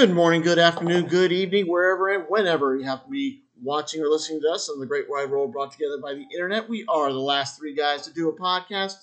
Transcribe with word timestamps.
Good 0.00 0.14
morning, 0.14 0.40
good 0.40 0.58
afternoon, 0.58 1.08
good 1.08 1.30
evening, 1.30 1.66
wherever 1.66 2.08
and 2.08 2.24
whenever 2.26 2.74
you 2.74 2.84
have 2.84 3.04
to 3.04 3.10
be 3.10 3.42
watching 3.62 4.00
or 4.00 4.08
listening 4.08 4.40
to 4.40 4.48
us 4.48 4.70
on 4.70 4.80
the 4.80 4.86
Great 4.86 5.10
Wide 5.10 5.30
World 5.30 5.52
brought 5.52 5.72
together 5.72 5.98
by 5.98 6.14
the 6.14 6.24
internet. 6.32 6.70
We 6.70 6.86
are 6.88 7.12
the 7.12 7.18
last 7.18 7.58
three 7.58 7.74
guys 7.74 8.06
to 8.06 8.14
do 8.14 8.30
a 8.30 8.32
podcast 8.32 8.94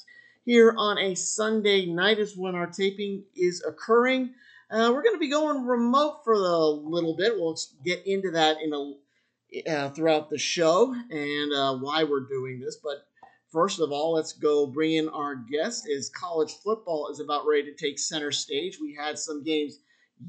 here 0.44 0.74
on 0.76 0.98
a 0.98 1.14
Sunday 1.14 1.86
night, 1.86 2.18
is 2.18 2.36
when 2.36 2.56
our 2.56 2.66
taping 2.66 3.26
is 3.36 3.64
occurring. 3.64 4.34
Uh, 4.72 4.90
we're 4.92 5.04
going 5.04 5.14
to 5.14 5.20
be 5.20 5.30
going 5.30 5.68
remote 5.68 6.22
for 6.24 6.34
a 6.34 6.38
little 6.40 7.16
bit. 7.16 7.34
We'll 7.36 7.60
get 7.86 8.02
into 8.08 8.32
that 8.32 8.58
in 8.60 8.74
a 8.74 9.72
uh, 9.72 9.90
throughout 9.92 10.32
the 10.32 10.40
show 10.40 10.96
and 11.12 11.54
uh, 11.54 11.76
why 11.76 12.06
we're 12.06 12.28
doing 12.28 12.60
this. 12.60 12.78
But 12.84 13.06
first 13.52 13.80
of 13.80 13.92
all, 13.92 14.14
let's 14.14 14.34
go 14.34 14.66
bring 14.66 14.94
in 14.94 15.10
our 15.10 15.36
guest. 15.36 15.88
Is 15.88 16.10
college 16.10 16.54
football 16.64 17.10
is 17.12 17.20
about 17.20 17.46
ready 17.46 17.72
to 17.72 17.76
take 17.76 18.00
center 18.00 18.32
stage. 18.32 18.80
We 18.82 18.98
had 19.00 19.20
some 19.20 19.44
games 19.44 19.78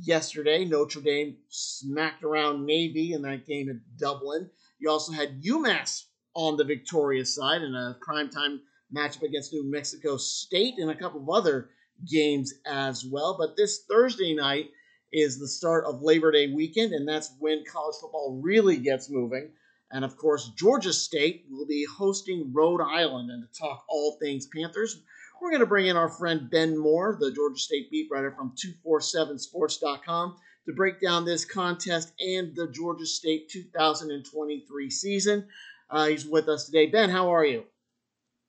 yesterday. 0.01 0.65
Notre 0.65 1.01
Dame 1.01 1.37
smacked 1.49 2.25
around 2.25 2.67
Navy 2.67 3.13
in 3.13 3.23
that 3.23 3.47
game 3.47 3.69
at 3.69 3.77
Dublin. 3.99 4.51
You 4.79 4.91
also 4.91 5.13
had 5.13 5.43
UMass 5.43 6.05
on 6.35 6.57
the 6.57 6.65
victorious 6.65 7.35
side 7.35 7.63
in 7.63 7.75
a 7.75 7.97
primetime 8.07 8.59
matchup 8.95 9.23
against 9.23 9.53
New 9.53 9.71
Mexico 9.71 10.17
State 10.17 10.75
and 10.79 10.91
a 10.91 10.95
couple 10.95 11.21
of 11.21 11.29
other 11.29 11.71
games 12.11 12.55
as 12.67 13.05
well. 13.05 13.37
But 13.39 13.57
this 13.57 13.85
Thursday 13.91 14.35
night 14.35 14.71
is 15.13 15.39
the 15.39 15.49
start 15.49 15.85
of 15.85 16.03
Labor 16.03 16.31
Day 16.31 16.53
weekend, 16.53 16.93
and 16.93 17.09
that's 17.09 17.35
when 17.39 17.65
college 17.71 17.97
football 18.01 18.41
really 18.43 18.77
gets 18.77 19.11
moving. 19.11 19.51
And 19.91 20.05
of 20.05 20.17
course, 20.17 20.51
Georgia 20.57 20.93
State 20.93 21.47
will 21.51 21.67
be 21.67 21.87
hosting 21.87 22.53
Rhode 22.53 22.83
Island. 22.83 23.31
And 23.31 23.43
to 23.43 23.59
talk 23.59 23.85
all 23.89 24.19
things 24.21 24.47
Panthers, 24.55 25.01
we're 25.41 25.51
going 25.51 25.61
to 25.61 25.67
bring 25.67 25.87
in 25.87 25.97
our 25.97 26.09
friend 26.09 26.51
Ben 26.51 26.77
Moore, 26.77 27.17
the 27.21 27.33
Georgia 27.33 27.59
State 27.59 27.91
beat 27.91 28.09
writer 28.11 28.33
from 28.33 28.55
247sports.com, 28.87 30.37
to 30.67 30.75
break 30.75 31.01
down 31.01 31.25
this 31.25 31.45
contest 31.45 32.13
and 32.21 32.55
the 32.55 32.69
Georgia 32.69 33.07
State 33.07 33.49
2023 33.51 34.91
season. 34.91 35.47
Uh, 35.91 36.07
he's 36.07 36.27
with 36.27 36.49
us 36.49 36.67
today. 36.67 36.87
Ben, 36.87 37.09
how 37.09 37.33
are 37.33 37.45
you? 37.45 37.65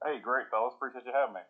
Hey, 0.03 0.19
great, 0.21 0.47
fellas. 0.49 0.73
Appreciate 0.75 1.05
you 1.05 1.13
having 1.13 1.35
me. 1.35 1.41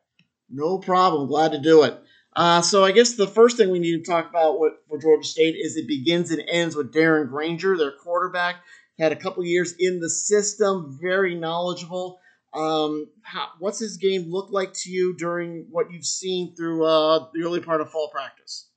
No 0.49 0.77
problem. 0.77 1.27
Glad 1.27 1.51
to 1.53 1.59
do 1.59 1.83
it. 1.83 1.99
Uh, 2.35 2.61
so 2.61 2.83
I 2.83 2.91
guess 2.91 3.13
the 3.13 3.27
first 3.27 3.57
thing 3.57 3.71
we 3.71 3.79
need 3.79 4.03
to 4.03 4.11
talk 4.11 4.29
about 4.29 4.59
for 4.87 4.99
Georgia 4.99 5.27
State 5.27 5.55
is 5.55 5.75
it 5.75 5.87
begins 5.87 6.31
and 6.31 6.43
ends 6.47 6.75
with 6.75 6.93
Darren 6.93 7.29
Grainger, 7.29 7.77
their 7.77 7.91
quarterback. 7.91 8.57
Had 8.99 9.11
a 9.11 9.15
couple 9.15 9.43
years 9.45 9.73
in 9.79 9.99
the 9.99 10.09
system, 10.09 10.97
very 11.01 11.33
knowledgeable. 11.33 12.19
Um, 12.53 13.07
how, 13.21 13.49
what's 13.59 13.79
his 13.79 13.97
game 13.97 14.25
look 14.27 14.49
like 14.51 14.73
to 14.85 14.89
you 14.89 15.15
during 15.15 15.67
what 15.69 15.91
you've 15.91 16.05
seen 16.05 16.55
through 16.55 16.85
uh, 16.85 17.27
the 17.33 17.43
early 17.43 17.59
part 17.59 17.81
of 17.81 17.91
fall 17.91 18.09
practice? 18.09 18.69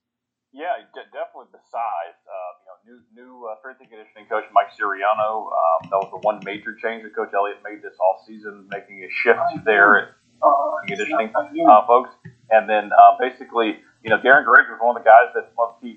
Yeah, 0.53 0.77
definitely 0.92 1.48
the 1.53 1.64
size. 1.64 2.19
Uh, 2.29 2.53
you 2.61 2.69
know, 2.69 2.77
new 2.84 2.98
new 3.17 3.48
uh, 3.48 3.56
strength 3.61 3.81
and 3.81 3.89
conditioning 3.89 4.27
coach 4.29 4.45
Mike 4.53 4.69
Siriano. 4.77 5.48
Um, 5.48 5.89
that 5.89 5.97
was 5.97 6.12
the 6.12 6.20
one 6.20 6.41
major 6.45 6.77
change 6.77 7.03
that 7.05 7.17
Coach 7.17 7.33
Elliott 7.33 7.64
made 7.64 7.81
this 7.81 7.97
off 7.97 8.20
season, 8.27 8.69
making 8.69 9.01
a 9.01 9.09
shift 9.09 9.64
there 9.64 9.97
at 9.97 10.09
uh, 10.45 10.84
conditioning 10.86 11.33
uh, 11.33 11.86
folks. 11.86 12.11
And 12.51 12.69
then 12.69 12.92
uh, 12.92 13.17
basically, 13.19 13.81
you 14.05 14.11
know, 14.11 14.20
Darren 14.20 14.45
Grainger 14.45 14.77
was 14.77 14.81
one 14.84 14.97
of 14.97 15.03
the 15.03 15.09
guys 15.09 15.33
that 15.33 15.48
one 15.57 15.73
of 15.73 15.81
the 15.81 15.97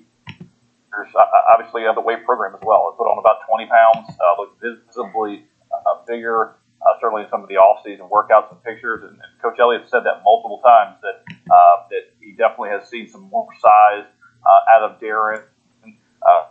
obviously 1.52 1.84
of 1.86 1.94
the 1.94 2.00
weight 2.00 2.24
program 2.24 2.54
as 2.54 2.60
well. 2.64 2.92
He 2.92 2.96
put 2.96 3.04
on 3.04 3.18
about 3.18 3.44
20 3.44 3.68
pounds, 3.68 4.08
uh, 4.16 4.40
looked 4.40 4.56
visibly 4.62 5.44
uh, 5.68 6.00
bigger 6.06 6.56
uh, 6.82 7.00
certainly 7.00 7.24
some 7.30 7.42
of 7.42 7.48
the 7.48 7.56
off-season 7.56 8.06
workouts 8.06 8.50
and 8.50 8.62
pictures. 8.62 9.02
And, 9.02 9.12
and 9.12 9.30
Coach 9.42 9.58
Elliott 9.58 9.88
said 9.88 10.04
that 10.04 10.22
multiple 10.24 10.60
times 10.64 10.96
that 11.02 11.24
uh, 11.50 11.76
that 11.90 12.14
he 12.20 12.32
definitely 12.32 12.70
has 12.70 12.88
seen 12.88 13.08
some 13.08 13.28
more 13.30 13.48
size 13.60 14.06
uh, 14.44 14.76
out 14.76 14.82
of 14.82 15.00
Darren, 15.00 15.42
uh, 15.84 16.44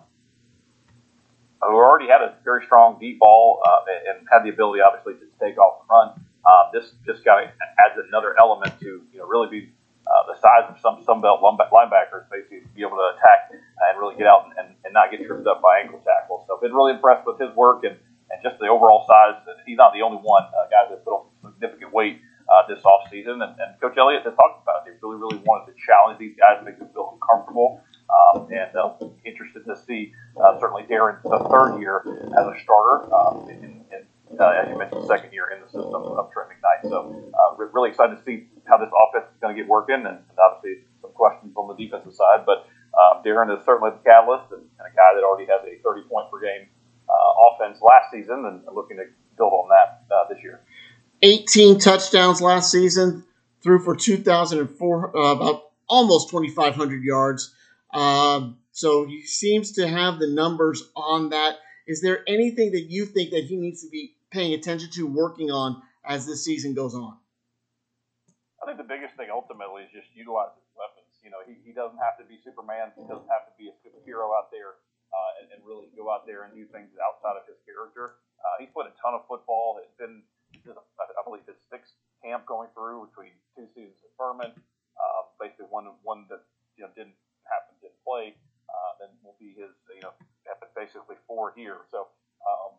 who 1.62 1.76
already 1.76 2.08
had 2.08 2.22
a 2.22 2.36
very 2.44 2.66
strong 2.66 2.98
deep 3.00 3.20
ball 3.20 3.62
uh, 3.66 3.86
and 4.10 4.28
had 4.32 4.44
the 4.44 4.50
ability, 4.50 4.82
obviously, 4.82 5.14
to 5.14 5.28
take 5.40 5.58
off 5.58 5.82
and 5.82 5.90
run. 5.90 6.08
Uh, 6.46 6.70
this 6.74 6.94
just 7.06 7.26
of 7.26 7.50
adds 7.82 7.98
another 8.08 8.36
element 8.40 8.72
to 8.80 9.02
you 9.12 9.18
know 9.18 9.26
really 9.26 9.50
be 9.50 9.74
uh, 10.06 10.32
the 10.32 10.38
size 10.40 10.70
of 10.70 10.78
some 10.80 11.02
some 11.04 11.22
belt 11.22 11.42
linebackers, 11.42 12.30
basically 12.30 12.62
be 12.76 12.82
able 12.82 12.98
to 12.98 13.18
attack 13.18 13.50
and 13.50 14.00
really 14.00 14.16
get 14.16 14.28
out 14.28 14.46
and, 14.46 14.54
and, 14.60 14.76
and 14.86 14.94
not 14.94 15.10
get 15.10 15.26
tripped 15.26 15.48
up 15.48 15.62
by 15.62 15.82
ankle 15.82 16.00
tackles. 16.06 16.46
So 16.48 16.58
been 16.62 16.74
really 16.74 16.94
impressed 16.94 17.26
with 17.26 17.40
his 17.40 17.50
work 17.56 17.84
and 17.84 17.98
and 18.32 18.42
just 18.44 18.60
the 18.60 18.68
overall 18.68 19.06
size. 19.08 19.42
He's 19.66 19.78
not 19.78 19.94
the 19.94 20.02
only 20.02 20.18
one, 20.22 20.44
uh, 20.44 20.70
guys 20.70 20.90
that 20.90 21.04
put 21.06 21.14
on 21.14 21.54
significant 21.54 21.94
weight 21.94 22.22
uh, 22.50 22.68
this 22.68 22.82
offseason. 22.84 23.42
And, 23.42 23.54
and 23.60 23.80
Coach 23.82 23.98
Elliott 23.98 24.24
has 24.24 24.36
talked 24.36 24.62
about 24.62 24.86
it. 24.86 24.92
They 24.92 24.98
really, 25.02 25.18
really 25.18 25.42
wanted 25.46 25.74
to 25.74 25.76
challenge 25.78 26.20
these 26.20 26.36
guys, 26.38 26.64
make 26.66 26.80
them 26.80 26.90
feel 26.94 27.18
comfortable. 27.22 27.82
Um, 28.06 28.48
and 28.54 28.70
uh, 28.78 28.94
interested 29.26 29.66
to 29.66 29.76
see 29.76 30.14
uh, 30.38 30.60
certainly 30.60 30.84
Darren 30.84 31.22
the 31.24 31.42
third 31.50 31.82
year 31.82 32.06
as 32.38 32.46
a 32.46 32.54
starter, 32.62 33.10
um, 33.10 33.50
in, 33.50 33.82
in, 33.90 34.06
uh, 34.40 34.62
as 34.62 34.70
you 34.70 34.78
mentioned, 34.78 35.08
second 35.08 35.34
year 35.34 35.50
in 35.50 35.62
the 35.62 35.66
system 35.66 36.06
of 36.14 36.30
Trent 36.32 36.50
McKnight. 36.54 36.88
So 36.88 37.34
uh, 37.34 37.46
really 37.74 37.90
excited 37.90 38.16
to 38.16 38.24
see 38.24 38.48
how 38.66 38.78
this 38.78 38.90
offense 38.94 39.26
is 39.28 39.38
going 39.42 39.56
to 39.56 39.60
get 39.60 39.68
working, 39.68 40.08
and, 40.08 40.22
and 40.22 40.38
obviously 40.40 40.88
some 41.02 41.12
questions 41.12 41.54
on 41.58 41.68
the 41.68 41.76
defensive 41.76 42.14
side. 42.14 42.46
But 42.46 42.70
um, 42.96 43.22
Darren 43.22 43.52
is 43.52 43.64
certainly 43.66 43.92
the 43.92 44.02
catalyst 44.02 44.54
and, 44.56 44.64
and 44.64 44.86
a 44.88 44.94
guy 44.96 45.12
that 45.14 45.28
already 45.28 45.46
has 45.52 45.60
a 45.68 45.76
30 45.84 46.08
point 46.08 46.32
per 46.32 46.40
game 46.40 46.72
offense 47.10 47.80
last 47.82 48.12
season 48.12 48.46
and 48.46 48.62
looking 48.76 48.98
to 48.98 49.04
build 49.38 49.54
on 49.54 49.70
that 49.70 50.14
uh, 50.14 50.28
this 50.30 50.44
year. 50.44 50.62
18 51.22 51.80
touchdowns 51.80 52.42
last 52.42 52.72
season, 52.72 53.24
threw 53.64 53.80
for 53.80 53.96
2,004, 53.96 55.18
uh, 55.18 55.20
about 55.32 55.64
almost 55.88 56.30
2,500 56.30 57.04
yards. 57.04 57.54
Um, 57.94 58.58
so 58.72 59.06
he 59.06 59.26
seems 59.26 59.74
to 59.74 59.88
have 59.88 60.20
the 60.20 60.28
numbers 60.28 60.84
on 60.96 61.30
that. 61.30 61.58
Is 61.88 62.02
there 62.02 62.24
anything 62.28 62.72
that 62.72 62.90
you 62.90 63.06
think 63.06 63.32
that 63.32 63.46
he 63.46 63.56
needs 63.56 63.84
to 63.84 63.90
be 63.90 64.16
paying 64.32 64.54
attention 64.54 64.90
to, 64.92 65.08
working 65.08 65.52
on 65.52 65.82
as 66.04 66.26
this 66.26 66.44
season 66.44 66.74
goes 66.74 66.94
on? 66.94 67.18
I 68.62 68.66
think 68.66 68.78
the 68.78 68.90
biggest 68.90 69.16
thing 69.16 69.30
ultimately 69.32 69.84
is 69.84 69.92
just 69.94 70.10
utilize 70.14 70.52
his 70.58 70.68
weapons. 70.74 71.08
You 71.24 71.30
know, 71.30 71.46
he, 71.46 71.56
he 71.64 71.72
doesn't 71.72 72.02
have 72.02 72.18
to 72.18 72.26
be 72.26 72.42
Superman. 72.44 72.92
He 72.98 73.06
doesn't 73.06 73.30
have 73.30 73.46
to 73.46 73.54
be 73.58 73.70
a 73.70 73.76
superhero 73.86 74.34
out 74.34 74.50
there 74.52 74.82
uh, 75.16 75.40
and, 75.40 75.48
and 75.56 75.60
really 75.64 75.88
go 75.96 76.12
out 76.12 76.28
there 76.28 76.44
and 76.44 76.52
do 76.52 76.68
things 76.68 76.92
outside 77.00 77.40
of 77.40 77.48
his 77.48 77.56
character. 77.64 78.20
Uh, 78.44 78.60
he's 78.60 78.70
played 78.76 78.92
a 78.92 78.96
ton 79.00 79.16
of 79.16 79.24
football. 79.32 79.80
It's 79.80 79.96
been, 79.96 80.20
I 80.68 81.24
believe, 81.24 81.48
his 81.48 81.56
sixth 81.72 81.96
camp 82.20 82.44
going 82.44 82.68
through 82.76 83.08
between 83.08 83.32
two 83.56 83.72
seasons 83.72 84.04
at 84.04 84.12
Furman. 84.20 84.52
Uh, 85.00 85.22
basically, 85.40 85.72
one 85.72 85.88
one 86.04 86.28
that 86.28 86.44
you 86.76 86.84
know 86.84 86.92
didn't 86.92 87.16
happen, 87.48 87.80
didn't 87.80 88.00
play. 88.04 88.36
Uh, 88.68 88.92
then 89.00 89.12
will 89.24 89.40
be 89.40 89.56
his, 89.56 89.72
you 89.96 90.04
know, 90.04 90.12
basically 90.76 91.16
four 91.28 91.54
here. 91.56 91.88
So, 91.92 92.12
um, 92.44 92.76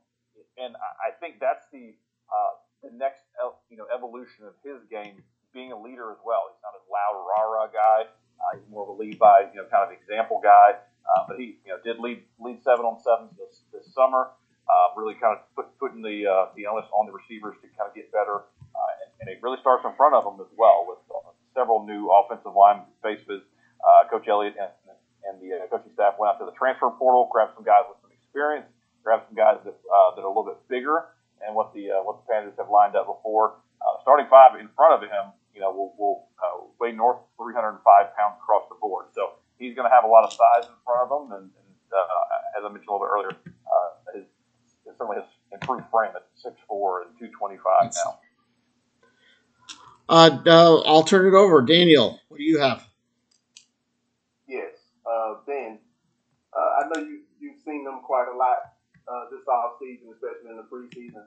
and 0.61 0.77
I 0.77 1.17
think 1.19 1.41
that's 1.41 1.65
the 1.73 1.97
uh, 2.29 2.53
the 2.85 2.93
next, 2.93 3.25
you 3.71 3.77
know, 3.77 3.87
evolution 3.89 4.45
of 4.45 4.55
his 4.63 4.85
game, 4.91 5.25
being 5.55 5.73
a 5.73 5.81
leader 5.81 6.13
as 6.13 6.21
well. 6.23 6.53
He's 6.53 6.61
not 6.61 6.77
a 6.77 6.83
loud 6.93 7.17
rah 7.25 7.47
rah 7.49 7.69
guy. 7.73 8.01
Uh, 8.37 8.59
he's 8.61 8.69
more 8.69 8.85
of 8.85 8.93
a 8.93 8.97
lead 8.99 9.19
by, 9.19 9.49
you 9.49 9.57
know, 9.57 9.67
kind 9.73 9.89
of 9.89 9.97
example 9.97 10.41
guy. 10.45 10.77
Uh, 11.07 11.23
but 11.29 11.39
he, 11.39 11.59
you 11.65 11.71
know, 11.71 11.79
did 11.85 12.03
lead 12.03 12.23
lead 12.39 12.59
seven 12.63 12.85
on 12.85 12.99
sevens 13.01 13.33
this, 13.39 13.63
this 13.73 13.87
summer. 13.95 14.35
Uh, 14.67 14.91
really 14.99 15.15
kind 15.15 15.39
of 15.39 15.47
put, 15.55 15.71
putting 15.79 16.03
the 16.03 16.27
uh, 16.27 16.51
the 16.59 16.67
onus 16.67 16.87
on 16.91 17.07
the 17.07 17.15
receivers 17.15 17.55
to 17.63 17.71
kind 17.79 17.87
of 17.87 17.95
get 17.95 18.11
better, 18.11 18.43
uh, 18.75 18.93
and, 19.03 19.09
and 19.23 19.27
it 19.31 19.39
really 19.39 19.59
starts 19.63 19.87
in 19.87 19.95
front 19.95 20.11
of 20.15 20.27
them 20.27 20.43
as 20.43 20.51
well 20.59 20.83
with 20.91 20.99
uh, 21.15 21.31
several 21.55 21.87
new 21.87 22.11
offensive 22.11 22.53
line 22.53 22.83
faces. 23.03 23.47
Uh, 23.79 24.11
Coach 24.11 24.27
Elliott 24.27 24.59
and, 24.59 24.75
and 25.31 25.39
the 25.39 25.55
uh, 25.55 25.67
coaching 25.71 25.95
staff 25.95 26.19
went 26.19 26.35
out 26.35 26.39
to 26.43 26.47
the 26.47 26.57
transfer 26.59 26.91
portal, 26.91 27.31
grabbed 27.31 27.55
some 27.55 27.63
guys 27.63 27.87
with 27.87 27.99
some 28.03 28.11
experience, 28.11 28.67
grabbed 29.07 29.31
some 29.31 29.39
guys 29.39 29.63
that 29.63 29.75
uh, 29.75 30.09
that 30.15 30.23
are 30.23 30.31
a 30.31 30.35
little 30.35 30.47
bit 30.47 30.59
bigger, 30.67 31.15
and 31.47 31.55
what 31.55 31.71
the 31.75 31.95
uh, 31.95 32.03
what 32.03 32.23
the 32.23 32.27
Panthers 32.27 32.59
have 32.59 32.71
lined 32.71 32.95
up 32.95 33.07
before. 33.07 33.63
Uh, 33.79 34.03
starting 34.03 34.27
five 34.27 34.59
in 34.59 34.67
front 34.75 34.99
of 34.99 35.01
him, 35.07 35.31
you 35.55 35.61
know, 35.61 35.71
will 35.71 35.95
will 35.95 36.27
uh, 36.43 36.67
weigh 36.81 36.91
north 36.91 37.23
305 37.39 37.83
pounds 38.19 38.35
across 38.43 38.67
the 38.67 38.79
board. 38.83 39.07
So 39.15 39.39
he's 39.59 39.75
going 39.75 39.89
to 39.89 39.95
have 39.95 40.05
a 40.05 40.09
lot 40.09 40.25
of 40.25 40.33
size 40.33 40.69
in 40.69 40.77
front 40.85 41.01
of 41.05 41.09
him, 41.11 41.33
and, 41.33 41.45
and 41.51 41.71
uh, 41.93 42.59
as 42.59 42.65
I 42.65 42.69
mentioned 42.69 42.89
a 42.89 42.93
little 42.93 43.07
bit 43.07 43.13
earlier, 43.13 43.33
uh, 43.33 43.91
his, 44.15 44.25
his 44.85 44.95
certainly 44.99 45.17
his 45.21 45.29
improved 45.53 45.85
frame 45.91 46.13
at 46.15 46.29
6'4 46.45 47.07
and 47.07 47.19
225 47.19 47.93
now. 47.95 48.19
Uh, 50.09 50.39
uh, 50.47 50.81
I'll 50.87 51.03
turn 51.03 51.27
it 51.27 51.35
over. 51.35 51.63
Daniel, 51.63 52.21
what 52.29 52.39
do 52.39 52.45
you 52.45 52.61
have? 52.61 52.87
Yes, 54.47 54.79
uh, 55.03 55.43
Ben, 55.47 55.79
uh, 56.55 56.71
I 56.79 56.89
know 56.89 57.03
you, 57.03 57.27
you've 57.41 57.59
seen 57.65 57.83
them 57.83 58.01
quite 58.07 58.31
a 58.31 58.37
lot 58.37 58.79
uh, 59.11 59.27
this 59.31 59.43
off 59.49 59.83
season, 59.83 60.15
especially 60.15 60.55
in 60.55 60.59
the 60.59 60.69
preseason. 60.71 61.27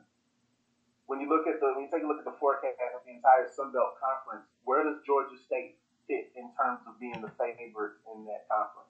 When 1.08 1.20
you 1.20 1.28
look 1.28 1.48
at 1.48 1.60
the, 1.60 1.74
when 1.76 1.90
you 1.90 1.92
take 1.92 2.04
a 2.04 2.08
look 2.08 2.20
at 2.22 2.28
the 2.30 2.38
forecast 2.40 2.80
of 2.96 3.02
the 3.04 3.12
entire 3.12 3.50
Sun 3.52 3.74
Belt 3.74 4.00
Conference, 4.00 4.48
where 4.64 4.86
does 4.86 5.02
Georgia 5.04 5.36
State 5.42 5.79
fit 6.10 6.34
in 6.34 6.50
terms 6.58 6.82
of 6.90 6.98
being 6.98 7.22
the 7.22 7.30
favorite 7.38 8.02
in 8.10 8.26
that 8.26 8.50
conference? 8.50 8.90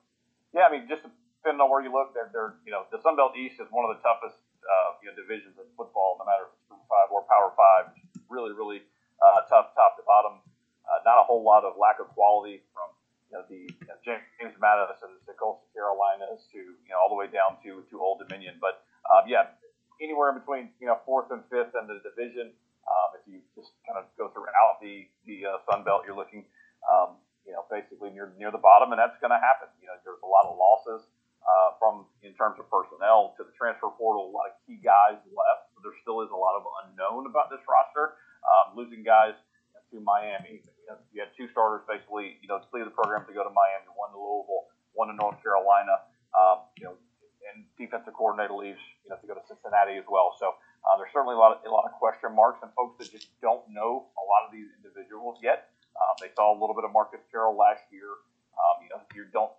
Yeah, 0.56 0.64
I 0.66 0.72
mean, 0.72 0.88
just 0.88 1.04
depending 1.04 1.60
on 1.60 1.68
where 1.68 1.84
you 1.84 1.92
look, 1.92 2.16
they're, 2.16 2.32
they're 2.32 2.56
you 2.64 2.72
know, 2.72 2.88
the 2.88 2.98
Sun 3.04 3.20
Belt 3.20 3.36
East 3.36 3.60
is 3.60 3.68
one 3.68 3.84
of 3.84 3.92
the 3.92 4.00
toughest 4.00 4.40
uh, 4.64 4.96
you 5.04 5.12
know, 5.12 5.14
divisions 5.14 5.60
in 5.60 5.68
football, 5.76 6.16
no 6.16 6.24
matter 6.24 6.48
if 6.48 6.56
it's 6.56 6.64
Group 6.72 6.82
Five 6.88 7.12
or 7.12 7.22
Power 7.28 7.52
Five. 7.52 7.92
Really, 8.32 8.56
really 8.56 8.80
uh, 9.20 9.44
tough, 9.52 9.76
top 9.76 10.00
to 10.00 10.02
bottom. 10.08 10.40
Uh, 10.88 11.04
not 11.04 11.20
a 11.20 11.24
whole 11.28 11.44
lot 11.44 11.62
of 11.62 11.76
lack 11.76 12.00
of 12.00 12.10
quality 12.16 12.64
from 12.74 12.90
you 13.30 13.38
know 13.38 13.44
the 13.46 13.62
you 13.70 13.86
know, 13.86 13.98
James 14.02 14.56
Madison, 14.58 15.14
the 15.28 15.36
Coastal 15.38 15.68
Carolinas, 15.70 16.50
to 16.50 16.58
you 16.58 16.90
know 16.90 16.98
all 16.98 17.12
the 17.12 17.18
way 17.18 17.30
down 17.30 17.60
to 17.62 17.86
to 17.90 17.94
Old 18.00 18.18
Dominion. 18.26 18.58
But 18.58 18.82
um, 19.06 19.30
yeah, 19.30 19.54
anywhere 20.02 20.34
in 20.34 20.42
between 20.42 20.74
you 20.82 20.90
know 20.90 20.98
fourth 21.06 21.30
and 21.30 21.46
fifth 21.46 21.76
in 21.78 21.86
the 21.86 22.02
division. 22.02 22.50
Um, 22.90 23.14
if 23.14 23.22
you 23.30 23.38
just 23.54 23.70
kind 23.86 24.02
of 24.02 24.10
go 24.18 24.34
throughout 24.34 24.82
the 24.82 25.06
the 25.26 25.46
uh, 25.46 25.62
Sun 25.70 25.86
Belt, 25.86 26.02
you're 26.02 26.18
looking 26.18 26.42
um, 26.86 27.20
you 27.44 27.52
know 27.52 27.64
basically 27.68 28.10
near 28.10 28.32
near 28.38 28.50
the 28.50 28.62
bottom, 28.62 28.92
and 28.92 28.98
that's 28.98 29.16
going 29.20 29.34
to 29.34 29.40
happen. 29.40 29.68
You 29.80 29.88
know, 29.88 29.96
there's 30.04 30.22
a 30.22 30.30
lot 30.30 30.48
of 30.48 30.56
losses 30.56 31.06
uh, 31.42 31.76
from 31.80 32.06
in 32.22 32.32
terms 32.36 32.60
of 32.60 32.68
personnel 32.68 33.36
to 33.36 33.44
the 33.44 33.54
transfer 33.56 33.92
portal. 33.92 34.28
A 34.28 34.34
lot 34.34 34.48
of 34.48 34.54
key 34.64 34.80
guys 34.80 35.18
left, 35.30 35.72
so 35.74 35.84
there 35.84 35.96
still 36.04 36.20
is 36.24 36.30
a 36.32 36.38
lot 36.38 36.56
of 36.56 36.64
unknown 36.84 37.26
about 37.26 37.48
this 37.50 37.62
roster. 37.68 38.16
Um, 38.40 38.76
losing 38.76 39.04
guys 39.04 39.36
to 39.92 40.00
Miami, 40.00 40.62
you, 40.62 40.86
know, 40.88 40.96
you 41.12 41.18
had 41.20 41.34
two 41.34 41.50
starters 41.50 41.82
basically, 41.84 42.38
you 42.40 42.48
know, 42.48 42.62
leave 42.72 42.86
the 42.86 42.94
program 42.94 43.26
to 43.26 43.34
go 43.34 43.42
to 43.42 43.50
Miami, 43.50 43.90
one 43.98 44.14
to 44.14 44.18
Louisville, 44.22 44.70
one 44.94 45.10
to 45.10 45.16
North 45.18 45.42
Carolina. 45.42 46.06
Um, 46.30 46.70
you 46.78 46.86
know, 46.86 46.94
and 47.50 47.66
defensive 47.74 48.14
coordinator 48.14 48.54
leaves, 48.54 48.78
you 49.02 49.10
know, 49.10 49.18
to 49.18 49.26
go 49.26 49.34
to 49.34 49.42
Cincinnati 49.50 49.98
as 49.98 50.06
well. 50.06 50.36
So 50.38 50.54
uh, 50.86 50.94
there's 50.94 51.10
certainly 51.10 51.34
a 51.34 51.40
lot 51.40 51.58
of 51.58 51.58
a 51.66 51.72
lot 51.72 51.84
of 51.88 51.92
question 51.98 52.30
marks 52.30 52.62
and 52.62 52.70
folks 52.78 53.02
that 53.02 53.10
just 53.10 53.34
don't 53.42 53.66
know 53.66 54.06
a 54.14 54.24
lot 54.24 54.46
of 54.46 54.54
these 54.54 54.70
individuals 54.78 55.42
yet. 55.42 55.74
Um, 55.96 56.14
they 56.20 56.30
saw 56.36 56.52
a 56.52 56.58
little 56.58 56.74
bit 56.74 56.84
of 56.84 56.92
Marcus 56.92 57.20
Carroll 57.30 57.56
last 57.56 57.82
year. 57.90 58.08
Um, 58.54 58.76
you 58.84 58.88
know, 58.90 59.00
you 59.14 59.24
don't 59.32 59.52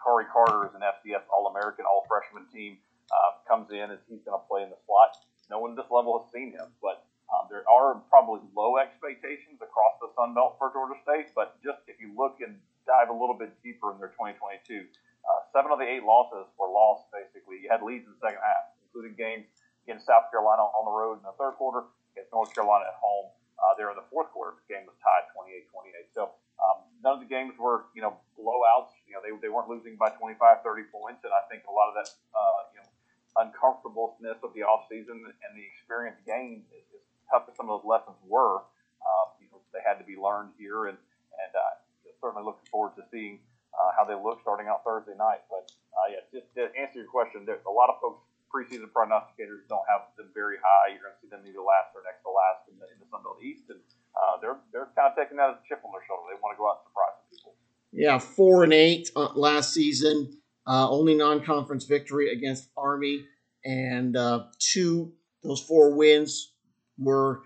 Ja'Cory 0.00 0.24
Carter 0.32 0.64
is 0.64 0.72
an 0.72 0.80
FCS 0.80 1.28
All-American, 1.28 1.84
All-Freshman 1.84 2.48
team. 2.48 2.78
Uh, 3.10 3.42
comes 3.44 3.68
in 3.74 3.90
and 3.90 3.98
he's 4.08 4.22
going 4.22 4.38
to 4.38 4.46
play 4.46 4.62
in 4.62 4.70
the 4.70 4.78
slot. 4.86 5.18
No 5.50 5.58
one 5.58 5.74
at 5.74 5.76
this 5.76 5.90
level 5.90 6.14
has 6.14 6.30
seen 6.30 6.54
him, 6.54 6.70
but 6.78 7.10
um, 7.26 7.50
there 7.50 7.66
are 7.66 7.98
probably 8.06 8.38
low 8.54 8.78
expectations 8.78 9.58
across 9.58 9.98
the 9.98 10.14
Sun 10.14 10.34
Belt 10.38 10.54
for 10.62 10.70
Georgia 10.70 10.94
State. 11.02 11.34
But 11.34 11.58
just 11.58 11.82
if 11.90 11.98
you 11.98 12.14
look 12.14 12.38
and 12.38 12.54
dive 12.86 13.10
a 13.10 13.16
little 13.16 13.34
bit 13.34 13.50
deeper 13.66 13.90
in 13.90 13.98
their 13.98 14.14
2022, 14.14 14.62
uh, 14.62 15.40
seven 15.50 15.74
of 15.74 15.82
the 15.82 15.86
eight 15.90 16.06
losses 16.06 16.46
were 16.54 16.70
lost. 16.70 17.10
Basically, 17.10 17.58
you 17.58 17.66
had 17.66 17.82
leads 17.82 18.06
in 18.06 18.14
the 18.14 18.22
second 18.22 18.38
half, 18.38 18.78
including 18.86 19.18
games 19.18 19.50
against 19.82 20.06
South 20.06 20.30
Carolina 20.30 20.62
on 20.62 20.86
the 20.86 20.94
road 20.94 21.18
in 21.18 21.26
the 21.26 21.34
third 21.34 21.58
quarter, 21.58 21.90
against 22.14 22.30
North 22.30 22.54
Carolina 22.54 22.86
at 22.86 22.98
home. 23.02 23.34
Uh, 23.60 23.76
there 23.76 23.92
in 23.92 23.96
the 23.96 24.08
fourth 24.08 24.32
quarter, 24.32 24.56
the 24.56 24.66
game 24.72 24.88
was 24.88 24.96
tied 25.04 25.28
28-28. 25.36 26.08
So 26.16 26.32
um, 26.56 26.88
none 27.04 27.20
of 27.20 27.22
the 27.22 27.28
games 27.28 27.54
were, 27.60 27.92
you 27.92 28.00
know, 28.00 28.16
blowouts. 28.36 28.96
You 29.04 29.14
know, 29.16 29.22
they, 29.22 29.32
they 29.36 29.52
weren't 29.52 29.68
losing 29.68 30.00
by 30.00 30.10
25, 30.16 30.64
30 30.64 30.88
points, 30.88 31.20
and 31.24 31.32
I 31.32 31.44
think 31.52 31.68
a 31.68 31.72
lot 31.72 31.92
of 31.92 31.94
that, 32.00 32.08
uh, 32.32 32.60
you 32.72 32.80
know, 32.80 32.88
uncomfortableness 33.36 34.40
of 34.42 34.56
the 34.56 34.64
offseason 34.64 35.20
and 35.28 35.52
the 35.52 35.64
experience 35.64 36.18
gained, 36.24 36.64
as, 36.72 37.04
tough 37.30 37.46
as 37.46 37.54
some 37.54 37.70
of 37.70 37.78
those 37.78 37.86
lessons 37.86 38.18
were, 38.26 38.66
um, 39.06 39.26
you 39.38 39.46
know, 39.52 39.62
they 39.70 39.78
had 39.86 40.02
to 40.02 40.06
be 40.08 40.18
learned 40.18 40.50
here, 40.58 40.90
and 40.90 40.98
and 40.98 41.52
uh, 41.54 41.78
certainly 42.20 42.44
looking 42.44 42.66
forward 42.68 42.92
to 42.98 43.02
seeing 43.10 43.38
uh, 43.72 43.90
how 43.96 44.04
they 44.04 44.18
look 44.18 44.42
starting 44.42 44.66
out 44.68 44.82
Thursday 44.84 45.14
night. 45.16 45.46
But 45.48 45.70
uh, 45.94 46.06
yeah, 46.10 46.22
just 46.34 46.50
to 46.58 46.68
answer 46.74 47.00
your 47.00 47.08
question, 47.08 47.46
there's 47.46 47.64
a 47.64 47.70
lot 47.70 47.88
of 47.88 48.02
folks 48.02 48.26
preseason 48.50 48.90
prognosticators 48.90 49.64
don't 49.70 49.86
have 49.86 50.10
them 50.18 50.28
very 50.34 50.58
high. 50.58 50.92
You're 50.92 51.06
going 51.06 51.14
to 51.14 51.20
see 51.22 51.30
them 51.30 51.46
either 51.46 51.62
last 51.62 51.94
or 51.94 52.02
next 52.02 52.26
to 52.26 52.30
last 52.30 52.66
in 52.66 52.76
the, 52.76 52.86
in 52.90 52.98
the 52.98 53.08
Sun 53.08 53.22
Belt 53.22 53.38
East, 53.38 53.70
and 53.70 53.78
uh, 54.18 54.36
they're 54.42 54.58
they're 54.74 54.90
kind 54.98 55.08
of 55.10 55.14
taking 55.16 55.38
that 55.38 55.54
as 55.54 55.58
a 55.62 55.64
chip 55.66 55.80
on 55.86 55.94
their 55.94 56.04
shoulder. 56.04 56.28
They 56.28 56.38
want 56.42 56.54
to 56.54 56.58
go 56.58 56.66
out 56.66 56.82
and 56.82 56.90
surprise 56.90 57.14
some 57.16 57.28
people. 57.30 57.52
Yeah, 57.94 58.18
four 58.18 58.64
and 58.66 58.74
eight 58.74 59.10
uh, 59.14 59.32
last 59.34 59.72
season. 59.72 60.36
Uh, 60.66 60.88
only 60.90 61.14
non-conference 61.14 61.84
victory 61.86 62.30
against 62.30 62.68
Army, 62.76 63.24
and 63.64 64.16
uh, 64.16 64.50
two 64.58 65.14
those 65.42 65.62
four 65.62 65.94
wins 65.94 66.52
were 66.98 67.42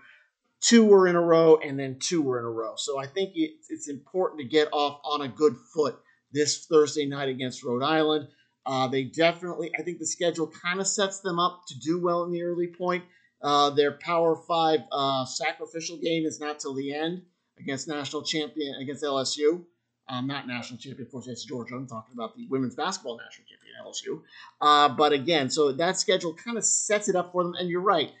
two 0.61 0.85
were 0.85 1.07
in 1.07 1.15
a 1.15 1.21
row, 1.21 1.57
and 1.57 1.79
then 1.79 1.97
two 1.99 2.21
were 2.21 2.39
in 2.39 2.45
a 2.45 2.49
row. 2.49 2.73
So 2.77 2.99
I 2.99 3.07
think 3.07 3.31
it's, 3.35 3.69
it's 3.69 3.87
important 3.87 4.41
to 4.41 4.47
get 4.47 4.67
off 4.71 4.99
on 5.03 5.21
a 5.21 5.27
good 5.27 5.55
foot 5.73 5.97
this 6.33 6.65
Thursday 6.65 7.05
night 7.05 7.29
against 7.29 7.63
Rhode 7.63 7.83
Island. 7.83 8.27
Uh, 8.65 8.87
they 8.87 9.03
definitely, 9.03 9.71
I 9.77 9.83
think 9.83 9.99
the 9.99 10.05
schedule 10.05 10.47
kind 10.47 10.79
of 10.79 10.87
sets 10.87 11.19
them 11.19 11.39
up 11.39 11.63
to 11.67 11.79
do 11.79 12.01
well 12.01 12.23
in 12.23 12.31
the 12.31 12.41
early 12.41 12.67
point. 12.67 13.03
Uh, 13.41 13.69
their 13.69 13.91
Power 13.91 14.35
Five 14.35 14.81
uh, 14.91 15.25
sacrificial 15.25 15.97
game 15.97 16.25
is 16.25 16.39
not 16.39 16.59
till 16.59 16.73
the 16.73 16.95
end 16.95 17.21
against 17.59 17.87
national 17.87 18.23
champion 18.23 18.75
against 18.81 19.03
LSU. 19.03 19.63
Um, 20.07 20.27
not 20.27 20.47
national 20.47 20.79
champion, 20.79 21.05
of 21.07 21.11
course, 21.11 21.27
it's 21.27 21.43
Georgia. 21.43 21.75
I'm 21.75 21.87
talking 21.87 22.13
about 22.13 22.35
the 22.35 22.47
women's 22.47 22.75
basketball 22.75 23.17
national 23.17 23.47
champion, 23.47 23.75
LSU. 23.83 24.21
Uh, 24.61 24.89
but 24.95 25.13
again, 25.13 25.49
so 25.49 25.71
that 25.71 25.97
schedule 25.97 26.33
kind 26.33 26.57
of 26.57 26.65
sets 26.65 27.09
it 27.09 27.15
up 27.15 27.31
for 27.31 27.43
them. 27.43 27.55
And 27.55 27.69
you're 27.69 27.81
right, 27.81 28.11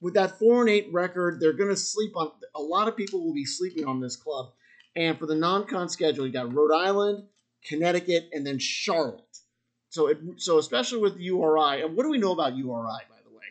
with 0.00 0.14
that 0.14 0.38
four 0.38 0.60
and 0.60 0.70
eight 0.70 0.88
record, 0.92 1.40
they're 1.40 1.52
going 1.52 1.70
to 1.70 1.76
sleep 1.76 2.16
on. 2.16 2.30
A 2.54 2.60
lot 2.60 2.88
of 2.88 2.96
people 2.96 3.24
will 3.24 3.34
be 3.34 3.44
sleeping 3.44 3.84
on 3.84 4.00
this 4.00 4.16
club. 4.16 4.52
And 4.96 5.18
for 5.18 5.26
the 5.26 5.34
non-con 5.34 5.88
schedule, 5.88 6.26
you 6.26 6.32
got 6.32 6.52
Rhode 6.52 6.72
Island, 6.72 7.24
Connecticut, 7.64 8.28
and 8.32 8.46
then 8.46 8.58
Charlotte. 8.60 9.33
So, 9.94 10.10
it, 10.10 10.18
so 10.42 10.58
especially 10.58 10.98
with 10.98 11.22
URI, 11.22 11.86
and 11.86 11.94
what 11.94 12.02
do 12.02 12.10
we 12.10 12.18
know 12.18 12.34
about 12.34 12.58
URI, 12.58 13.06
by 13.06 13.22
the 13.22 13.30
way? 13.30 13.46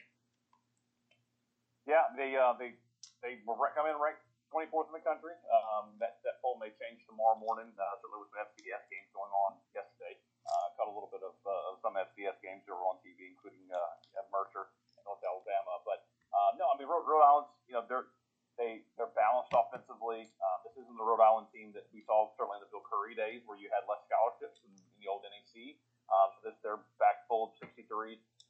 Yeah, 1.87 2.03
they 2.19 2.35
uh, 2.35 2.59
they 2.59 2.75
they 3.23 3.39
come 3.47 3.87
in 3.87 3.95
ranked 3.95 4.27
24th 4.51 4.91
in 4.91 4.95
the 4.99 5.05
country. 5.07 5.39
Um, 5.47 5.95
that 6.03 6.19
that 6.27 6.43
poll 6.43 6.59
may 6.59 6.75
change 6.75 6.99
tomorrow 7.07 7.39
morning. 7.39 7.71
Uh, 7.79 7.95
certainly 8.03 8.27
with 8.27 8.31
some 8.35 8.43
FCS 8.43 8.83
games 8.91 9.07
going 9.15 9.31
on 9.31 9.55
yesterday, 9.71 10.19
uh, 10.43 10.75
caught 10.75 10.91
a 10.91 10.93
little 10.93 11.07
bit 11.15 11.23
of, 11.23 11.31
uh, 11.47 11.79
some 11.79 11.95
FCS 11.95 12.35
games 12.43 12.67
that 12.67 12.75
were 12.75 12.91
on 12.91 12.99
TV, 12.99 13.23
including 13.23 13.63
uh, 13.71 14.27
Mercer 14.27 14.67
and 14.99 15.03
North 15.07 15.23
Alabama. 15.23 15.79
But 15.87 16.03
uh, 16.35 16.59
no, 16.59 16.67
I 16.67 16.75
mean 16.75 16.91
Rhode, 16.91 17.07
Rhode 17.07 17.23
Island's 17.23 17.55
you 17.71 17.79
know 17.79 17.87
they're 17.87 18.11
they 18.59 18.83
they're 18.99 19.15
balanced 19.15 19.55
offensively. 19.55 20.27
Um, 20.43 20.57
this 20.67 20.75
isn't 20.75 20.99
the 20.99 21.07
Rhode 21.07 21.23
Island 21.23 21.47
team 21.55 21.71
that 21.71 21.87
we 21.95 22.03
saw 22.03 22.35
certainly 22.35 22.59
in 22.59 22.67
the 22.67 22.71
Bill 22.75 22.83
Curry 22.83 23.15
days, 23.15 23.47
where 23.47 23.55
you 23.55 23.71
had 23.71 23.87
less 23.87 24.03
scholarships 24.11 24.59
in, 24.67 24.75
in 24.75 24.95
the 24.99 25.07
old 25.07 25.23
NEC. 25.23 25.79
Um, 26.11 26.27
so 26.35 26.39
this 26.49 26.57
they're 26.61 26.81
back 26.99 27.25
full 27.27 27.51
of 27.51 27.51
63. 27.59 27.87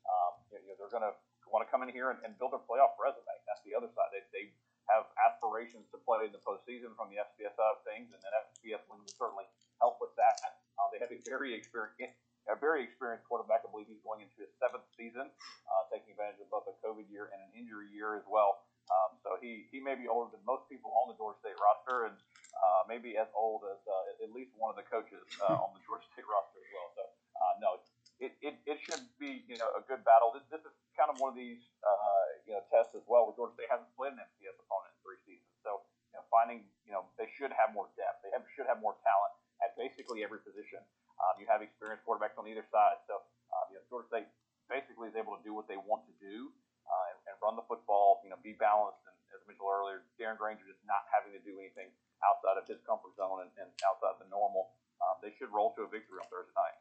Um, 0.04 0.34
you 0.52 0.60
know, 0.68 0.76
they're 0.78 0.92
going 0.92 1.06
to 1.06 1.16
want 1.54 1.62
to 1.62 1.70
come 1.70 1.86
in 1.86 1.92
here 1.94 2.10
and, 2.10 2.18
and, 2.26 2.34
build 2.42 2.50
their 2.50 2.66
playoff 2.66 2.98
resume. 2.98 3.30
That's 3.46 3.62
the 3.62 3.78
other 3.78 3.86
side. 3.94 4.10
They, 4.10 4.26
they 4.34 4.46
have 4.90 5.06
aspirations 5.22 5.86
to 5.94 6.02
play 6.02 6.26
in 6.26 6.34
the 6.34 6.42
postseason 6.42 6.98
from 6.98 7.14
the 7.14 7.22
FCS 7.22 7.54
side 7.56 7.74
of 7.78 7.86
things, 7.86 8.10
and 8.10 8.20
then 8.20 8.34
FCS 8.58 8.84
wins 8.90 9.06
will 9.06 9.16
certainly 9.16 9.46
help 9.78 10.02
with 10.02 10.12
that. 10.18 10.34
Uh, 10.76 10.90
they 10.90 11.00
have 11.00 11.14
a 11.14 11.22
very 11.30 11.54
experienced, 11.54 12.18
a 12.50 12.58
very 12.58 12.82
experienced 12.84 13.24
quarterback. 13.30 13.64
I 13.64 13.70
believe 13.70 13.88
he's 13.88 14.02
going 14.02 14.26
into 14.26 14.44
his 14.44 14.52
seventh 14.58 14.84
season, 14.98 15.30
uh, 15.30 15.84
taking 15.94 16.18
advantage 16.18 16.42
of 16.42 16.50
both 16.50 16.66
a 16.68 16.76
COVID 16.82 17.06
year 17.08 17.30
and 17.32 17.40
an 17.40 17.52
injury 17.54 17.88
year 17.94 18.18
as 18.18 18.26
well. 18.26 18.66
Um, 18.92 19.16
so 19.24 19.40
he, 19.40 19.72
he 19.72 19.80
may 19.80 19.96
be 19.96 20.12
older 20.12 20.28
than 20.34 20.44
most 20.44 20.68
people 20.68 20.92
on 21.00 21.08
the 21.08 21.16
Georgia 21.16 21.40
State 21.40 21.56
roster, 21.56 22.12
and 22.12 22.18
uh, 22.20 22.82
maybe 22.92 23.16
as 23.16 23.32
old 23.32 23.64
as 23.72 23.80
uh, 23.88 24.24
at 24.26 24.30
least 24.36 24.52
one 24.60 24.74
of 24.74 24.78
the 24.78 24.84
coaches 24.84 25.24
uh, 25.40 25.56
on 25.64 25.72
the 25.72 25.82
Georgia 25.88 26.08
State 26.12 26.28
roster 26.28 26.60
as 26.60 26.70
well. 26.76 26.90
So 27.00 27.04
uh, 27.44 27.60
no, 27.60 27.84
it, 28.24 28.32
it, 28.40 28.56
it 28.64 28.78
should 28.80 29.04
be 29.20 29.44
you 29.52 29.60
know 29.60 29.68
a 29.76 29.84
good 29.84 30.00
battle. 30.08 30.32
This, 30.32 30.48
this 30.48 30.64
is 30.64 30.72
kind 30.96 31.12
of 31.12 31.20
one 31.20 31.36
of 31.36 31.38
these 31.38 31.60
uh, 31.84 32.24
you 32.48 32.56
know 32.56 32.64
tests 32.72 32.96
as 32.96 33.04
well. 33.04 33.28
Where 33.28 33.36
Georgia 33.36 33.60
State 33.60 33.72
hasn't 33.72 33.92
played 34.00 34.16
an 34.16 34.24
FCS 34.24 34.56
opponent 34.64 34.96
in 34.96 35.00
three 35.04 35.20
seasons, 35.28 35.52
so 35.60 35.84
you 36.12 36.16
know 36.16 36.24
finding 36.32 36.64
you 36.88 36.96
know 36.96 37.04
they 37.20 37.28
should 37.36 37.52
have 37.52 37.76
more 37.76 37.92
depth. 38.00 38.24
They 38.24 38.32
have, 38.32 38.48
should 38.56 38.70
have 38.72 38.80
more 38.80 38.96
talent 39.04 39.34
at 39.60 39.76
basically 39.76 40.24
every 40.24 40.40
position. 40.40 40.80
Um, 41.20 41.36
you 41.36 41.46
have 41.52 41.60
experienced 41.60 42.08
quarterbacks 42.08 42.40
on 42.40 42.48
either 42.48 42.64
side, 42.72 43.04
so 43.12 43.20
um, 43.52 43.66
you 43.74 43.76
know 43.76 43.84
Georgia 43.92 44.08
State 44.08 44.30
basically 44.72 45.12
is 45.12 45.18
able 45.20 45.36
to 45.36 45.44
do 45.44 45.52
what 45.52 45.68
they 45.68 45.78
want 45.78 46.08
to 46.08 46.16
do 46.24 46.48
uh, 46.88 47.06
and, 47.12 47.18
and 47.28 47.36
run 47.44 47.60
the 47.60 47.66
football. 47.68 48.24
You 48.24 48.32
know, 48.32 48.40
be 48.40 48.56
balanced, 48.56 49.04
and 49.04 49.16
as 49.36 49.44
I 49.44 49.52
mentioned 49.52 49.68
earlier, 49.68 50.08
Darren 50.16 50.40
Grainger 50.40 50.64
just 50.64 50.80
not 50.88 51.04
having 51.12 51.36
to 51.36 51.42
do 51.44 51.60
anything 51.60 51.92
outside 52.24 52.56
of 52.56 52.64
his 52.72 52.80
comfort 52.88 53.12
zone 53.20 53.44
and, 53.44 53.52
and 53.60 53.70
outside 53.84 54.16
the 54.24 54.30
normal. 54.32 54.80
Um, 55.04 55.20
they 55.20 55.36
should 55.36 55.52
roll 55.52 55.76
to 55.76 55.84
a 55.84 55.90
victory 55.92 56.24
on 56.24 56.28
Thursday 56.32 56.56
night. 56.56 56.80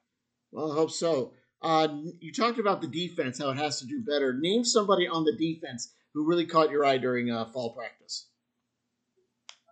Well, 0.52 0.72
I 0.72 0.76
hope 0.76 0.92
so. 0.92 1.32
Uh, 1.62 1.88
you 2.20 2.32
talked 2.32 2.58
about 2.58 2.84
the 2.84 2.90
defense, 2.90 3.40
how 3.40 3.50
it 3.50 3.56
has 3.56 3.80
to 3.80 3.86
do 3.86 4.04
better. 4.04 4.36
Name 4.36 4.64
somebody 4.64 5.08
on 5.08 5.24
the 5.24 5.32
defense 5.32 5.94
who 6.12 6.28
really 6.28 6.44
caught 6.44 6.70
your 6.70 6.84
eye 6.84 6.98
during 6.98 7.30
uh, 7.32 7.48
fall 7.56 7.72
practice. 7.72 8.28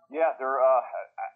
Yeah, 0.09 0.33
they're. 0.39 0.59
Uh, 0.59 0.81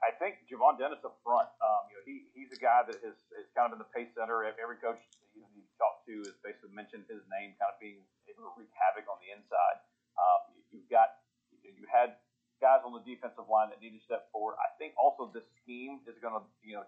I 0.03 0.11
think 0.19 0.43
Javon 0.51 0.75
Dennis 0.75 0.99
up 1.05 1.21
front. 1.23 1.47
Um, 1.63 1.81
you 1.87 1.95
know, 1.95 2.03
he 2.03 2.15
he's 2.35 2.51
a 2.51 2.59
guy 2.59 2.83
that 2.83 2.97
has, 3.05 3.15
is 3.39 3.47
kind 3.55 3.71
of 3.71 3.77
in 3.77 3.79
the 3.79 3.91
pace 3.95 4.11
center. 4.17 4.43
Every 4.59 4.81
coach 4.81 4.99
you 5.37 5.63
talked 5.79 6.07
to 6.09 6.15
has 6.27 6.35
basically 6.43 6.75
mentioned 6.75 7.07
his 7.07 7.23
name, 7.31 7.55
kind 7.61 7.71
of 7.71 7.79
being 7.79 8.03
able 8.27 8.49
to 8.49 8.51
wreak 8.59 8.71
havoc 8.75 9.07
on 9.07 9.21
the 9.23 9.31
inside. 9.31 9.77
Um, 10.19 10.59
you've 10.73 10.89
got 10.91 11.23
you 11.63 11.87
had 11.87 12.19
guys 12.63 12.83
on 12.83 12.95
the 12.95 13.03
defensive 13.03 13.47
line 13.47 13.71
that 13.71 13.79
need 13.79 13.95
to 13.95 14.03
step 14.03 14.27
forward. 14.31 14.59
I 14.59 14.71
think 14.79 14.95
also 14.99 15.31
this 15.31 15.47
scheme 15.63 16.03
is 16.07 16.19
going 16.19 16.35
to 16.35 16.43
you 16.63 16.79
know 16.79 16.85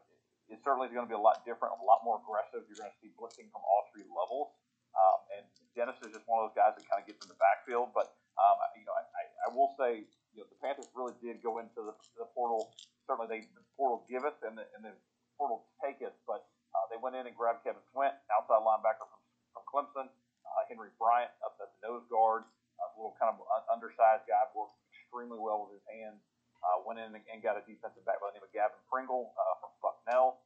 it 0.48 0.63
certainly 0.63 0.88
is 0.88 0.94
going 0.96 1.04
to 1.04 1.12
be 1.12 1.18
a 1.18 1.22
lot 1.22 1.44
different, 1.44 1.75
a 1.75 1.84
lot 1.84 2.04
more 2.08 2.24
aggressive. 2.24 2.63
You're 2.68 2.80
going 2.80 2.92
to 2.92 3.00
see 3.04 3.12
blitzing 3.20 3.51
from 3.51 3.63
all 3.68 3.88
three 3.92 4.08
levels. 4.08 4.56
Um, 4.96 5.20
and 5.38 5.44
Dennis 5.75 6.00
is 6.01 6.16
just 6.16 6.25
one 6.25 6.42
of 6.42 6.50
those 6.50 6.58
guys 6.58 6.74
that 6.74 6.84
kind 6.89 7.04
of 7.04 7.06
gets 7.06 7.22
in 7.22 7.30
the 7.30 7.38
backfield. 7.38 7.94
But 7.94 8.16
um, 8.38 8.58
you 8.77 8.86
know, 8.86 8.94
I, 8.94 9.04
I, 9.46 9.50
will 9.54 9.74
say, 9.77 10.06
you 10.34 10.39
know, 10.42 10.48
the 10.50 10.58
Panthers 10.62 10.89
really 10.94 11.18
did 11.22 11.42
go 11.42 11.58
into 11.58 11.82
the, 11.82 11.94
the 12.18 12.25
portal. 12.34 12.74
Certainly, 13.06 13.30
they 13.30 13.42
the 13.54 13.66
portal 13.77 14.06
giveth 14.10 14.38
and 14.46 14.58
the, 14.58 14.66
and 14.77 14.82
the 14.86 14.94
portal 15.38 15.70
taketh. 15.82 16.16
But 16.25 16.46
uh, 16.74 16.86
they 16.89 16.98
went 16.98 17.18
in 17.18 17.25
and 17.25 17.36
grabbed 17.36 17.66
Kevin 17.66 17.82
Swint, 17.94 18.13
outside 18.34 18.62
linebacker 18.62 19.06
from 19.06 19.22
from 19.54 19.63
Clemson. 19.66 20.08
Uh, 20.46 20.62
Henry 20.70 20.94
Bryant 20.96 21.34
up 21.44 21.60
at 21.60 21.70
the 21.77 21.80
nose 21.86 22.06
guard, 22.08 22.48
a 22.80 22.86
little 22.96 23.18
kind 23.20 23.34
of 23.34 23.42
undersized 23.68 24.25
guy, 24.30 24.42
worked 24.56 24.77
extremely 24.94 25.38
well 25.38 25.68
with 25.68 25.77
his 25.77 25.86
hands. 25.89 26.22
Uh, 26.66 26.82
went 26.89 26.98
in 26.98 27.13
and 27.13 27.39
got 27.46 27.54
a 27.54 27.62
defensive 27.70 28.01
back 28.01 28.18
by 28.18 28.34
the 28.34 28.42
name 28.42 28.46
of 28.46 28.50
Gavin 28.50 28.82
Pringle 28.89 29.30
uh, 29.38 29.56
from 29.62 29.70
Buck 30.07 30.37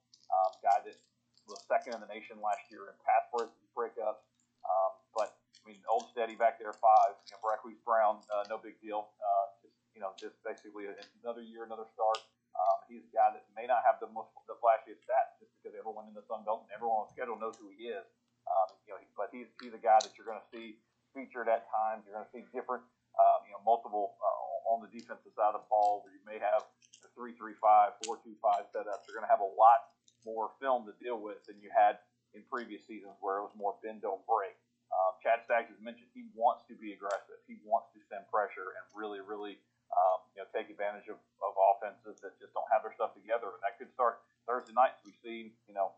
second 1.71 1.95
in 1.95 2.03
the 2.03 2.11
nation 2.11 2.35
last 2.43 2.67
year 2.67 2.91
in 2.91 2.95
pass 3.07 3.23
breakups. 3.31 4.27
Um, 4.67 4.91
but 5.15 5.39
I 5.63 5.63
mean, 5.63 5.79
Old 5.87 6.11
Steady 6.11 6.35
back 6.35 6.59
there 6.59 6.75
five. 6.75 7.15
You 7.31 7.39
know, 7.39 7.39
Breckleys 7.39 7.79
Brown, 7.87 8.19
uh, 8.27 8.43
no 8.51 8.59
big 8.59 8.75
deal. 8.83 9.15
Uh, 9.15 9.45
just 9.63 9.79
you 9.95 10.03
know, 10.03 10.11
just 10.19 10.35
basically 10.43 10.91
another 11.23 11.39
year, 11.39 11.63
another 11.63 11.87
start. 11.95 12.19
Um, 12.51 12.77
he's 12.91 13.07
a 13.07 13.13
guy 13.15 13.31
that 13.31 13.47
may 13.55 13.63
not 13.65 13.87
have 13.87 14.03
the 14.03 14.11
most 14.11 14.35
the 14.51 14.59
flashiest 14.59 15.07
stats 15.07 15.39
just 15.39 15.55
because 15.57 15.73
everyone 15.79 16.11
in 16.11 16.13
the 16.13 16.27
Sun 16.27 16.43
Belt 16.43 16.67
and 16.67 16.71
everyone 16.75 17.03
on 17.03 17.05
the 17.07 17.15
schedule 17.15 17.39
knows 17.39 17.55
who 17.55 17.71
he 17.71 17.87
is. 17.87 18.03
Um, 18.45 18.67
you 18.83 18.91
know, 18.91 18.99
but 19.15 19.31
he's 19.31 19.47
he's 19.63 19.71
a 19.71 19.81
guy 19.81 19.97
that 20.03 20.11
you're 20.19 20.27
going 20.27 20.43
to 20.43 20.49
see 20.51 20.75
featured 21.15 21.47
at 21.47 21.71
times. 21.71 22.03
You're 22.03 22.19
going 22.19 22.27
to 22.27 22.33
see 22.35 22.43
different, 22.51 22.83
um, 23.15 23.39
you 23.47 23.55
know, 23.55 23.63
multiple 23.63 24.19
uh, 24.19 24.75
on 24.75 24.83
the 24.83 24.91
defensive 24.91 25.31
side 25.33 25.55
of 25.55 25.63
the 25.63 25.69
ball 25.71 26.03
where 26.03 26.11
you 26.11 26.21
may 26.27 26.39
have 26.39 26.67
three 27.15 27.33
three 27.35 27.57
five, 27.59 27.97
four 28.03 28.19
two 28.23 28.35
five 28.41 28.67
setups. 28.71 29.07
You're 29.07 29.17
going 29.17 29.27
to 29.27 29.33
have 29.33 29.43
a 29.43 29.53
lot 29.59 29.91
more 30.25 30.53
film 30.61 30.85
to 30.85 30.93
deal 31.01 31.17
with 31.17 31.43
than 31.49 31.57
you 31.61 31.69
had 31.73 31.97
in 32.33 32.45
previous 32.47 32.85
seasons 32.87 33.17
where 33.19 33.41
it 33.41 33.43
was 33.49 33.55
more 33.57 33.75
bend 33.83 34.01
don't 34.01 34.23
break. 34.23 34.55
Um, 34.91 35.15
Chad 35.23 35.39
Staggs 35.47 35.71
has 35.71 35.79
mentioned 35.79 36.11
he 36.11 36.27
wants 36.35 36.67
to 36.67 36.75
be 36.75 36.91
aggressive. 36.91 37.39
He 37.47 37.59
wants 37.63 37.91
to 37.95 37.99
send 38.11 38.27
pressure 38.27 38.75
and 38.75 38.83
really, 38.91 39.23
really, 39.23 39.55
um, 39.95 40.19
you 40.35 40.43
know, 40.43 40.47
take 40.51 40.67
advantage 40.67 41.07
of, 41.07 41.15
of 41.39 41.51
offenses 41.75 42.19
that 42.19 42.35
just 42.43 42.51
don't 42.51 42.67
have 42.67 42.83
their 42.83 42.91
stuff 42.91 43.15
together. 43.15 43.55
And 43.55 43.61
that 43.63 43.79
could 43.79 43.91
start 43.95 44.19
Thursday 44.43 44.75
nights. 44.75 44.99
We've 45.07 45.15
seen, 45.23 45.55
you 45.63 45.75
know, 45.75 45.95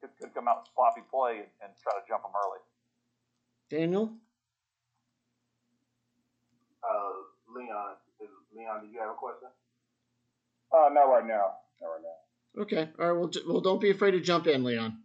could, 0.00 0.12
could 0.16 0.32
come 0.32 0.48
out 0.48 0.68
sloppy 0.72 1.04
play 1.12 1.44
and, 1.44 1.52
and 1.60 1.70
try 1.84 1.92
to 1.92 2.04
jump 2.08 2.24
them 2.24 2.32
early. 2.32 2.64
Daniel? 3.68 4.08
Uh, 6.80 7.28
Leon, 7.52 8.00
Leon, 8.56 8.76
do 8.80 8.88
you 8.88 8.98
have 9.04 9.12
a 9.12 9.20
question? 9.20 9.52
Uh, 10.72 10.88
not 10.92 11.10
right 11.10 11.26
now. 11.26 11.58
Not 11.80 11.88
right 11.88 12.02
now. 12.02 12.62
Okay. 12.62 12.88
All 12.98 13.06
right. 13.06 13.18
Well, 13.18 13.30
well, 13.46 13.60
don't 13.60 13.80
be 13.80 13.90
afraid 13.90 14.12
to 14.12 14.20
jump 14.20 14.46
in, 14.46 14.64
Leon. 14.64 14.98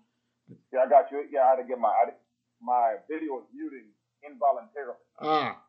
Yeah, 0.73 0.85
I 0.85 0.89
got 0.89 1.11
you. 1.11 1.25
Yeah, 1.31 1.45
I 1.45 1.49
had 1.57 1.61
to 1.61 1.67
get 1.67 1.79
my 1.79 1.89
I, 1.89 2.13
my 2.61 2.95
video 3.09 3.41
was 3.41 3.47
muting 3.53 3.89
involuntarily. 4.21 5.01
Ah. 5.19 5.61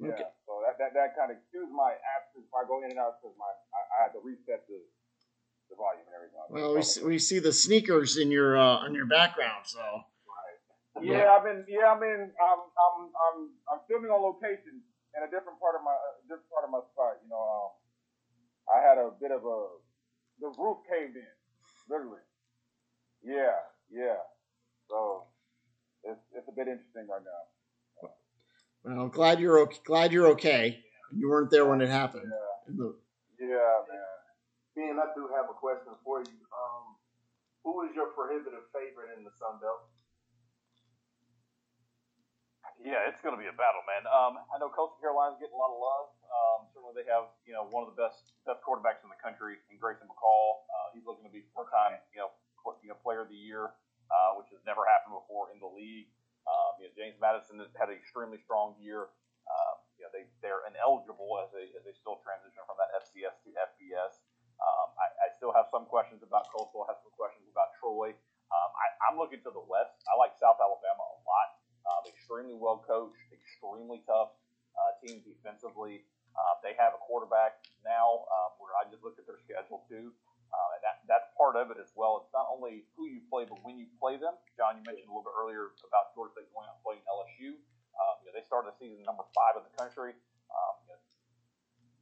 Okay. 0.00 0.16
Yeah. 0.16 0.32
So 0.48 0.60
that 0.64 0.78
that, 0.80 0.94
that 0.94 1.16
kind 1.16 1.30
of 1.30 1.36
excuse 1.36 1.68
my 1.72 1.92
absence. 2.16 2.48
If 2.48 2.54
I 2.56 2.64
go 2.66 2.80
in 2.84 2.90
and 2.90 2.98
out 3.00 3.20
because 3.20 3.36
my 3.36 3.48
I, 3.48 3.80
I 3.80 3.96
had 4.08 4.12
to 4.16 4.20
reset 4.24 4.64
the 4.68 4.80
the 5.68 5.76
volume 5.76 6.04
and 6.08 6.16
everything. 6.16 6.40
Well, 6.48 6.76
we 6.76 6.82
see, 6.82 7.00
we 7.04 7.18
see 7.18 7.40
the 7.40 7.52
sneakers 7.52 8.16
in 8.16 8.30
your 8.30 8.56
uh, 8.56 8.84
on 8.84 8.94
your 8.94 9.06
background, 9.06 9.64
so. 9.64 9.80
Right. 9.80 11.04
Yeah, 11.04 11.24
yeah, 11.24 11.32
I've 11.32 11.44
been. 11.44 11.64
Yeah, 11.68 11.92
I 11.92 11.96
mean, 11.96 12.32
I'm 12.36 12.60
I'm 12.76 12.96
I'm 13.12 13.38
I'm 13.72 13.80
filming 13.88 14.12
on 14.12 14.20
location 14.20 14.84
in 15.16 15.20
a 15.24 15.28
different 15.32 15.56
part 15.60 15.76
of 15.76 15.84
my 15.84 15.96
uh, 15.96 16.20
different 16.28 16.48
part 16.52 16.64
of 16.64 16.70
my 16.72 16.84
spot. 16.92 17.20
You 17.24 17.32
know, 17.32 17.40
um, 17.40 17.68
I 18.72 18.80
had 18.80 18.96
a 18.98 19.10
bit 19.20 19.30
of 19.30 19.44
a 19.44 19.66
the 20.40 20.48
roof 20.58 20.78
caved 20.88 21.16
in, 21.16 21.32
literally. 21.88 22.24
Yeah, 23.22 23.60
yeah. 23.92 24.18
So 24.88 25.24
it's 26.04 26.20
it's 26.34 26.48
a 26.48 26.52
bit 26.52 26.68
interesting 26.68 27.06
right 27.06 27.22
now. 27.22 28.08
Well, 28.84 28.98
I'm 28.98 29.10
glad 29.10 29.38
you're 29.38 29.60
okay. 29.68 29.78
Glad 29.84 30.12
you're 30.12 30.28
okay. 30.34 30.82
You 31.14 31.28
weren't 31.28 31.50
there 31.50 31.66
when 31.66 31.80
it 31.80 31.88
happened. 31.88 32.26
Yeah, 32.26 32.74
the... 32.74 32.96
yeah 33.38 33.86
man. 33.86 34.12
Ben, 34.74 34.96
I 34.96 35.12
do 35.12 35.28
have 35.36 35.52
a 35.52 35.56
question 35.56 35.92
for 36.02 36.24
you. 36.24 36.40
Um, 36.48 36.96
who 37.62 37.84
is 37.84 37.94
your 37.94 38.10
prohibitive 38.16 38.64
favorite 38.72 39.12
in 39.14 39.22
the 39.22 39.30
Sun 39.36 39.60
Belt? 39.60 39.84
Yeah, 42.82 43.06
it's 43.06 43.20
going 43.22 43.36
to 43.36 43.38
be 43.38 43.46
a 43.46 43.54
battle, 43.54 43.84
man. 43.86 44.02
Um, 44.10 44.42
I 44.50 44.58
know 44.58 44.66
Coastal 44.72 44.98
Carolina's 44.98 45.38
getting 45.38 45.54
a 45.54 45.60
lot 45.60 45.70
of 45.70 45.78
love. 45.78 46.06
Um, 46.32 46.64
certainly, 46.72 46.96
they 46.96 47.08
have 47.12 47.28
you 47.44 47.52
know 47.52 47.68
one 47.68 47.84
of 47.84 47.92
the 47.92 47.98
best 48.00 48.32
best 48.48 48.64
quarterbacks 48.64 49.04
in 49.04 49.12
the 49.12 49.20
country 49.20 49.60
in 49.68 49.76
Grayson 49.76 50.08
McCall. 50.08 50.64
Uh, 50.64 50.96
he's 50.96 51.04
looking 51.04 51.28
to 51.28 51.32
be 51.32 51.44
four 51.52 51.68
time 51.68 52.00
you 52.16 52.24
know 52.24 52.32
you 52.80 52.88
know 52.88 52.98
player 53.04 53.28
of 53.28 53.30
the 53.30 53.36
year, 53.36 53.76
uh, 54.08 54.40
which 54.40 54.48
has 54.50 54.64
never 54.64 54.88
happened 54.88 55.12
before 55.12 55.52
in 55.52 55.60
the 55.60 55.68
league. 55.68 56.08
Um, 56.48 56.80
you 56.80 56.88
know, 56.88 56.92
James 56.96 57.20
Madison 57.20 57.60
has 57.60 57.70
had 57.76 57.92
an 57.92 57.96
extremely 58.00 58.40
strong 58.40 58.74
year. 58.80 59.12
Uh, 59.44 59.74
you 60.00 60.02
know, 60.08 60.10
they 60.10 60.24
they're 60.40 60.64
ineligible 60.64 61.36
as 61.44 61.52
they 61.52 61.68
as 61.76 61.84
they 61.84 61.92
still 61.92 62.18
transition 62.24 62.64
from 62.64 62.80
that 62.80 62.90
FCS 63.04 63.36
to 63.44 63.48
FBS. 63.52 64.24
Um, 64.56 64.88
I, 64.96 65.06
I 65.26 65.28
still 65.36 65.52
have 65.52 65.68
some 65.68 65.84
questions 65.84 66.22
about 66.24 66.48
Coastal. 66.48 66.86
I 66.86 66.94
have 66.94 67.02
some 67.02 67.12
questions 67.18 67.44
about 67.50 67.74
Troy. 67.82 68.14
Um, 68.52 68.70
I, 68.76 68.86
I'm 69.08 69.16
looking 69.16 69.40
to 69.48 69.52
the 69.52 69.64
west. 69.64 69.96
I 70.04 70.14
like 70.20 70.36
South 70.36 70.60
Alabama 70.60 71.02
a 71.02 71.18
lot. 71.24 71.48
Um, 71.88 72.02
extremely 72.06 72.54
well 72.54 72.84
coached, 72.84 73.26
extremely 73.32 74.04
tough 74.06 74.36
uh, 74.76 74.92
team 75.02 75.24
defensively. 75.24 76.04
Uh, 76.32 76.54
they 76.64 76.76
have 76.76 76.96
a 76.96 77.00
quarterback 77.00 77.60
now 77.84 78.24
um, 78.28 78.56
where 78.60 78.72
I 78.78 78.88
just 78.88 79.04
looked 79.04 79.18
at 79.20 79.26
their 79.26 79.40
schedule 79.40 79.84
too. 79.88 80.12
Uh, 80.52 80.68
and 80.76 80.80
that, 80.84 80.96
that's 81.08 81.28
part 81.32 81.56
of 81.56 81.72
it 81.72 81.80
as 81.80 81.88
well. 81.96 82.20
It's 82.20 82.32
not 82.36 82.44
only 82.52 82.84
who 82.92 83.08
you 83.08 83.24
play, 83.32 83.48
but 83.48 83.56
when 83.64 83.80
you 83.80 83.88
play 83.96 84.20
them. 84.20 84.36
John, 84.52 84.76
you 84.76 84.84
mentioned 84.84 85.08
a 85.08 85.12
little 85.12 85.24
bit 85.24 85.32
earlier 85.32 85.72
about 85.80 86.12
Georgia 86.12 86.36
State 86.36 86.52
going 86.52 86.68
out 86.68 86.76
and 86.76 86.84
playing 86.84 87.04
LSU. 87.08 87.56
Um, 87.96 88.14
you 88.20 88.28
know, 88.28 88.36
they 88.36 88.44
started 88.44 88.68
the 88.72 88.76
season 88.76 89.00
number 89.08 89.24
five 89.32 89.56
in 89.56 89.64
the 89.64 89.74
country. 89.80 90.12
Um, 90.52 90.74
you, 90.84 90.88
know, 90.92 91.00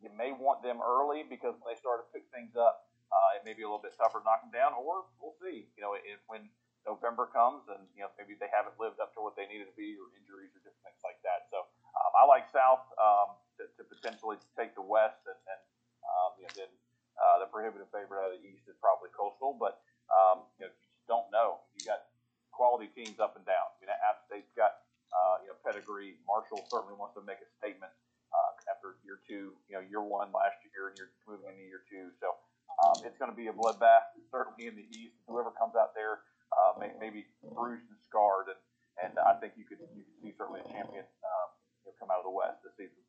you 0.03 0.11
may 0.19 0.35
want 0.35 0.67
them 0.67 0.83
early 0.83 1.23
because 1.23 1.55
when 1.63 1.71
they 1.71 1.79
start 1.79 2.03
to 2.03 2.07
pick 2.11 2.27
things 2.35 2.59
up, 2.59 2.91
uh, 3.11 3.39
it 3.39 3.43
may 3.43 3.55
be 3.55 3.67
a 3.67 3.69
little 3.71 3.83
bit 3.83 3.95
tougher 3.99 4.23
to 4.23 4.27
knock 4.27 4.43
them 4.43 4.55
down, 4.55 4.75
or 4.79 5.11
we'll 5.19 5.35
see. 5.43 5.67
You 5.75 5.83
know, 5.83 5.99
if, 5.99 6.23
when 6.31 6.47
November 6.87 7.29
comes 7.29 7.67
and 7.69 7.83
you 7.93 8.03
know 8.07 8.11
maybe 8.17 8.39
they 8.39 8.49
haven't 8.49 8.79
lived 8.81 9.03
up 9.03 9.13
to 9.19 9.21
what 9.21 9.35
they 9.37 9.45
needed 9.51 9.69
to 9.69 9.77
be, 9.77 9.99
or 9.99 10.09
injuries, 10.17 10.55
or 10.55 10.63
different 10.63 10.87
things 10.87 11.03
like 11.03 11.19
that. 11.27 11.51
So 11.53 11.67
um, 11.99 12.13
I 12.17 12.25
like 12.25 12.49
South 12.49 12.87
um, 12.97 13.37
to, 13.59 13.67
to, 13.79 13.83
potentially 13.85 14.39
take 14.57 14.73
the 14.79 14.85
West, 14.85 15.21
and, 15.27 15.37
and 15.37 15.61
um, 16.07 16.31
you 16.39 16.47
know, 16.47 16.55
then 16.65 16.71
uh, 17.19 17.37
the 17.45 17.49
prohibitive 17.51 17.91
favorite 17.93 18.23
out 18.23 18.33
of 18.33 18.39
the 18.41 18.43
East 18.47 18.65
is 18.71 18.79
probably 18.81 19.13
Coastal. 19.13 19.59
But 19.59 19.83
um, 20.09 20.49
you 20.57 20.65
know, 20.65 20.73
you 20.73 20.81
just 20.89 21.05
don't 21.05 21.29
know. 21.29 21.61
You 21.77 21.85
got 21.85 22.09
quality 22.55 22.89
teams 22.95 23.21
up 23.21 23.37
and 23.37 23.45
down. 23.45 23.75
I 23.75 23.75
mean, 23.83 23.91
App 23.91 24.25
State's 24.25 24.55
got 24.57 24.87
uh, 25.13 25.45
you 25.45 25.53
know 25.53 25.59
pedigree. 25.61 26.17
Marshall 26.25 26.65
certainly 26.73 26.97
wants 26.97 27.19
to 27.19 27.23
make 27.27 27.43
a 27.45 27.49
statement 27.61 27.93
uh, 28.33 28.51
after 28.73 28.97
year 29.05 29.21
two. 29.29 29.53
You 29.69 29.77
know, 29.77 29.83
year 29.85 30.01
one 30.01 30.33
last 30.33 30.63
year, 30.73 30.89
and 30.89 30.97
you're 30.97 31.13
moving 31.27 31.51
into 31.51 31.67
year 31.67 31.83
two. 31.91 32.15
So. 32.23 32.39
Um, 32.81 33.03
it's 33.05 33.19
going 33.19 33.29
to 33.29 33.37
be 33.37 33.49
a 33.49 33.53
bloodbath, 33.53 34.17
certainly 34.33 34.65
in 34.65 34.77
the 34.79 34.87
East. 34.97 35.13
Whoever 35.29 35.51
comes 35.53 35.77
out 35.77 35.93
there 35.93 36.25
uh, 36.49 36.81
may, 36.81 36.91
maybe 36.99 37.27
bruised 37.53 37.87
and 37.91 38.01
scarred, 38.09 38.49
and, 38.49 38.61
and 39.03 39.13
I 39.21 39.39
think 39.39 39.55
you 39.57 39.65
could 39.65 39.79
you 39.95 40.03
could 40.03 40.19
see 40.23 40.33
certainly 40.37 40.61
a 40.65 40.69
champion 40.71 41.05
um, 41.05 41.49
you 41.85 41.91
know, 41.91 41.95
come 41.99 42.11
out 42.11 42.23
of 42.23 42.27
the 42.27 42.35
West 42.35 42.63
this 42.65 42.75
season. 42.79 43.03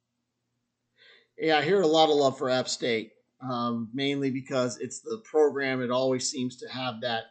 Yeah, 1.51 1.57
I 1.57 1.63
hear 1.63 1.81
a 1.81 1.87
lot 1.87 2.09
of 2.09 2.15
love 2.15 2.37
for 2.37 2.49
App 2.49 2.69
State, 2.69 3.11
um, 3.41 3.89
mainly 3.93 4.31
because 4.31 4.77
it's 4.77 5.01
the 5.01 5.21
program. 5.25 5.81
It 5.81 5.91
always 5.91 6.31
seems 6.31 6.55
to 6.63 6.69
have 6.69 7.01
that 7.01 7.23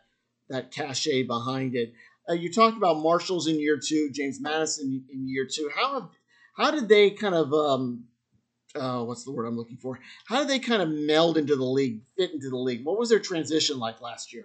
that 0.50 0.70
cachet 0.70 1.22
behind 1.22 1.74
it. 1.74 1.94
Uh, 2.28 2.34
you 2.34 2.52
talked 2.52 2.76
about 2.76 3.00
Marshalls 3.00 3.46
in 3.46 3.58
year 3.58 3.80
two, 3.82 4.10
James 4.12 4.38
Madison 4.38 5.06
in 5.10 5.26
year 5.26 5.48
two. 5.50 5.70
How 5.74 6.10
how 6.54 6.70
did 6.70 6.86
they 6.86 7.12
kind 7.12 7.34
of 7.34 7.54
um, 7.54 8.04
uh, 8.74 9.04
what's 9.04 9.24
the 9.24 9.32
word 9.32 9.46
I'm 9.46 9.56
looking 9.56 9.78
for? 9.78 9.98
How 10.26 10.40
did 10.40 10.48
they 10.48 10.58
kind 10.58 10.82
of 10.82 10.90
meld 10.90 11.38
into 11.38 11.56
the 11.56 11.64
league, 11.64 12.02
fit 12.18 12.34
into 12.34 12.50
the 12.50 12.58
league? 12.58 12.84
What 12.84 12.98
was 12.98 13.08
their 13.08 13.20
transition 13.20 13.78
like 13.78 14.02
last 14.02 14.34
year? 14.34 14.44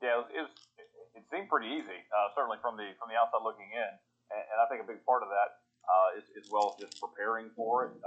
Yeah, 0.00 0.20
it, 0.20 0.38
was, 0.38 0.54
it, 0.78 1.18
it 1.18 1.24
seemed 1.32 1.48
pretty 1.48 1.66
easy, 1.66 1.98
uh, 2.14 2.30
certainly 2.36 2.58
from 2.62 2.76
the 2.76 2.86
from 3.00 3.08
the 3.10 3.18
outside 3.18 3.42
looking 3.42 3.74
in, 3.74 3.90
and, 4.30 4.42
and 4.54 4.58
I 4.62 4.70
think 4.70 4.84
a 4.84 4.86
big 4.86 5.04
part 5.04 5.24
of 5.24 5.30
that 5.30 5.66
uh, 5.88 6.18
is 6.18 6.24
as 6.38 6.46
well 6.52 6.76
as 6.76 6.86
just 6.86 7.02
preparing 7.02 7.50
for 7.56 7.86
it. 7.86 7.98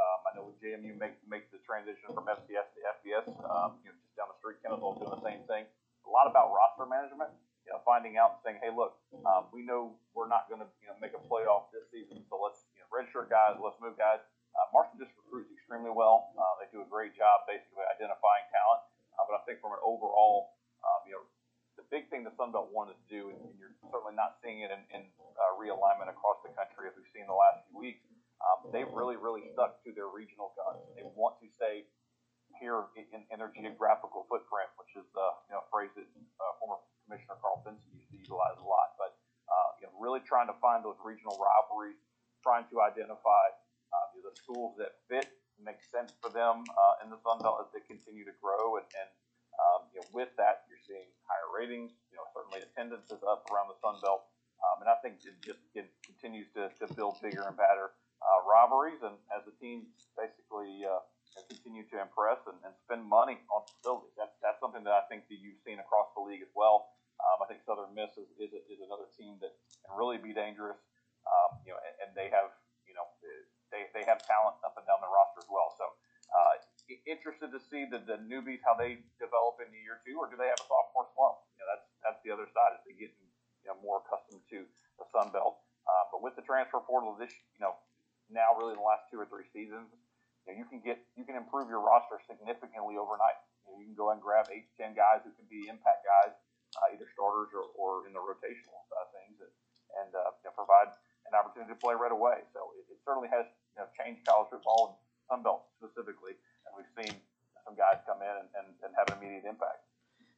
With 0.82 0.98
JMU 0.98 0.98
make 0.98 1.14
make 1.30 1.46
the 1.54 1.62
transition 1.62 2.10
from 2.10 2.26
FCS 2.26 2.74
to 2.74 2.80
FBS, 3.02 3.26
um, 3.46 3.78
you 3.86 3.94
know, 3.94 3.98
just 4.02 4.18
down 4.18 4.34
the 4.34 4.38
street, 4.42 4.58
Kennesaw 4.66 4.98
doing 4.98 5.14
the 5.14 5.22
same 5.22 5.46
thing. 5.46 5.70
A 5.70 6.10
lot 6.10 6.26
about 6.26 6.50
roster 6.50 6.90
management, 6.90 7.30
you 7.66 7.72
know, 7.72 7.86
finding 7.86 8.18
out 8.18 8.38
and 8.38 8.40
saying, 8.42 8.58
hey, 8.66 8.74
look, 8.74 8.98
um, 9.22 9.54
we 9.54 9.62
know 9.62 9.94
we're 10.18 10.30
not 10.30 10.50
going 10.50 10.62
to 10.66 10.70
you 10.82 10.90
know 10.90 10.98
make 10.98 11.14
a 11.14 11.22
playoff 11.30 11.70
this 11.70 11.86
season, 11.94 12.26
so 12.34 12.42
let's 12.42 12.66
you 12.74 12.82
know, 12.82 12.90
redshirt 12.90 13.30
guys, 13.30 13.62
let's 13.62 13.78
move 13.78 13.94
guys. 13.94 14.26
Uh, 14.58 14.68
Marshall 14.74 14.98
just 14.98 15.14
recruits 15.22 15.54
extremely 15.54 15.94
well. 15.94 16.34
Uh, 16.34 16.58
they 16.58 16.68
do 16.74 16.82
a 16.82 16.90
great 16.90 17.14
job 17.14 17.46
basically 17.46 17.86
identifying 17.86 18.50
talent, 18.50 18.82
uh, 19.16 19.24
but 19.30 19.38
I 19.38 19.42
think 19.46 19.62
from 19.62 19.78
an 19.78 19.82
overall, 19.86 20.58
um, 20.82 21.06
you 21.06 21.14
know 21.14 21.24
the 21.78 21.86
big 21.94 22.10
thing 22.10 22.26
the 22.26 22.34
Sun 22.36 22.52
Belt 22.52 22.74
wanted 22.74 22.98
to 22.98 23.06
do, 23.08 23.30
and, 23.30 23.38
and 23.38 23.54
you're 23.56 23.78
certainly 23.94 24.18
not 24.18 24.42
seeing 24.42 24.66
it 24.66 24.74
in, 24.74 24.82
in 24.92 25.06
uh, 25.38 25.54
realignment 25.56 26.10
across 26.10 26.42
the 26.42 26.52
country 26.58 26.90
as 26.90 26.94
we've 26.98 27.08
seen 27.14 27.30
the 27.30 27.38
last 27.38 27.64
few 27.70 27.78
weeks. 27.80 28.04
Um, 28.42 28.74
they've 28.74 28.90
really, 28.90 29.22
really 29.22 29.46
stuck 29.54 29.82
to 29.86 29.94
their 29.94 30.10
regional 30.10 30.54
guns. 30.58 30.82
They 30.98 31.06
want 31.14 31.38
to 31.46 31.48
stay 31.54 31.86
here 32.58 32.90
in, 32.98 33.26
in 33.30 33.38
their 33.38 33.54
geographical 33.54 34.26
footprint, 34.28 34.70
which 34.82 34.94
is 34.98 35.06
the 35.14 35.28
you 35.50 35.54
know 35.56 35.64
phrase 35.70 35.94
that 35.94 36.06
uh, 36.06 36.54
former 36.58 36.82
Commissioner 37.06 37.38
Karl 37.40 37.62
Benson 37.62 37.90
used 37.94 38.10
to 38.12 38.18
utilize 38.18 38.58
a 38.58 38.66
lot. 38.66 38.98
But 38.98 39.18
uh, 39.46 39.70
you 39.80 39.84
know, 39.88 39.94
really 40.02 40.22
trying 40.26 40.50
to 40.50 40.58
find 40.58 40.82
those 40.82 40.98
regional 41.06 41.38
rivalries, 41.38 42.02
trying 42.42 42.66
to 42.74 42.82
identify 42.82 43.46
uh, 43.94 44.06
the 44.18 44.34
schools 44.34 44.76
that 44.82 44.98
fit, 45.06 45.30
make 45.62 45.82
sense 45.86 46.14
for 46.18 46.34
them 46.34 46.66
uh, 46.66 47.04
in 47.06 47.14
the 47.14 47.20
Sun 47.22 47.46
Belt 47.46 47.62
as 47.62 47.70
they 47.70 47.84
continue 47.86 48.26
to 48.26 48.36
grow, 48.42 48.82
and, 48.82 48.88
and 48.98 49.10
um, 49.62 49.82
you 49.94 50.02
know, 50.02 50.08
with 50.16 50.34
that, 50.42 50.66
you're 50.66 50.82
seeing 50.82 51.06
higher 51.30 51.50
ratings. 51.54 51.94
You 52.10 52.18
know, 52.18 52.26
certainly 52.34 52.66
attendance 52.66 53.06
is 53.14 53.22
up 53.22 53.46
around 53.54 53.70
the 53.70 53.78
Sun 53.78 54.02
Belt, 54.02 54.26
um, 54.66 54.82
and 54.82 54.90
I 54.90 54.98
think 55.06 55.22
it 55.22 55.38
just 55.46 55.62
it 55.78 55.94
continues 56.02 56.50
to, 56.58 56.74
to 56.82 56.86
build 56.98 57.22
bigger 57.22 57.46
and 57.46 57.54
better 57.56 57.94
uh, 58.22 58.40
rivalries. 58.46 59.02
And 59.02 59.18
as 59.34 59.44
the 59.44 59.56
teams 59.58 59.90
basically 60.14 60.86
uh, 60.86 61.02
continue 61.50 61.84
to 61.92 61.98
impress 62.02 62.40
and, 62.48 62.58
and 62.64 62.74
spend 62.86 63.06
money 63.06 63.42
on 63.50 63.66
facilities, 63.66 64.14
that's 64.16 64.36
that's 64.40 64.62
something 64.62 64.86
that 64.86 64.96
I 64.96 65.04
think 65.10 65.28
that 65.28 65.38
you've 65.42 65.62
seen 65.66 65.82
across 65.82 66.14
the 66.14 66.24
league 66.24 66.46
as 66.46 66.54
well. 66.54 66.94
Um, 67.22 67.44
I 67.44 67.46
think 67.46 67.62
Southern 67.62 67.94
Miss 67.94 68.18
is, 68.18 68.30
is, 68.42 68.50
is 68.66 68.82
another 68.82 69.06
team 69.14 69.38
that 69.46 69.54
can 69.86 69.94
really 69.94 70.18
be 70.18 70.34
dangerous. 70.34 70.82
Um, 71.22 71.62
you 71.62 71.70
know, 71.70 71.78
and, 71.78 71.96
and 72.02 72.10
they 72.18 72.34
have 72.34 72.50
you 72.90 72.98
know 72.98 73.06
they, 73.72 73.88
they 73.94 74.04
have 74.06 74.20
talent 74.26 74.58
up 74.66 74.76
and 74.76 74.86
down 74.90 75.00
the 75.00 75.10
roster 75.10 75.46
as 75.46 75.50
well. 75.50 75.70
So 75.78 75.86
uh, 76.32 76.56
interested 77.08 77.52
to 77.52 77.60
see 77.60 77.88
the, 77.88 78.04
the 78.04 78.20
newbies 78.28 78.60
how 78.64 78.76
they 78.76 79.00
develop 79.20 79.60
in 79.64 79.72
year 79.72 80.04
two, 80.04 80.20
or 80.20 80.28
do 80.28 80.36
they 80.36 80.48
have 80.52 80.60
a 80.60 80.68
sophomore 80.68 81.08
slump? 81.16 81.40
You 81.56 81.64
know, 81.64 81.68
that's 81.72 81.88
that's 82.04 82.20
the 82.24 82.32
other 82.32 82.48
side 82.52 82.76
as 82.76 82.82
they 82.84 82.96
get 82.98 83.12
you 83.64 83.68
know 83.72 83.78
more 83.80 84.04
accustomed 84.04 84.44
to 84.52 84.68
the 85.00 85.06
Sun 85.12 85.32
Belt. 85.32 85.62
Uh, 85.88 86.04
but 86.14 86.20
with 86.22 86.36
the 86.38 86.46
transfer 86.46 86.80
portal 86.84 87.16
this 87.18 87.34
you 87.58 87.62
know 87.64 87.74
now 88.32 88.56
really 88.56 88.74
in 88.74 88.80
the 88.80 88.88
last 88.88 89.08
two 89.12 89.20
or 89.20 89.28
three 89.28 89.48
seasons, 89.52 89.92
you, 90.48 90.52
know, 90.52 90.56
you 90.58 90.66
can 90.66 90.82
get 90.82 91.00
you 91.14 91.24
can 91.28 91.38
improve 91.38 91.70
your 91.70 91.84
roster 91.84 92.18
significantly 92.26 92.98
overnight. 92.98 93.38
You, 93.68 93.76
know, 93.76 93.78
you 93.80 93.88
can 93.92 93.98
go 93.98 94.10
and 94.12 94.20
grab 94.20 94.50
eight 94.50 94.72
to 94.72 94.74
ten 94.80 94.92
guys 94.98 95.22
who 95.22 95.32
can 95.38 95.46
be 95.52 95.70
impact 95.70 96.08
guys, 96.08 96.34
uh, 96.80 96.96
either 96.96 97.06
starters 97.14 97.54
or, 97.54 97.70
or 97.78 98.10
in 98.10 98.16
the 98.16 98.24
rotational 98.24 98.82
uh, 98.92 99.06
things, 99.14 99.38
and, 99.38 99.54
and 100.02 100.10
uh, 100.16 100.34
you 100.42 100.50
know, 100.50 100.56
provide 100.58 100.90
an 101.30 101.38
opportunity 101.38 101.72
to 101.72 101.80
play 101.80 101.94
right 101.94 102.12
away. 102.12 102.42
So 102.56 102.74
it, 102.80 102.90
it 102.90 103.00
certainly 103.06 103.30
has 103.30 103.46
you 103.78 103.84
know, 103.84 103.88
changed 103.94 104.26
college 104.26 104.50
football 104.50 104.82
and 104.92 104.96
Sun 105.30 105.40
Belt 105.46 105.70
specifically, 105.78 106.36
and 106.66 106.72
we've 106.74 106.90
seen 106.98 107.14
some 107.64 107.78
guys 107.78 108.02
come 108.10 108.20
in 108.26 108.36
and, 108.42 108.50
and, 108.58 108.68
and 108.82 108.92
have 108.98 109.08
an 109.14 109.22
immediate 109.22 109.46
impact. 109.46 109.86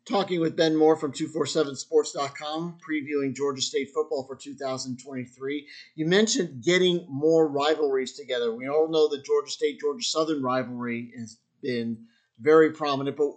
Talking 0.06 0.42
with 0.42 0.58
Ben 0.58 0.76
Moore 0.76 0.98
from 0.98 1.14
247sports.com, 1.14 2.78
previewing 2.86 3.34
Georgia 3.34 3.62
State 3.62 3.90
football 3.94 4.26
for 4.28 4.36
2023. 4.36 5.68
You 5.96 6.06
mentioned 6.06 6.62
getting 6.62 7.06
more 7.10 7.48
rivalries 7.48 8.14
together. 8.14 8.54
We 8.54 8.68
all 8.68 8.90
know 8.90 9.08
the 9.08 9.22
Georgia 9.22 9.52
State 9.52 9.80
Georgia 9.80 10.04
Southern 10.04 10.44
rivalry 10.44 11.14
has 11.18 11.38
been 11.62 12.06
very 12.38 12.72
prominent, 12.72 13.16
but 13.16 13.32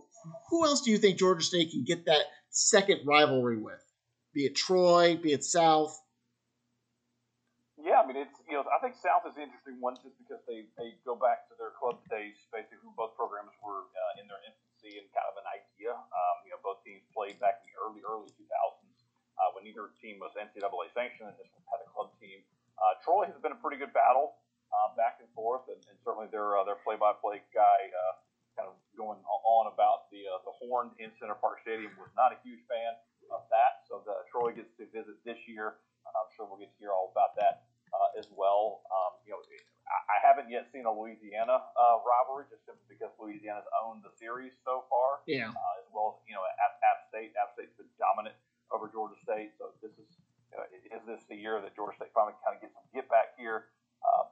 who 0.50 0.66
else 0.66 0.82
do 0.82 0.90
you 0.90 0.98
think 0.98 1.18
Georgia 1.18 1.42
State 1.42 1.70
can 1.70 1.84
get 1.84 2.06
that 2.06 2.26
second 2.50 3.06
rivalry 3.06 3.58
with? 3.58 3.82
Be 4.34 4.44
it 4.44 4.56
Troy, 4.56 5.16
be 5.16 5.32
it 5.32 5.44
South? 5.44 5.96
Yeah, 7.80 8.02
I 8.02 8.04
mean 8.04 8.18
it's 8.20 8.34
you 8.50 8.58
know 8.58 8.66
I 8.68 8.82
think 8.84 8.98
South 8.98 9.24
is 9.24 9.38
an 9.38 9.46
interesting 9.48 9.78
one 9.80 9.94
just 10.02 10.18
because 10.18 10.44
they, 10.44 10.68
they 10.74 10.98
go 11.08 11.14
back 11.14 11.48
to 11.48 11.54
their 11.56 11.72
club 11.78 12.02
days. 12.12 12.34
Basically, 12.52 12.92
both 12.92 13.16
programs 13.16 13.56
were 13.64 13.88
uh, 13.88 14.20
in 14.20 14.28
their 14.28 14.42
infancy 14.44 15.00
and 15.00 15.06
kind 15.16 15.24
of 15.32 15.40
an 15.40 15.48
idea. 15.48 15.96
Um, 15.96 16.36
you 16.44 16.52
know, 16.52 16.60
both 16.60 16.84
teams 16.84 17.00
played 17.16 17.40
back 17.40 17.64
in 17.64 17.72
the 17.72 17.76
early 17.80 18.04
early 18.04 18.28
2000s 18.36 18.52
uh, 18.52 19.48
when 19.56 19.64
neither 19.64 19.88
team 19.96 20.20
was 20.20 20.35
NCAA 20.46 20.94
sanctioned 20.94 21.34
and 21.34 21.36
just 21.38 21.66
had 21.66 21.82
a 21.82 21.88
club 21.90 22.14
team. 22.22 22.40
Uh, 22.78 22.94
Troy 23.02 23.26
has 23.26 23.36
been 23.42 23.52
a 23.52 23.60
pretty 23.60 23.80
good 23.80 23.90
battle 23.90 24.38
uh, 24.70 24.94
back 24.94 25.18
and 25.18 25.28
forth, 25.34 25.66
and, 25.66 25.80
and 25.90 25.96
certainly 26.06 26.30
their 26.30 26.56
uh, 26.56 26.64
their 26.64 26.78
play 26.86 26.94
by 26.94 27.12
play 27.18 27.42
guy. 27.50 27.80
Uh, 27.90 28.14
kind 28.56 28.72
of 28.72 28.76
going 28.96 29.20
on 29.20 29.68
about 29.68 30.08
the 30.08 30.24
uh, 30.24 30.40
the 30.48 30.54
horn 30.56 30.88
in 30.96 31.12
Center 31.20 31.36
Parc 31.36 31.60
Stadium 31.60 31.92
was 32.00 32.08
not 32.16 32.32
a 32.32 32.38
huge 32.40 32.64
fan 32.70 32.96
of 33.28 33.44
that. 33.52 33.84
So 33.84 34.00
the 34.06 34.24
Troy 34.32 34.56
gets 34.56 34.72
to 34.80 34.88
visit 34.94 35.18
this 35.26 35.36
year. 35.44 35.82
I'm 36.06 36.30
sure 36.32 36.46
we'll 36.48 36.62
get 36.62 36.72
to 36.72 36.78
hear 36.80 36.94
all 36.94 37.12
about 37.12 37.34
that 37.36 37.66
uh, 37.92 38.18
as 38.20 38.28
well. 38.32 38.86
Um, 38.88 39.20
you 39.26 39.34
know, 39.34 39.42
I, 39.42 39.98
I 40.08 40.18
haven't 40.22 40.48
yet 40.48 40.70
seen 40.72 40.88
a 40.88 40.92
Louisiana 40.92 41.60
uh, 41.76 42.00
rivalry 42.02 42.48
just 42.50 42.64
simply 42.66 42.86
because 42.88 43.12
Louisiana's 43.20 43.66
owned 43.84 44.02
the 44.02 44.12
series 44.16 44.54
so 44.66 44.86
far. 44.88 45.22
Yeah. 45.28 45.52
Uh, 45.52 45.80
as 45.82 45.86
well 45.92 46.16
as 46.16 46.24
you 46.26 46.34
know, 46.34 46.42
App, 46.58 46.78
App 46.82 46.98
State. 47.10 47.36
App 47.38 47.54
State's 47.54 47.74
been 47.78 47.90
dominant 48.00 48.36
over 48.70 48.90
Georgia 48.90 49.18
State. 49.22 49.54
So 49.58 49.74
this 49.82 49.94
is 49.96 50.08
you 50.50 50.56
know, 50.58 50.64
is 50.70 51.02
this 51.06 51.22
the 51.30 51.38
year 51.38 51.58
that 51.62 51.74
Georgia 51.74 51.98
State 51.98 52.14
finally 52.14 52.34
kind 52.42 52.58
of 52.58 52.60
gets 52.62 52.74
some 52.74 52.86
get 52.94 53.06
back 53.10 53.34
here? 53.38 53.70
Uh, 54.02 54.30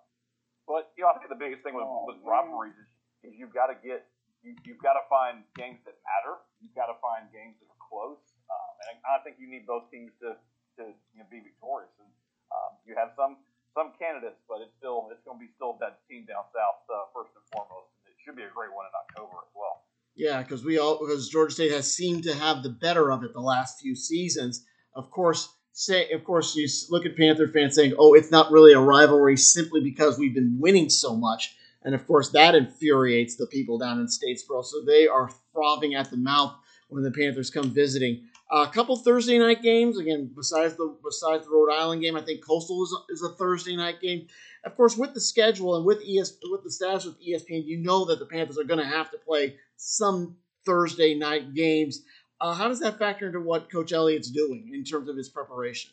but 0.67 0.95
you 0.99 1.05
know, 1.05 1.13
I 1.13 1.19
think 1.19 1.31
the 1.31 1.39
biggest 1.39 1.63
thing 1.63 1.77
with, 1.77 1.87
oh, 1.87 2.09
with 2.09 2.19
rivalries 2.25 2.77
is, 2.77 2.91
is 3.25 3.31
you've 3.37 3.55
got 3.55 3.64
to 3.75 3.81
get 3.83 4.07
you, 4.45 4.53
you've 4.69 4.83
got 4.85 4.95
to 4.95 5.05
find 5.09 5.41
games 5.57 5.81
that 5.89 5.97
matter. 6.05 6.37
You've 6.61 6.77
got 6.77 6.93
to 6.93 6.97
find 7.01 7.33
games 7.33 7.57
that 7.59 7.69
are 7.73 7.83
close, 7.83 8.21
um, 8.53 8.73
and 8.93 8.97
I, 9.09 9.19
think 9.25 9.41
you 9.41 9.49
need 9.49 9.65
both 9.65 9.89
teams 9.89 10.13
to 10.21 10.37
to 10.79 10.93
you 11.17 11.19
know, 11.19 11.29
be 11.33 11.41
victorious. 11.41 11.93
And 11.97 12.13
um, 12.53 12.77
you 12.85 12.93
have 12.95 13.17
some 13.17 13.41
some 13.73 13.97
candidates, 13.97 14.39
but 14.47 14.61
it's 14.61 14.77
still 14.77 15.09
it's 15.09 15.25
going 15.25 15.41
to 15.41 15.45
be 15.45 15.51
still 15.57 15.81
that 15.81 16.05
team 16.07 16.29
down 16.29 16.45
south 16.53 16.85
uh, 16.93 17.09
first 17.17 17.33
and 17.33 17.45
foremost. 17.51 17.89
It 18.05 18.15
should 18.21 18.37
be 18.37 18.45
a 18.45 18.53
great 18.53 18.71
one 18.71 18.85
in 18.85 18.95
October 18.95 19.41
as 19.41 19.53
well. 19.57 19.89
Yeah, 20.15 20.45
because 20.45 20.65
we 20.65 20.79
all 20.79 21.01
because 21.01 21.29
Georgia 21.29 21.55
State 21.57 21.73
has 21.73 21.89
seemed 21.89 22.25
to 22.25 22.35
have 22.35 22.63
the 22.63 22.71
better 22.71 23.11
of 23.11 23.25
it 23.25 23.33
the 23.33 23.41
last 23.41 23.81
few 23.81 23.97
seasons. 23.97 24.65
Of 24.95 25.11
course, 25.11 25.49
say 25.73 26.13
of 26.13 26.23
course 26.23 26.55
you 26.55 26.69
look 26.91 27.05
at 27.05 27.17
Panther 27.17 27.49
fans 27.49 27.75
saying, 27.75 27.95
"Oh, 27.99 28.15
it's 28.15 28.31
not 28.31 28.53
really 28.53 28.73
a 28.73 28.81
rivalry 28.81 29.37
simply 29.37 29.81
because 29.81 30.19
we've 30.19 30.35
been 30.35 30.61
winning 30.61 30.89
so 30.89 31.17
much." 31.17 31.57
And 31.85 31.95
of 31.95 32.07
course, 32.07 32.31
that 32.31 32.55
infuriates 32.55 33.37
the 33.37 33.47
people 33.47 33.79
down 33.79 34.01
in 34.01 34.07
Statesboro. 34.07 34.65
So 34.65 34.83
they 34.87 35.07
are 35.07 35.31
frothing 35.53 35.95
at 35.95 36.11
the 36.11 36.17
mouth 36.17 36.55
when 36.89 37.03
the 37.03 37.11
Panthers 37.11 37.51
come 37.51 37.71
visiting. 37.71 38.27
A 38.51 38.67
couple 38.67 38.97
Thursday 38.97 39.39
night 39.39 39.63
games 39.63 39.99
again. 39.99 40.31
Besides 40.35 40.77
the 40.77 40.97
besides 41.03 41.45
the 41.45 41.51
Rhode 41.51 41.73
Island 41.73 42.03
game, 42.03 42.17
I 42.17 42.21
think 42.23 42.45
Coastal 42.45 42.83
is 42.85 42.95
a, 42.95 43.13
is 43.13 43.23
a 43.23 43.35
Thursday 43.37 43.77
night 43.77 44.01
game. 44.01 44.27
Of 44.65 44.77
course, 44.77 44.97
with 44.97 45.13
the 45.13 45.21
schedule 45.21 45.77
and 45.77 45.85
with 45.85 46.03
ES 46.07 46.39
with 46.51 46.63
the 46.63 46.71
status 46.71 47.05
with 47.05 47.21
ESPN, 47.21 47.67
you 47.67 47.79
know 47.79 48.05
that 48.07 48.19
the 48.19 48.27
Panthers 48.27 48.59
are 48.59 48.65
going 48.65 48.81
to 48.81 48.87
have 48.87 49.11
to 49.11 49.19
play 49.19 49.57
some 49.77 50.37
Thursday 50.65 51.15
night 51.15 51.55
games. 51.55 52.03
Uh, 52.41 52.53
how 52.53 52.69
does 52.69 52.81
that 52.81 52.99
factor 52.99 53.27
into 53.27 53.41
what 53.41 53.71
Coach 53.71 53.93
Elliott's 53.93 54.31
doing 54.31 54.71
in 54.75 54.85
terms 54.85 55.09
of 55.09 55.17
his 55.17 55.29
preparation? 55.29 55.93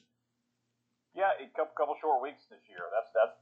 Yeah, 1.16 1.32
a 1.40 1.48
couple, 1.56 1.74
couple 1.78 1.96
short 2.02 2.22
weeks 2.22 2.44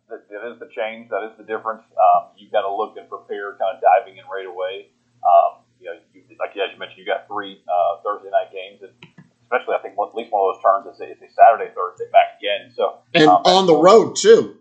this. 0.10 0.22
That's 0.30 0.30
that's 0.30 0.30
the, 0.30 0.36
that 0.36 0.52
is 0.54 0.60
the 0.60 0.72
change. 0.74 1.10
That 1.10 1.24
is 1.30 1.34
the 1.38 1.46
difference. 1.46 1.86
Um, 1.94 2.34
you've 2.38 2.52
got 2.52 2.66
to 2.66 2.74
look 2.74 2.98
and 2.98 3.08
prepare, 3.08 3.56
kind 3.56 3.78
of 3.78 3.82
diving 3.82 4.18
in 4.18 4.26
right 4.26 4.50
away. 4.50 4.90
Um, 5.22 5.64
you 5.80 5.88
know, 5.88 5.96
you, 6.14 6.26
like 6.40 6.52
as 6.58 6.74
you 6.74 6.80
mentioned, 6.80 7.00
you 7.00 7.08
got 7.08 7.28
three 7.28 7.62
uh, 7.70 8.02
Thursday 8.02 8.30
night 8.34 8.52
games, 8.52 8.82
and 8.82 8.94
especially 9.46 9.78
I 9.78 9.82
think 9.86 9.96
at 9.96 10.16
least 10.18 10.34
one 10.34 10.42
of 10.44 10.58
those 10.58 10.62
turns 10.66 10.86
is 10.90 11.00
a, 11.02 11.08
is 11.14 11.22
a 11.22 11.30
Saturday 11.32 11.72
Thursday 11.72 12.10
back 12.12 12.42
again. 12.42 12.74
So 12.74 13.06
and 13.14 13.30
um, 13.30 13.46
on 13.46 13.70
the 13.70 13.78
road 13.78 14.18
too. 14.18 14.58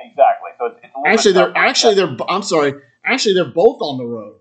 Exactly. 0.00 0.50
So 0.58 0.72
it's, 0.72 0.80
it's 0.82 0.92
actually 1.06 1.32
they're 1.36 1.56
actually 1.56 1.94
they're 1.94 2.16
I'm 2.28 2.42
sorry. 2.42 2.74
Actually, 3.06 3.34
they're 3.34 3.54
both 3.54 3.78
on 3.80 3.98
the 3.98 4.04
road. 4.04 4.40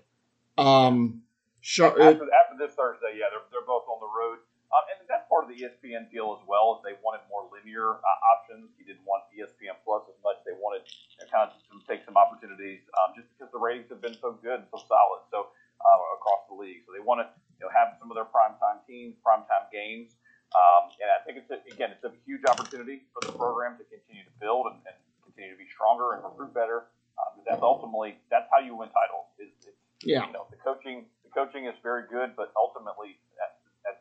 Um, 0.57 1.21
sure, 1.61 1.89
after, 1.89 2.25
after, 2.25 2.57
this 2.57 2.73
Thursday, 2.73 3.13
yeah, 3.19 3.29
they're, 3.29 3.45
they're 3.51 3.67
both 3.67 3.85
on 3.85 3.99
the 4.01 4.09
road. 4.09 4.39
Um, 4.75 4.83
and 4.91 5.07
that's 5.07 5.23
part 5.31 5.47
of 5.47 5.55
the 5.55 5.55
ESPN 5.55 6.11
deal 6.11 6.35
as 6.35 6.43
well. 6.43 6.75
Is 6.75 6.83
they 6.83 6.99
wanted 6.99 7.23
more 7.31 7.47
linear 7.47 7.95
uh, 7.95 8.31
options. 8.35 8.75
You 8.75 8.83
didn't 8.83 9.07
want 9.07 9.23
ESPN 9.31 9.79
Plus 9.87 10.03
as 10.11 10.19
much. 10.19 10.43
They 10.43 10.51
wanted 10.59 10.83
you 11.15 11.23
know, 11.23 11.31
kind 11.31 11.47
of 11.47 11.55
to 11.55 11.79
take 11.87 12.03
some 12.03 12.19
opportunities, 12.19 12.83
um, 12.99 13.15
just 13.15 13.31
because 13.31 13.47
the 13.55 13.61
ratings 13.61 13.87
have 13.87 14.03
been 14.03 14.19
so 14.19 14.35
good 14.43 14.67
and 14.67 14.67
so 14.67 14.83
solid. 14.83 15.23
So 15.31 15.55
uh, 15.79 16.17
across 16.19 16.43
the 16.49 16.57
league. 16.57 16.83
So 16.83 16.91
they 16.91 17.03
want 17.03 17.23
to 17.23 17.27
you 17.61 17.63
know, 17.67 17.71
have 17.71 17.95
some 18.01 18.09
of 18.11 18.15
their 18.17 18.27
primetime 18.27 18.81
teams, 18.89 19.15
primetime 19.21 19.69
games. 19.71 20.17
Um, 20.53 20.91
and 21.01 21.09
I 21.11 21.19
think 21.25 21.41
it's 21.41 21.51
a, 21.51 21.59
again, 21.69 21.91
it's 21.91 22.05
a 22.05 22.13
huge 22.23 22.43
opportunity 22.47 23.03
for 23.11 23.19
the 23.25 23.33
program 23.35 23.77
to 23.77 23.85
continue 23.85 24.23
to 24.23 24.35
build 24.39 24.71
and, 24.71 24.79
and 24.87 24.95
continue 25.23 25.51
to 25.51 25.59
be 25.59 25.67
stronger 25.67 26.15
and 26.15 26.23
recruit 26.23 26.53
better. 26.55 26.87
Um, 27.15 27.43
that's 27.47 27.63
ultimately 27.63 28.19
that's 28.27 28.47
how 28.51 28.59
you 28.59 28.75
win 28.75 28.91
titles. 28.91 29.27
Is, 29.39 29.51
yeah. 30.03 30.27
You 30.27 30.33
know, 30.35 30.45
the 30.51 30.59
coaching 30.59 31.07
the 31.23 31.31
coaching 31.31 31.65
is 31.65 31.75
very 31.81 32.07
good, 32.07 32.35
but 32.35 32.51
ultimately 32.55 33.19
at, 33.39 33.54
at 33.54 33.54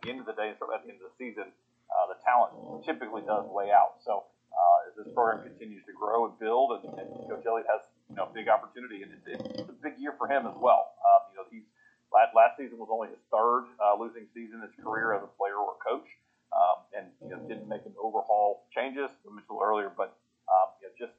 the 0.05 0.13
end 0.13 0.21
of 0.21 0.29
the 0.29 0.37
day, 0.37 0.53
so 0.61 0.69
at 0.71 0.85
the 0.85 0.93
end 0.93 1.01
of 1.01 1.09
the 1.09 1.17
season, 1.17 1.49
uh, 1.89 2.05
the 2.13 2.21
talent 2.21 2.85
typically 2.85 3.25
does 3.25 3.49
weigh 3.49 3.73
out. 3.73 3.99
So 4.05 4.29
uh, 4.53 4.89
as 4.89 4.93
this 5.01 5.09
program 5.17 5.43
continues 5.43 5.83
to 5.89 5.95
grow 5.97 6.29
and 6.29 6.37
build, 6.39 6.77
and, 6.79 6.85
and 7.01 7.09
Coach 7.27 7.45
Elliott 7.49 7.67
has 7.73 7.83
you 8.13 8.17
know 8.17 8.29
big 8.31 8.53
opportunity, 8.53 9.03
and 9.03 9.11
it's, 9.17 9.27
it's 9.27 9.73
a 9.73 9.79
big 9.81 9.97
year 9.99 10.15
for 10.21 10.29
him 10.29 10.47
as 10.47 10.57
well. 10.61 10.95
Um, 11.01 11.21
you 11.33 11.37
know, 11.41 11.47
he's 11.49 11.67
last, 12.13 12.37
last 12.37 12.61
season 12.61 12.77
was 12.79 12.93
only 12.93 13.09
his 13.09 13.23
third 13.33 13.67
uh, 13.81 13.97
losing 13.97 14.29
season 14.37 14.61
in 14.61 14.69
his 14.69 14.77
career 14.79 15.17
as 15.17 15.25
a 15.25 15.31
player 15.41 15.57
or 15.57 15.75
coach, 15.81 16.07
um, 16.53 16.79
and 16.93 17.05
you 17.25 17.33
know, 17.33 17.41
didn't 17.49 17.67
make 17.67 17.83
an 17.89 17.97
overhaul 17.97 18.69
changes. 18.71 19.09
I 19.09 19.29
mentioned 19.33 19.59
earlier, 19.59 19.91
but 19.91 20.15
um, 20.47 20.69
you 20.79 20.87
know, 20.87 20.95
just 21.01 21.17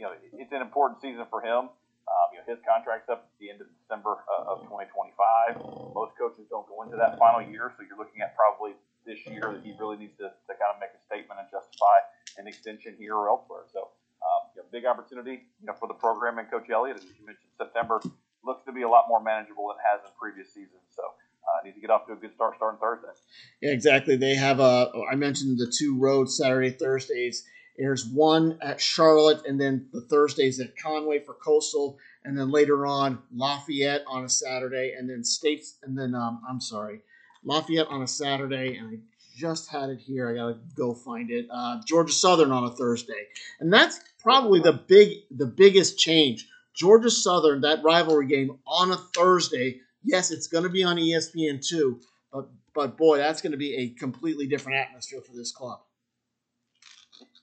you 0.00 0.08
know, 0.08 0.12
it's 0.18 0.52
an 0.52 0.64
important 0.64 1.04
season 1.04 1.28
for 1.30 1.44
him. 1.44 1.68
Um, 2.08 2.26
you 2.34 2.38
know, 2.42 2.46
his 2.50 2.60
contract's 2.66 3.08
up 3.08 3.30
at 3.30 3.36
the 3.38 3.48
end 3.48 3.62
of 3.62 3.68
December 3.82 4.26
uh, 4.26 4.52
of 4.52 4.66
2025. 4.66 5.94
Most 5.94 6.18
coaches 6.18 6.46
don't 6.50 6.66
go 6.66 6.82
into 6.82 6.98
that 6.98 7.18
final 7.18 7.40
year, 7.40 7.70
so 7.74 7.86
you're 7.86 7.98
looking 7.98 8.20
at 8.20 8.34
probably 8.34 8.74
this 9.06 9.22
year 9.26 9.54
that 9.54 9.62
he 9.62 9.74
really 9.78 9.98
needs 9.98 10.14
to, 10.18 10.30
to 10.30 10.52
kind 10.58 10.70
of 10.70 10.78
make 10.78 10.94
a 10.94 11.02
statement 11.06 11.38
and 11.38 11.48
justify 11.50 11.96
an 12.38 12.46
extension 12.46 12.94
here 12.98 13.14
or 13.14 13.28
elsewhere. 13.30 13.66
So, 13.70 13.90
um, 14.22 14.42
you 14.54 14.62
know, 14.62 14.66
big 14.70 14.86
opportunity 14.86 15.46
you 15.58 15.66
know, 15.66 15.74
for 15.74 15.86
the 15.86 15.98
program 15.98 16.38
and 16.38 16.46
Coach 16.50 16.70
Elliott. 16.70 16.98
As 16.98 17.04
you 17.04 17.26
mentioned, 17.26 17.50
September 17.58 17.98
looks 18.44 18.64
to 18.66 18.72
be 18.72 18.82
a 18.82 18.88
lot 18.88 19.06
more 19.08 19.22
manageable 19.22 19.70
than 19.70 19.78
it 19.78 19.86
has 19.86 20.00
in 20.06 20.10
previous 20.18 20.54
seasons. 20.54 20.82
So 20.94 21.02
uh, 21.02 21.66
need 21.66 21.74
to 21.74 21.80
get 21.80 21.90
off 21.90 22.06
to 22.06 22.12
a 22.12 22.16
good 22.16 22.34
start 22.34 22.54
starting 22.56 22.78
Thursday. 22.80 23.14
Yeah, 23.60 23.72
exactly. 23.72 24.16
They 24.16 24.34
have 24.34 24.60
a. 24.60 24.90
I 25.10 25.14
mentioned 25.16 25.58
the 25.58 25.70
two 25.70 25.98
road 25.98 26.30
Saturday 26.30 26.70
Thursdays. 26.70 27.44
There's 27.76 28.06
one 28.06 28.58
at 28.60 28.80
Charlotte, 28.80 29.46
and 29.46 29.60
then 29.60 29.88
the 29.92 30.02
Thursdays 30.02 30.60
at 30.60 30.76
Conway 30.76 31.20
for 31.20 31.34
Coastal, 31.34 31.98
and 32.24 32.36
then 32.36 32.50
later 32.50 32.86
on 32.86 33.22
Lafayette 33.34 34.04
on 34.06 34.24
a 34.24 34.28
Saturday, 34.28 34.94
and 34.96 35.08
then 35.08 35.24
States, 35.24 35.78
and 35.82 35.98
then 35.98 36.14
um, 36.14 36.42
I'm 36.48 36.60
sorry, 36.60 37.00
Lafayette 37.44 37.88
on 37.88 38.02
a 38.02 38.06
Saturday, 38.08 38.76
and 38.76 38.88
I 38.88 38.98
just 39.36 39.70
had 39.70 39.88
it 39.88 39.98
here. 39.98 40.30
I 40.30 40.34
gotta 40.34 40.58
go 40.76 40.94
find 40.94 41.30
it. 41.30 41.46
Uh, 41.50 41.80
Georgia 41.86 42.12
Southern 42.12 42.52
on 42.52 42.64
a 42.64 42.70
Thursday, 42.70 43.26
and 43.60 43.72
that's 43.72 44.00
probably 44.22 44.60
the 44.60 44.74
big, 44.74 45.20
the 45.30 45.46
biggest 45.46 45.98
change 45.98 46.46
Georgia 46.74 47.10
Southern, 47.10 47.62
that 47.62 47.82
rivalry 47.82 48.26
game 48.26 48.58
on 48.66 48.92
a 48.92 48.96
Thursday. 48.96 49.80
Yes, 50.04 50.30
it's 50.30 50.46
going 50.46 50.64
to 50.64 50.70
be 50.70 50.84
on 50.84 50.96
ESPN 50.96 51.66
too, 51.66 52.00
but 52.32 52.48
but 52.74 52.96
boy, 52.96 53.18
that's 53.18 53.40
going 53.40 53.52
to 53.52 53.58
be 53.58 53.74
a 53.76 53.88
completely 53.90 54.46
different 54.46 54.78
atmosphere 54.78 55.20
for 55.20 55.34
this 55.34 55.52
club. 55.52 55.80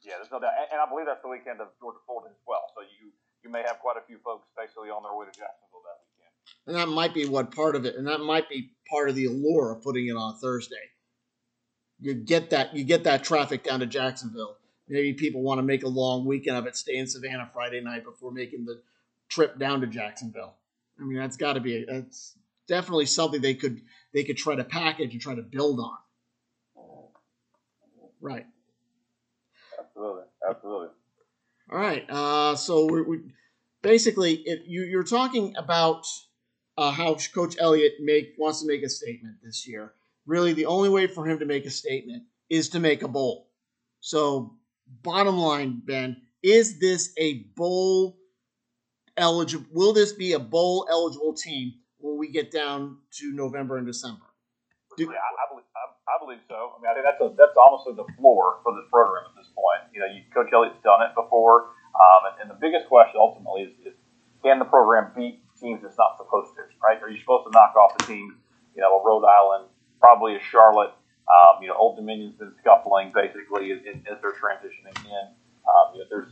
Yeah, 0.10 0.18
there's 0.18 0.32
no 0.32 0.40
doubt, 0.40 0.58
and, 0.58 0.82
I 0.82 0.90
believe 0.90 1.06
that's 1.06 1.22
the 1.22 1.30
weekend 1.30 1.62
of 1.62 1.70
Georgia 1.80 2.02
Florida 2.10 2.34
as 2.34 2.42
well. 2.48 2.66
So 2.74 2.82
you 2.82 3.14
you 3.44 3.50
may 3.50 3.62
have 3.62 3.78
quite 3.78 3.96
a 3.96 4.02
few 4.08 4.18
folks 4.26 4.48
basically 4.58 4.90
on 4.90 5.04
their 5.04 5.14
way 5.14 5.26
to 5.26 5.32
Jacksonville 5.32 5.86
that 5.86 6.02
weekend. 6.10 6.34
And 6.66 6.76
that 6.76 6.90
might 6.90 7.14
be 7.14 7.30
what 7.30 7.54
part 7.54 7.76
of 7.76 7.86
it, 7.86 7.96
and 7.96 8.08
that 8.08 8.20
might 8.20 8.50
be 8.50 8.72
part 8.90 9.10
of 9.10 9.16
the 9.16 9.26
allure 9.26 9.72
of 9.72 9.84
putting 9.84 10.08
it 10.08 10.18
on 10.18 10.40
Thursday. 10.40 10.90
You 12.00 12.16
get 12.16 12.50
that 12.50 12.76
you 12.76 12.84
get 12.84 13.04
that 13.04 13.24
traffic 13.24 13.64
down 13.64 13.82
to 13.82 13.86
Jacksonville. 13.86 14.58
Maybe 14.88 15.14
people 15.14 15.44
want 15.44 15.60
to 15.60 15.64
make 15.64 15.84
a 15.84 15.88
long 15.88 16.26
weekend 16.26 16.58
of 16.58 16.66
it, 16.66 16.76
stay 16.76 16.98
in 16.98 17.06
Savannah 17.06 17.52
Friday 17.54 17.80
night 17.82 18.04
before 18.04 18.32
making 18.32 18.66
the 18.66 18.82
trip 19.30 19.60
down 19.60 19.82
to 19.82 19.88
Jacksonville. 19.88 20.56
I 21.00 21.04
mean, 21.04 21.20
that's 21.20 21.38
got 21.38 21.54
to 21.54 21.60
be 21.60 21.86
that's 21.88 22.36
definitely 22.68 23.06
something 23.06 23.42
they 23.42 23.54
could 23.54 23.82
they 24.14 24.24
could 24.24 24.38
try 24.38 24.56
to 24.56 24.64
package 24.64 25.12
and 25.12 25.22
try 25.22 25.36
to 25.36 25.44
build 25.44 25.80
on. 25.80 25.98
Right. 28.22 28.46
Absolutely. 30.00 30.24
Absolutely. 30.50 30.88
All 31.72 31.80
right. 31.80 32.10
Uh, 32.10 32.56
so 32.56 32.86
we 32.86 33.02
we 33.02 33.20
basically 33.82 34.34
it, 34.34 34.64
you, 34.66 34.84
you're 34.84 35.04
talking 35.04 35.54
about 35.58 36.06
uh, 36.78 36.92
how 36.92 37.16
Coach 37.34 37.56
Elliott 37.60 37.94
make 38.00 38.34
wants 38.38 38.62
to 38.62 38.68
make 38.68 38.84
a 38.84 38.90
statement 38.90 39.36
this 39.44 39.68
year. 39.68 39.94
Really, 40.26 40.54
the 40.54 40.66
only 40.66 40.90
way 40.90 41.08
for 41.08 41.28
him 41.28 41.40
to 41.40 41.46
make 41.46 41.66
a 41.66 41.70
statement 41.70 42.24
is 42.50 42.70
to 42.70 42.80
make 42.80 43.04
a 43.04 43.08
bowl. 43.08 43.50
So, 44.00 44.56
bottom 45.04 45.38
line, 45.38 45.82
Ben, 45.86 46.22
is 46.42 46.80
this 46.80 47.14
a 47.18 47.44
bowl 47.56 48.18
eligible? 49.18 49.66
Will 49.72 49.94
this 49.94 50.14
be 50.14 50.34
a 50.34 50.40
bowl 50.40 50.88
eligible 50.90 51.34
team 51.34 51.74
when 51.98 52.18
we 52.18 52.30
get 52.32 52.52
down 52.52 52.98
to 53.20 53.34
November 53.34 53.78
and 53.78 53.86
December? 53.86 54.22
Do, 54.98 55.10
I, 55.12 55.16
I, 55.16 55.52
believe, 55.52 55.66
I, 56.10 56.18
believe 56.18 56.42
so. 56.50 56.74
I 56.74 56.82
mean, 56.82 56.90
I 56.90 56.94
think 56.98 57.06
that's 57.06 57.22
a, 57.22 57.30
that's 57.38 57.54
honestly 57.56 57.94
the 57.94 58.10
floor 58.18 58.60
for 58.66 58.74
this 58.74 58.90
program 58.90 59.30
at 59.30 59.36
this 59.38 59.48
point. 59.54 59.86
You 59.94 60.02
know, 60.02 60.10
you, 60.10 60.26
Coach 60.34 60.50
Elliott's 60.50 60.82
done 60.82 61.06
it 61.06 61.14
before, 61.14 61.78
um, 61.94 62.22
and, 62.28 62.36
and, 62.42 62.48
the 62.50 62.60
biggest 62.60 62.90
question 62.90 63.22
ultimately 63.22 63.70
is, 63.70 63.74
is, 63.86 63.96
can 64.42 64.58
the 64.58 64.66
program 64.66 65.14
beat 65.16 65.42
teams 65.60 65.86
it's 65.86 65.98
not 65.98 66.18
supposed 66.18 66.56
to? 66.58 66.66
Right? 66.82 66.98
Are 67.02 67.10
you 67.10 67.20
supposed 67.22 67.46
to 67.46 67.52
knock 67.54 67.76
off 67.78 67.98
the 67.98 68.06
teams? 68.10 68.34
You 68.74 68.82
know, 68.82 68.98
a 68.98 69.02
Rhode 69.04 69.26
Island, 69.26 69.70
probably 70.00 70.36
a 70.36 70.42
Charlotte. 70.50 70.96
Um, 71.30 71.62
you 71.62 71.68
know, 71.70 71.78
Old 71.78 71.98
Dominion's 71.98 72.36
been 72.36 72.54
scuffling 72.62 73.12
basically 73.14 73.70
as, 73.72 73.80
as 73.86 74.18
they're 74.22 74.34
transitioning 74.34 74.98
in. 75.06 75.26
Um, 75.70 75.94
you 75.94 76.02
know, 76.02 76.08
there's 76.10 76.32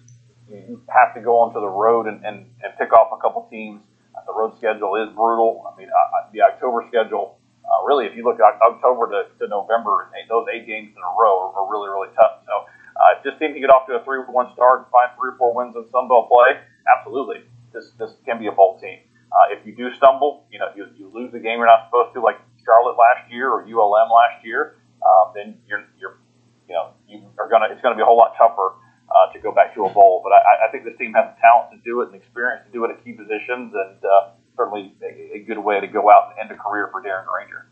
you 0.50 0.82
have 0.88 1.14
to 1.14 1.22
go 1.22 1.40
onto 1.40 1.60
the 1.60 1.68
road 1.68 2.08
and, 2.08 2.24
and, 2.26 2.48
and 2.64 2.72
pick 2.80 2.94
off 2.94 3.12
a 3.12 3.22
couple 3.22 3.48
teams. 3.52 3.84
The 4.26 4.34
road 4.34 4.58
schedule 4.58 4.96
is 4.96 5.14
brutal. 5.14 5.64
I 5.68 5.78
mean, 5.80 5.90
uh, 5.90 6.32
the 6.34 6.42
October 6.42 6.84
schedule 6.88 7.37
uh, 7.68 7.84
really, 7.84 8.08
if 8.08 8.16
you 8.16 8.24
look 8.24 8.40
at 8.40 8.56
October 8.64 9.12
to, 9.12 9.20
to 9.44 9.48
November, 9.52 10.08
those 10.32 10.48
eight 10.56 10.66
games 10.66 10.96
in 10.96 11.02
a 11.04 11.14
row 11.20 11.52
are, 11.52 11.52
are 11.60 11.68
really, 11.68 11.92
really 11.92 12.08
tough. 12.16 12.40
So, 12.48 12.64
uh, 12.96 13.20
just 13.24 13.38
seem 13.38 13.54
to 13.54 13.60
get 13.60 13.70
off 13.70 13.86
to 13.88 14.00
a 14.00 14.04
three-one 14.04 14.56
start 14.56 14.88
and 14.88 14.88
find 14.90 15.12
three 15.20 15.36
or 15.36 15.38
four 15.38 15.54
wins 15.54 15.76
in 15.76 15.84
Sun 15.92 16.08
Belt 16.08 16.32
play. 16.32 16.58
Absolutely, 16.88 17.44
this 17.74 17.92
this 18.00 18.16
can 18.26 18.40
be 18.40 18.48
a 18.48 18.56
bowl 18.56 18.80
team. 18.80 19.04
Uh, 19.28 19.52
if 19.52 19.66
you 19.68 19.76
do 19.76 19.94
stumble, 19.94 20.48
you 20.50 20.58
know 20.58 20.72
you, 20.76 20.88
you 20.96 21.12
lose 21.14 21.34
a 21.36 21.40
game 21.40 21.60
you're 21.60 21.68
not 21.68 21.92
supposed 21.92 22.16
to, 22.16 22.22
like 22.24 22.40
Charlotte 22.64 22.96
last 22.96 23.30
year 23.30 23.52
or 23.52 23.68
ULM 23.68 24.10
last 24.10 24.44
year, 24.44 24.80
uh, 25.04 25.32
then 25.36 25.60
you're 25.68 25.84
you're 26.00 26.18
you 26.68 26.74
know 26.74 26.96
you 27.08 27.22
are 27.38 27.50
gonna 27.50 27.68
it's 27.70 27.82
gonna 27.82 27.96
be 27.96 28.02
a 28.02 28.08
whole 28.08 28.18
lot 28.18 28.34
tougher 28.40 28.80
uh, 29.12 29.32
to 29.34 29.40
go 29.40 29.52
back 29.52 29.76
to 29.76 29.86
a 29.86 29.92
bowl. 29.92 30.22
But 30.24 30.32
I, 30.34 30.68
I 30.68 30.72
think 30.72 30.84
this 30.84 30.98
team 30.98 31.14
has 31.14 31.36
the 31.36 31.38
talent 31.44 31.76
to 31.76 31.80
do 31.84 32.02
it 32.02 32.10
and 32.10 32.16
experience 32.16 32.66
to 32.66 32.72
do 32.72 32.84
it 32.86 32.92
at 32.92 33.04
key 33.04 33.14
positions, 33.14 33.76
and 33.76 34.00
uh, 34.04 34.32
certainly 34.58 34.94
a, 35.34 35.40
good 35.40 35.60
way 35.60 35.80
to 35.80 35.88
go 35.88 36.10
out 36.10 36.32
and 36.32 36.50
end 36.50 36.52
a 36.52 36.62
career 36.62 36.90
for 36.92 37.02
Darren 37.02 37.26
Grainger. 37.26 37.68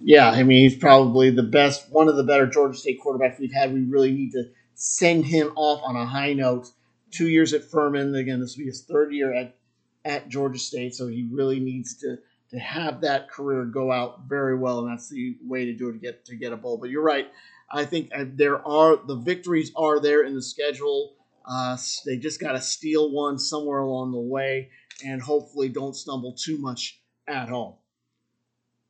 Yeah, 0.00 0.30
I 0.30 0.42
mean 0.42 0.68
he's 0.68 0.78
probably 0.78 1.30
the 1.30 1.42
best, 1.42 1.90
one 1.90 2.08
of 2.08 2.16
the 2.16 2.24
better 2.24 2.46
Georgia 2.46 2.78
State 2.78 3.00
quarterbacks 3.04 3.38
we've 3.38 3.52
had. 3.52 3.72
We 3.72 3.84
really 3.84 4.12
need 4.12 4.32
to 4.32 4.50
send 4.74 5.24
him 5.24 5.52
off 5.56 5.80
on 5.84 5.96
a 5.96 6.06
high 6.06 6.34
note. 6.34 6.68
Two 7.10 7.28
years 7.28 7.52
at 7.52 7.64
Furman, 7.64 8.14
again, 8.14 8.40
this 8.40 8.56
will 8.56 8.64
be 8.64 8.66
his 8.66 8.82
third 8.82 9.12
year 9.12 9.34
at 9.34 9.56
at 10.04 10.28
Georgia 10.28 10.58
State, 10.58 10.94
so 10.94 11.06
he 11.06 11.28
really 11.32 11.60
needs 11.60 11.94
to 11.98 12.18
to 12.50 12.58
have 12.58 13.00
that 13.00 13.30
career 13.30 13.64
go 13.64 13.90
out 13.90 14.24
very 14.28 14.56
well, 14.56 14.80
and 14.80 14.90
that's 14.90 15.08
the 15.08 15.36
way 15.42 15.64
to 15.64 15.72
do 15.72 15.88
it 15.88 15.92
to 15.92 15.98
get 15.98 16.24
to 16.26 16.36
get 16.36 16.52
a 16.52 16.56
bowl. 16.56 16.76
But 16.76 16.90
you're 16.90 17.02
right. 17.02 17.28
I 17.70 17.84
think 17.86 18.10
uh, 18.14 18.24
there 18.28 18.66
are 18.66 18.96
the 18.96 19.16
victories 19.16 19.72
are 19.76 20.00
there 20.00 20.22
in 20.24 20.34
the 20.34 20.42
schedule. 20.42 21.14
Uh, 21.48 21.76
they 22.06 22.16
just 22.16 22.40
got 22.40 22.52
to 22.52 22.60
steal 22.60 23.10
one 23.10 23.38
somewhere 23.38 23.80
along 23.80 24.12
the 24.12 24.20
way 24.20 24.70
and 25.04 25.20
hopefully 25.20 25.68
don't 25.68 25.94
stumble 25.94 26.32
too 26.32 26.58
much 26.58 27.00
at 27.26 27.48
home. 27.48 27.74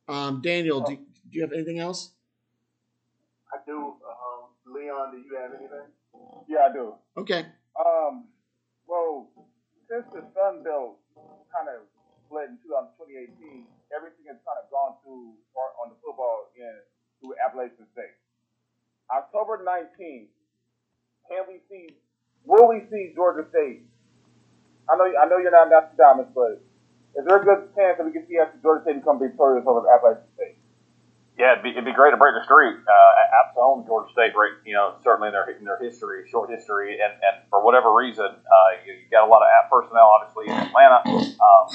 Um, 0.07 0.41
Daniel, 0.41 0.81
do, 0.81 0.95
do, 0.95 1.01
you 1.31 1.41
have 1.41 1.53
anything 1.53 1.79
else? 1.79 2.11
I 3.53 3.57
do. 3.65 3.95
Um, 4.03 4.73
Leon, 4.73 5.11
do 5.11 5.17
you 5.17 5.37
have 5.39 5.51
anything? 5.51 5.87
Yeah, 6.47 6.67
I 6.69 6.73
do. 6.73 6.93
Okay. 7.17 7.45
Um, 7.79 8.25
well, 8.87 9.29
since 9.89 10.05
the 10.13 10.21
Sun 10.35 10.63
Belt 10.63 10.99
kind 11.53 11.69
of 11.69 11.87
split 12.25 12.49
in 12.49 12.57
2018, 12.65 13.65
everything 13.95 14.25
has 14.27 14.37
kind 14.43 14.59
of 14.59 14.67
gone 14.69 14.97
through 15.03 15.37
on 15.81 15.89
the 15.89 15.97
football 16.03 16.49
end 16.57 16.83
through 17.21 17.35
Appalachian 17.39 17.87
State. 17.93 18.17
October 19.11 19.61
19th, 19.63 20.33
can 21.29 21.43
we 21.47 21.61
see? 21.69 21.95
Will 22.43 22.67
we 22.67 22.83
see 22.91 23.13
Georgia 23.15 23.47
State 23.49 23.87
I 24.89 24.95
know 24.95 25.07
I 25.07 25.25
know 25.27 25.37
you're 25.37 25.51
not 25.51 25.69
Nostradamus, 25.69 26.27
but 26.35 26.59
is 27.15 27.25
there 27.25 27.37
a 27.37 27.45
good 27.45 27.69
chance 27.75 27.97
that 27.97 28.05
we 28.05 28.11
can 28.11 28.25
see 28.27 28.37
after 28.41 28.57
Georgia 28.61 28.83
State 28.83 28.99
become 28.99 29.19
victorious 29.19 29.63
over 29.67 29.85
Appalachian 29.85 30.27
State? 30.35 30.57
Yeah, 31.37 31.57
it'd 31.57 31.65
be, 31.65 31.73
it'd 31.73 31.85
be 31.85 31.97
great 31.97 32.13
to 32.13 32.17
break 32.21 32.37
the 32.37 32.45
streak. 32.45 32.77
Uh, 32.77 33.37
App's 33.41 33.57
own 33.57 33.85
Georgia 33.89 34.09
State 34.13 34.37
break, 34.37 34.53
you 34.65 34.77
know, 34.77 34.93
certainly 35.01 35.29
in 35.29 35.33
their 35.33 35.49
in 35.49 35.65
their 35.65 35.81
history, 35.81 36.29
short 36.29 36.49
history, 36.49 37.01
and, 37.01 37.13
and 37.25 37.41
for 37.49 37.65
whatever 37.65 37.93
reason, 37.93 38.25
uh, 38.25 38.71
you, 38.85 38.93
you 38.93 39.09
got 39.09 39.25
a 39.25 39.29
lot 39.29 39.41
of 39.41 39.49
App 39.49 39.69
personnel, 39.69 40.13
obviously 40.13 40.45
in 40.49 40.57
Atlanta. 40.57 41.01
Um, 41.09 41.65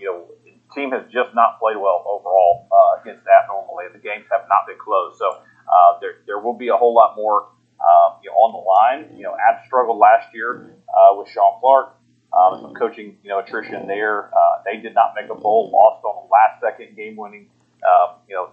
you 0.00 0.06
know, 0.08 0.16
the 0.44 0.56
team 0.72 0.92
has 0.96 1.04
just 1.12 1.36
not 1.36 1.60
played 1.60 1.76
well 1.76 2.00
overall 2.08 2.68
uh, 2.72 3.04
against 3.04 3.28
App 3.28 3.52
normally. 3.52 3.92
The 3.92 4.00
games 4.00 4.24
have 4.32 4.48
not 4.48 4.64
been 4.64 4.80
close, 4.80 5.20
so 5.20 5.28
uh, 5.68 6.00
there 6.00 6.24
there 6.24 6.40
will 6.40 6.56
be 6.56 6.68
a 6.68 6.76
whole 6.76 6.96
lot 6.96 7.12
more 7.16 7.52
um, 7.84 8.16
you 8.24 8.32
know, 8.32 8.36
on 8.40 8.50
the 8.56 8.64
line. 8.64 9.12
You 9.16 9.28
know, 9.28 9.36
App 9.36 9.64
struggled 9.68 10.00
last 10.00 10.32
year 10.32 10.72
uh, 10.88 11.20
with 11.20 11.28
Shawn 11.28 11.60
Clark 11.60 12.00
um, 12.32 12.60
some 12.60 12.74
coaching, 12.74 13.16
you 13.22 13.28
know, 13.28 13.40
attrition 13.40 13.86
there. 13.86 14.26
Uh, 14.32 14.62
they 14.64 14.78
did 14.78 14.94
not 14.94 15.14
make 15.14 15.30
a 15.30 15.34
bowl, 15.34 15.70
lost 15.72 16.04
on 16.04 16.26
the 16.26 16.28
last 16.32 16.60
second 16.60 16.96
game-winning, 16.96 17.48
uh, 17.84 18.14
you 18.28 18.34
know, 18.34 18.50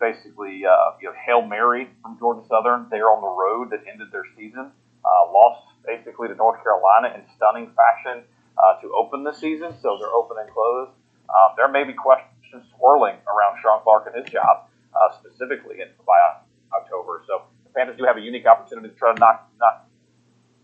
basically, 0.00 0.66
uh, 0.66 0.96
you 1.00 1.08
know, 1.08 1.14
hail 1.24 1.42
mary 1.42 1.88
from 2.02 2.18
Georgia 2.18 2.46
Southern 2.48 2.86
there 2.90 3.08
on 3.10 3.22
the 3.22 3.28
road 3.28 3.70
that 3.70 3.86
ended 3.90 4.08
their 4.10 4.24
season. 4.36 4.70
Uh, 5.04 5.32
lost 5.32 5.68
basically 5.86 6.28
to 6.28 6.34
North 6.34 6.62
Carolina 6.62 7.14
in 7.14 7.22
stunning 7.36 7.70
fashion 7.76 8.24
uh, 8.58 8.80
to 8.80 8.92
open 8.96 9.22
the 9.22 9.32
season, 9.32 9.74
so 9.80 9.96
they're 10.00 10.12
open 10.12 10.36
and 10.40 10.50
closed. 10.50 10.92
Um, 11.28 11.54
there 11.56 11.68
may 11.68 11.84
be 11.84 11.92
questions 11.92 12.64
swirling 12.76 13.16
around 13.28 13.60
Shawn 13.62 13.80
Clark 13.82 14.10
and 14.12 14.24
his 14.24 14.32
job 14.32 14.68
uh, 14.94 15.12
specifically 15.20 15.80
in, 15.80 15.88
by 16.06 16.16
October. 16.72 17.22
So 17.26 17.42
the 17.64 17.70
Panthers 17.70 17.96
do 17.96 18.04
have 18.04 18.16
a 18.16 18.20
unique 18.20 18.46
opportunity 18.46 18.88
to 18.88 18.94
try 18.94 19.14
to 19.14 19.20
knock 19.20 19.50
knock 19.60 19.86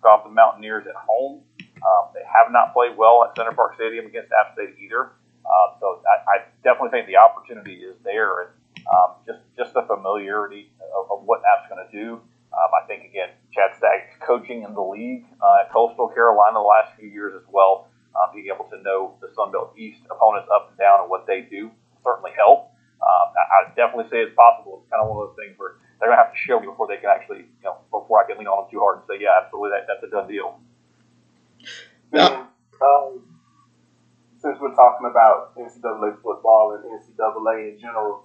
off 0.05 0.25
the 0.25 0.31
Mountaineers 0.31 0.87
at 0.87 0.97
home. 0.97 1.43
Um, 1.81 2.13
they 2.15 2.25
have 2.25 2.53
not 2.53 2.73
played 2.73 2.97
well 2.97 3.25
at 3.25 3.37
Center 3.37 3.53
Parc 3.53 3.75
Stadium 3.75 4.07
against 4.07 4.31
App 4.33 4.55
State 4.55 4.77
either. 4.81 5.13
Uh, 5.45 5.67
so 5.81 6.03
I, 6.05 6.17
I, 6.29 6.37
definitely 6.63 6.91
think 6.91 7.09
the 7.09 7.17
opportunity 7.17 7.83
is 7.83 7.97
there, 8.05 8.45
and 8.45 8.51
um, 8.87 9.17
just 9.27 9.41
just 9.57 9.73
the 9.75 9.83
familiarity 9.83 10.71
of, 10.95 11.11
of 11.11 11.25
what 11.25 11.41
App's 11.43 11.67
going 11.73 11.81
to 11.81 11.91
do. 11.91 12.21
Um, 12.53 12.71
I 12.77 12.87
think 12.87 13.09
again, 13.09 13.31
Chad 13.51 13.75
Stagg's 13.75 14.15
coaching 14.21 14.63
in 14.63 14.75
the 14.75 14.83
league 14.83 15.25
uh, 15.41 15.65
at 15.65 15.73
Coastal 15.73 16.09
Carolina 16.09 16.61
the 16.61 16.67
last 16.67 16.93
few 16.99 17.09
years 17.09 17.33
as 17.35 17.47
well, 17.51 17.89
uh, 18.15 18.31
being 18.35 18.53
able 18.53 18.69
to 18.71 18.79
know 18.83 19.17
the 19.23 19.33
Sun 19.35 19.53
Belt 19.53 19.73
East 19.79 20.03
opponents 20.11 20.49
up 20.53 20.69
and 20.71 20.79
down 20.79 21.03
and 21.03 21.11
what 21.11 21.27
they 21.27 21.43
do 21.49 21.71
certainly 22.05 22.33
help. 22.37 22.71
Um, 23.01 23.27
I, 23.33 23.43
I 23.43 23.59
definitely 23.75 24.11
say 24.13 24.21
it's 24.21 24.37
possible. 24.37 24.83
It's 24.83 24.91
kind 24.93 25.01
of 25.01 25.09
one 25.09 25.25
of 25.25 25.33
those 25.33 25.39
things 25.41 25.57
where 25.57 25.81
they're 25.99 26.09
going 26.09 26.19
to 26.19 26.23
have 26.25 26.33
to 26.33 26.41
show 26.41 26.61
me 26.61 26.69
before 26.69 26.89
they 26.89 27.01
can 27.01 27.09
actually, 27.13 27.49
you 27.49 27.65
know, 27.65 27.81
before 27.93 28.21
I 28.21 28.29
can 28.29 28.37
lean 28.37 28.49
on 28.49 28.65
them 28.65 28.69
too 28.73 28.81
hard 28.81 29.01
and 29.01 29.07
say, 29.09 29.21
yeah, 29.21 29.41
absolutely, 29.41 29.77
that, 29.77 29.89
that's 29.89 30.05
a 30.05 30.11
done 30.13 30.29
deal. 30.29 30.61
Yeah. 32.13 32.47
Um, 32.83 33.23
since 34.39 34.57
we're 34.61 34.75
talking 34.75 35.09
about 35.11 35.57
NCAA 35.57 36.21
football 36.23 36.77
and 36.77 37.01
NCAA 37.01 37.75
in 37.75 37.79
general, 37.81 38.25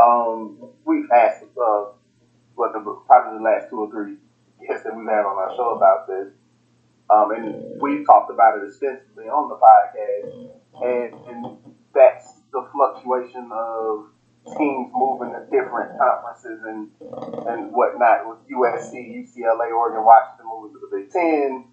um, 0.00 0.70
we've 0.84 1.10
asked 1.10 1.44
uh, 1.60 1.84
what 2.54 2.72
the, 2.72 2.80
probably 3.06 3.38
the 3.38 3.44
last 3.44 3.68
two 3.68 3.80
or 3.80 3.90
three 3.90 4.16
guests 4.66 4.84
that 4.84 4.96
we've 4.96 5.08
had 5.08 5.26
on 5.26 5.36
our 5.36 5.54
show 5.56 5.76
about 5.76 6.06
this, 6.06 6.32
um, 7.10 7.30
and 7.32 7.80
we've 7.80 8.06
talked 8.06 8.30
about 8.30 8.58
it 8.58 8.66
extensively 8.66 9.24
on 9.24 9.48
the 9.50 9.58
podcast, 9.58 10.50
and, 10.82 11.14
and 11.28 11.58
that's 11.94 12.40
the 12.52 12.66
fluctuation 12.72 13.50
of 13.52 14.06
teams 14.56 14.90
moving 14.94 15.32
to 15.32 15.40
different 15.50 15.98
conferences 15.98 16.60
and 16.64 16.90
and 17.48 17.72
whatnot 17.72 18.28
with 18.28 18.38
USC, 18.48 18.92
UCLA, 18.92 19.72
Oregon, 19.72 20.04
Washington 20.04 20.46
moving 20.46 20.72
to 20.72 20.80
the 20.80 20.96
Big 20.96 21.10
Ten. 21.10 21.64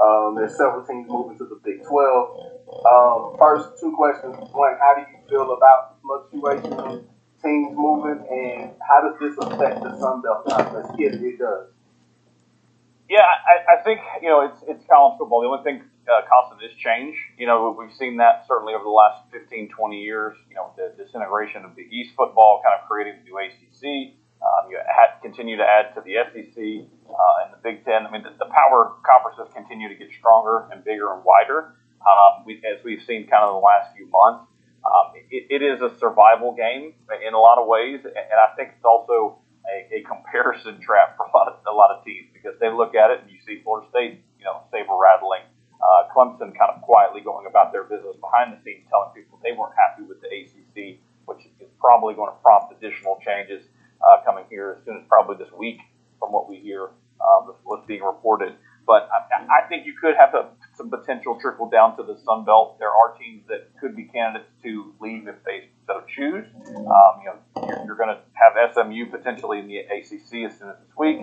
Um, 0.00 0.34
there's 0.34 0.56
several 0.56 0.84
teams 0.84 1.06
moving 1.08 1.38
to 1.38 1.44
the 1.44 1.60
Big 1.64 1.84
12. 1.84 2.54
Um, 2.86 3.36
first, 3.38 3.80
two 3.80 3.94
questions. 3.96 4.34
One, 4.52 4.74
how 4.80 4.94
do 4.96 5.02
you 5.02 5.18
feel 5.28 5.52
about 5.54 5.96
fluctuation 6.02 6.72
of 6.72 7.04
teams 7.42 7.76
moving, 7.76 8.26
and 8.26 8.72
how 8.82 9.06
does 9.06 9.18
this 9.20 9.36
affect 9.38 9.82
the 9.82 9.96
Sun 9.98 10.22
Belt 10.22 10.46
conference 10.48 10.88
if 10.98 11.14
it 11.14 11.38
does? 11.38 11.68
Yeah, 13.08 13.20
I, 13.20 13.78
I 13.78 13.82
think 13.84 14.00
you 14.22 14.28
know 14.28 14.40
it's 14.40 14.58
it's 14.66 14.84
college 14.90 15.18
football. 15.18 15.42
The 15.42 15.48
only 15.48 15.62
thing 15.62 15.82
uh, 16.08 16.24
constant 16.26 16.62
is 16.64 16.76
change. 16.76 17.14
You 17.38 17.46
know, 17.46 17.76
we've 17.78 17.92
seen 17.94 18.16
that 18.16 18.44
certainly 18.48 18.74
over 18.74 18.84
the 18.84 18.90
last 18.90 19.22
15, 19.30 19.68
20 19.68 20.00
years. 20.00 20.36
You 20.48 20.56
know, 20.56 20.72
the 20.76 20.92
disintegration 20.96 21.64
of 21.64 21.76
Big 21.76 21.92
East 21.92 22.16
football, 22.16 22.62
kind 22.64 22.80
of 22.80 22.88
creating 22.88 23.20
the 23.20 23.30
new 23.30 23.38
ACC. 23.38 24.16
Um, 24.44 24.70
you 24.70 24.76
had, 24.76 25.24
continue 25.24 25.56
to 25.56 25.64
add 25.64 25.96
to 25.96 26.04
the 26.04 26.20
SEC 26.28 26.56
uh, 26.60 27.42
and 27.44 27.48
the 27.56 27.60
Big 27.64 27.84
Ten. 27.84 28.04
I 28.04 28.10
mean, 28.12 28.22
the, 28.22 28.36
the 28.36 28.50
power 28.52 28.92
conferences 29.00 29.48
continue 29.56 29.88
to 29.88 29.96
get 29.96 30.12
stronger 30.20 30.68
and 30.68 30.84
bigger 30.84 31.16
and 31.16 31.24
wider. 31.24 31.72
Um, 32.04 32.44
we, 32.44 32.60
as 32.60 32.84
we've 32.84 33.00
seen 33.08 33.24
kind 33.24 33.40
of 33.40 33.56
in 33.56 33.64
the 33.64 33.64
last 33.64 33.96
few 33.96 34.04
months, 34.12 34.44
um, 34.84 35.16
it, 35.32 35.48
it 35.48 35.62
is 35.64 35.80
a 35.80 35.96
survival 35.96 36.52
game 36.52 36.92
in 37.24 37.32
a 37.32 37.40
lot 37.40 37.56
of 37.56 37.64
ways, 37.64 38.04
and 38.04 38.36
I 38.36 38.52
think 38.52 38.76
it's 38.76 38.84
also 38.84 39.40
a, 39.64 39.88
a 39.96 39.98
comparison 40.04 40.76
trap 40.84 41.16
for 41.16 41.24
a 41.24 41.32
lot 41.32 41.48
of 41.48 41.64
a 41.64 41.72
lot 41.72 41.88
of 41.88 42.04
teams 42.04 42.28
because 42.36 42.52
they 42.60 42.68
look 42.68 42.92
at 42.92 43.08
it 43.08 43.24
and 43.24 43.32
you 43.32 43.40
see 43.48 43.64
Florida 43.64 43.88
State, 43.88 44.20
you 44.36 44.44
know, 44.44 44.60
saber 44.68 44.92
rattling, 44.92 45.40
uh, 45.80 46.12
Clemson 46.12 46.52
kind 46.52 46.68
of 46.68 46.84
quietly 46.84 47.24
going 47.24 47.48
about 47.48 47.72
their 47.72 47.88
business 47.88 48.12
behind 48.20 48.52
the 48.52 48.60
scenes, 48.60 48.84
telling 48.92 49.08
people 49.16 49.40
they 49.40 49.56
weren't 49.56 49.72
happy 49.72 50.04
with 50.04 50.20
the 50.20 50.28
ACC, 50.28 51.00
which 51.24 51.40
is 51.64 51.72
probably 51.80 52.12
going 52.12 52.28
to 52.28 52.36
prompt 52.44 52.76
additional 52.76 53.16
changes 53.24 53.64
uh, 54.04 54.22
coming 54.24 54.44
here 54.50 54.76
as 54.78 54.84
soon 54.84 54.98
as 54.98 55.02
probably 55.08 55.36
this 55.36 55.52
week, 55.56 55.78
from 56.18 56.32
what 56.32 56.48
we 56.48 56.56
hear 56.56 56.90
um, 57.24 57.54
what's 57.64 57.86
being 57.86 58.02
reported. 58.02 58.54
But 58.86 59.08
I, 59.08 59.64
I 59.64 59.68
think 59.68 59.86
you 59.86 59.94
could 59.98 60.14
have 60.16 60.34
a, 60.34 60.48
some 60.76 60.90
potential 60.90 61.38
trickle 61.40 61.70
down 61.70 61.96
to 61.96 62.02
the 62.02 62.18
Sun 62.24 62.44
Belt. 62.44 62.78
There 62.78 62.92
are 62.92 63.16
teams 63.16 63.42
that 63.48 63.70
could 63.80 63.96
be 63.96 64.04
candidates 64.04 64.50
to 64.62 64.92
leave 65.00 65.26
if 65.26 65.36
they 65.44 65.70
so 65.86 66.02
choose. 66.08 66.44
Um, 66.76 67.12
you 67.24 67.32
know, 67.32 67.38
you're, 67.56 67.84
you're 67.86 67.96
going 67.96 68.12
to 68.12 68.20
have 68.36 68.52
SMU 68.74 69.06
potentially 69.10 69.58
in 69.60 69.68
the 69.68 69.78
ACC 69.78 70.44
as 70.44 70.58
soon 70.58 70.68
as 70.68 70.76
this 70.84 70.92
week. 70.98 71.20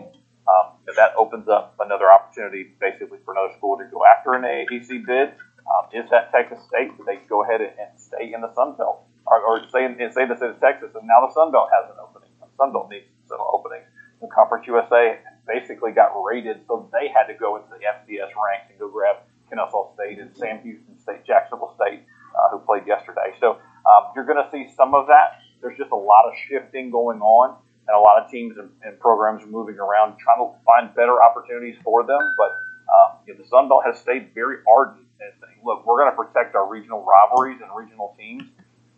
Um, 0.49 0.73
that 0.97 1.13
opens 1.17 1.47
up 1.47 1.75
another 1.79 2.11
opportunity 2.11 2.73
basically 2.81 3.19
for 3.23 3.33
another 3.33 3.53
school 3.57 3.77
to 3.77 3.85
go 3.85 4.01
after 4.05 4.33
an 4.33 4.41
AAC 4.41 5.05
bid. 5.05 5.29
Um, 5.69 5.85
is 5.93 6.09
that 6.09 6.31
Texas 6.31 6.59
State? 6.67 6.91
They 7.05 7.21
go 7.29 7.43
ahead 7.43 7.61
and, 7.61 7.71
and 7.77 7.93
stay 7.95 8.33
in 8.33 8.41
the 8.41 8.51
Sun 8.53 8.75
Belt? 8.77 9.05
Or, 9.27 9.39
or 9.39 9.61
say, 9.69 9.87
say 10.11 10.25
the 10.25 10.35
state 10.35 10.49
of 10.49 10.59
Texas, 10.59 10.89
and 10.95 11.07
now 11.07 11.25
the 11.25 11.31
Sun 11.33 11.51
Belt 11.51 11.69
has 11.71 11.89
an 11.93 11.97
opening. 12.01 12.30
Sun 12.61 12.73
Belt 12.73 12.93
needs 12.93 13.09
some 13.25 13.41
openings. 13.41 13.89
The 14.21 14.29
Conference 14.29 14.67
USA 14.67 15.17
basically 15.49 15.91
got 15.91 16.13
raided, 16.13 16.61
so 16.67 16.85
they 16.93 17.09
had 17.09 17.25
to 17.25 17.33
go 17.33 17.57
into 17.57 17.69
the 17.73 17.81
FCS 17.81 18.29
ranks 18.37 18.69
and 18.69 18.77
go 18.77 18.87
grab 18.87 19.25
Kennesaw 19.49 19.89
State 19.97 20.19
and 20.19 20.29
Sam 20.37 20.61
Houston 20.61 20.93
State, 21.01 21.25
Jacksonville 21.25 21.73
State, 21.73 22.05
uh, 22.37 22.53
who 22.53 22.59
played 22.59 22.85
yesterday. 22.85 23.33
So 23.39 23.57
um, 23.89 24.13
you're 24.15 24.29
going 24.29 24.37
to 24.37 24.49
see 24.53 24.69
some 24.77 24.93
of 24.93 25.07
that. 25.07 25.41
There's 25.61 25.77
just 25.77 25.89
a 25.89 25.97
lot 25.97 26.29
of 26.29 26.33
shifting 26.47 26.91
going 26.91 27.19
on, 27.21 27.57
and 27.87 27.97
a 27.97 27.99
lot 27.99 28.21
of 28.21 28.29
teams 28.29 28.57
and, 28.57 28.69
and 28.85 28.99
programs 28.99 29.41
are 29.41 29.49
moving 29.49 29.81
around, 29.81 30.21
trying 30.21 30.45
to 30.45 30.53
find 30.61 30.93
better 30.93 31.17
opportunities 31.17 31.81
for 31.83 32.05
them. 32.05 32.21
But 32.37 32.61
um, 32.93 33.25
you 33.25 33.33
the 33.33 33.47
Sun 33.49 33.69
Belt 33.69 33.81
has 33.89 33.97
stayed 33.97 34.37
very 34.37 34.61
ardent 34.69 35.05
in 35.17 35.33
saying, 35.41 35.65
"Look, 35.65 35.85
we're 35.85 35.97
going 35.97 36.13
to 36.13 36.17
protect 36.17 36.53
our 36.53 36.69
regional 36.69 37.01
rivalries 37.01 37.57
and 37.61 37.69
regional 37.73 38.13
teams." 38.17 38.43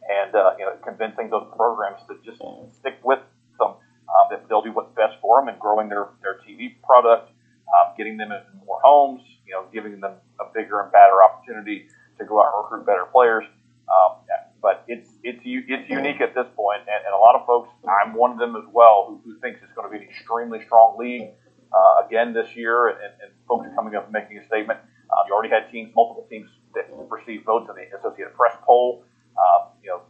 And 0.04 0.36
uh, 0.36 0.60
you 0.60 0.65
know, 0.65 0.76
convincing 0.84 1.30
those 1.30 1.47
programs 1.56 2.04
to 2.12 2.19
just 2.28 2.43
stick 2.76 2.99
with 3.04 3.19
um, 4.13 4.28
that 4.30 4.47
they'll 4.47 4.62
do 4.62 4.71
what's 4.71 4.93
best 4.95 5.17
for 5.21 5.41
them 5.41 5.49
and 5.49 5.60
growing 5.60 5.89
their, 5.89 6.10
their 6.21 6.38
TV 6.47 6.76
product, 6.84 7.32
um, 7.73 7.93
getting 7.97 8.17
them 8.17 8.32
in 8.32 8.41
more 8.65 8.80
homes, 8.84 9.21
you 9.45 9.54
know, 9.54 9.65
giving 9.73 9.99
them 9.99 10.13
a 10.39 10.45
bigger 10.54 10.82
and 10.82 10.91
better 10.91 11.23
opportunity 11.23 11.88
to 12.17 12.26
go 12.26 12.41
out 12.41 12.54
and 12.54 12.63
recruit 12.63 12.86
better 12.86 13.06
players. 13.12 13.45
Um, 13.89 14.23
but 14.62 14.86
it's 14.88 15.10
it's 15.23 15.41
it's 15.43 15.89
unique 15.89 16.21
at 16.21 16.34
this 16.34 16.47
point, 16.56 16.82
and, 16.88 17.04
and 17.06 17.13
a 17.13 17.17
lot 17.17 17.36
of 17.36 17.45
folks, 17.45 17.69
I'm 17.84 18.15
one 18.15 18.32
of 18.32 18.39
them 18.39 18.56
as 18.56 18.63
well, 18.71 19.06
who, 19.10 19.19
who 19.26 19.38
thinks 19.41 19.60
it's 19.62 19.73
going 19.73 19.91
to 19.91 19.91
be 19.91 20.02
an 20.02 20.10
extremely 20.10 20.63
strong 20.65 20.97
league 20.97 21.36
uh, 21.73 22.06
again 22.08 22.34
this 22.34 22.56
year, 22.56 22.88
and, 22.88 22.97
and 23.21 23.32
folks 23.45 23.67
are 23.67 23.76
coming 23.76 23.93
up 23.95 24.06
and 24.06 24.13
making 24.13 24.38
a 24.38 24.45
statement. 24.47 24.80
Um, 25.12 25.28
you 25.28 25.34
already 25.34 25.49
had 25.49 25.69
teams, 25.69 25.91
multiple 25.93 26.26
teams 26.30 26.49
that 26.76 26.88
received 27.10 27.45
votes 27.45 27.69
in 27.69 27.76
the 27.76 27.97
Associated 27.99 28.34
Press 28.36 28.56
poll. 28.65 29.04
Um, 29.36 29.67
you 29.84 29.89
know, 29.89 30.02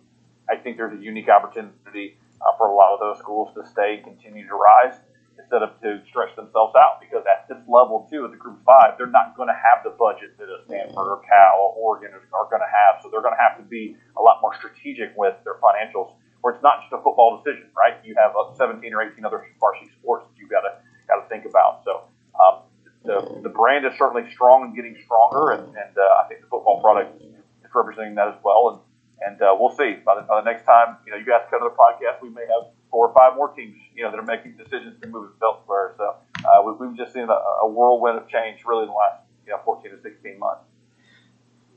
I 0.48 0.56
think 0.56 0.78
there's 0.78 0.94
a 0.94 1.02
unique 1.02 1.30
opportunity 1.30 2.18
uh, 2.44 2.56
for 2.58 2.68
a 2.68 2.76
lot 2.76 2.94
of 2.94 3.00
those 3.00 3.20
schools 3.20 3.50
to 3.56 3.66
stay 3.66 4.02
continue 4.04 4.48
to 4.48 4.56
rise 4.56 5.00
instead 5.40 5.66
of 5.66 5.74
to 5.82 6.02
stretch 6.10 6.36
themselves 6.36 6.74
out 6.78 7.02
because 7.02 7.26
at 7.26 7.48
this 7.50 7.58
level 7.66 8.06
too, 8.10 8.26
at 8.26 8.32
the 8.32 8.38
group 8.38 8.62
five, 8.66 8.94
they're 8.98 9.10
not 9.10 9.36
going 9.36 9.50
to 9.50 9.58
have 9.58 9.82
the 9.84 9.94
budget 9.98 10.38
that 10.38 10.46
a 10.46 10.62
Stanford 10.66 11.08
or 11.10 11.22
Cal 11.26 11.58
or 11.58 11.74
Oregon 11.74 12.14
are, 12.14 12.48
going 12.50 12.62
to 12.62 12.70
have. 12.70 13.02
So 13.02 13.10
they're 13.10 13.26
going 13.26 13.34
to 13.34 13.42
have 13.42 13.58
to 13.58 13.66
be 13.66 13.98
a 14.18 14.22
lot 14.22 14.42
more 14.42 14.54
strategic 14.56 15.14
with 15.18 15.34
their 15.44 15.58
financials 15.58 16.14
where 16.42 16.54
it's 16.54 16.62
not 16.62 16.84
just 16.84 16.94
a 16.94 17.02
football 17.02 17.40
decision, 17.40 17.72
right? 17.74 17.98
You 18.04 18.16
have 18.20 18.36
17 18.36 18.84
or 18.94 19.02
18 19.02 19.26
other 19.26 19.48
varsity 19.60 19.90
sports 19.98 20.28
that 20.28 20.36
you've 20.38 20.52
got 20.52 20.68
to 20.68 20.78
got 21.08 21.24
to 21.24 21.28
think 21.30 21.46
about. 21.46 21.82
So 21.84 22.04
um, 22.36 22.68
the, 23.04 23.42
the 23.44 23.50
brand 23.50 23.86
is 23.86 23.94
certainly 23.98 24.30
strong 24.32 24.64
and 24.68 24.76
getting 24.76 24.96
stronger, 25.04 25.52
and, 25.52 25.68
and 25.76 25.94
uh, 25.98 26.24
I 26.24 26.28
think 26.28 26.42
the 26.42 26.48
football 26.48 26.82
product 26.82 27.22
is 27.22 27.72
representing 27.74 28.16
that 28.16 28.28
as 28.28 28.40
well. 28.44 28.70
And 28.70 28.78
and 29.26 29.42
uh, 29.42 29.56
we'll 29.58 29.76
see. 29.76 29.98
By 30.06 30.16
the, 30.16 30.22
by 30.22 30.42
the 30.42 30.46
next 30.50 30.66
time, 30.66 30.98
you 31.06 31.12
know, 31.12 31.18
you 31.18 31.26
guys 31.26 31.42
come 31.50 31.62
to 31.62 31.70
the 31.70 31.76
podcast, 31.76 32.22
we 32.22 32.30
may 32.30 32.42
have 32.42 32.72
four 32.92 33.08
or 33.08 33.14
five 33.14 33.36
more 33.36 33.50
teams, 33.50 33.76
you 33.96 34.04
know, 34.04 34.12
that 34.12 34.20
are 34.20 34.24
making 34.24 34.56
decisions 34.58 35.00
to 35.02 35.08
move 35.08 35.32
elsewhere. 35.42 35.96
So 35.98 36.16
uh, 36.46 36.62
we, 36.64 36.88
have 36.88 36.98
just 36.98 37.14
seen 37.14 37.24
a, 37.30 37.40
a, 37.64 37.68
whirlwind 37.68 38.18
of 38.18 38.28
change 38.28 38.60
really 38.66 38.84
in 38.84 38.90
the 38.90 38.94
last, 38.94 39.24
you 39.46 39.54
know, 39.54 39.60
14 39.66 39.92
to 39.92 40.02
16 40.02 40.40
months. 40.40 40.66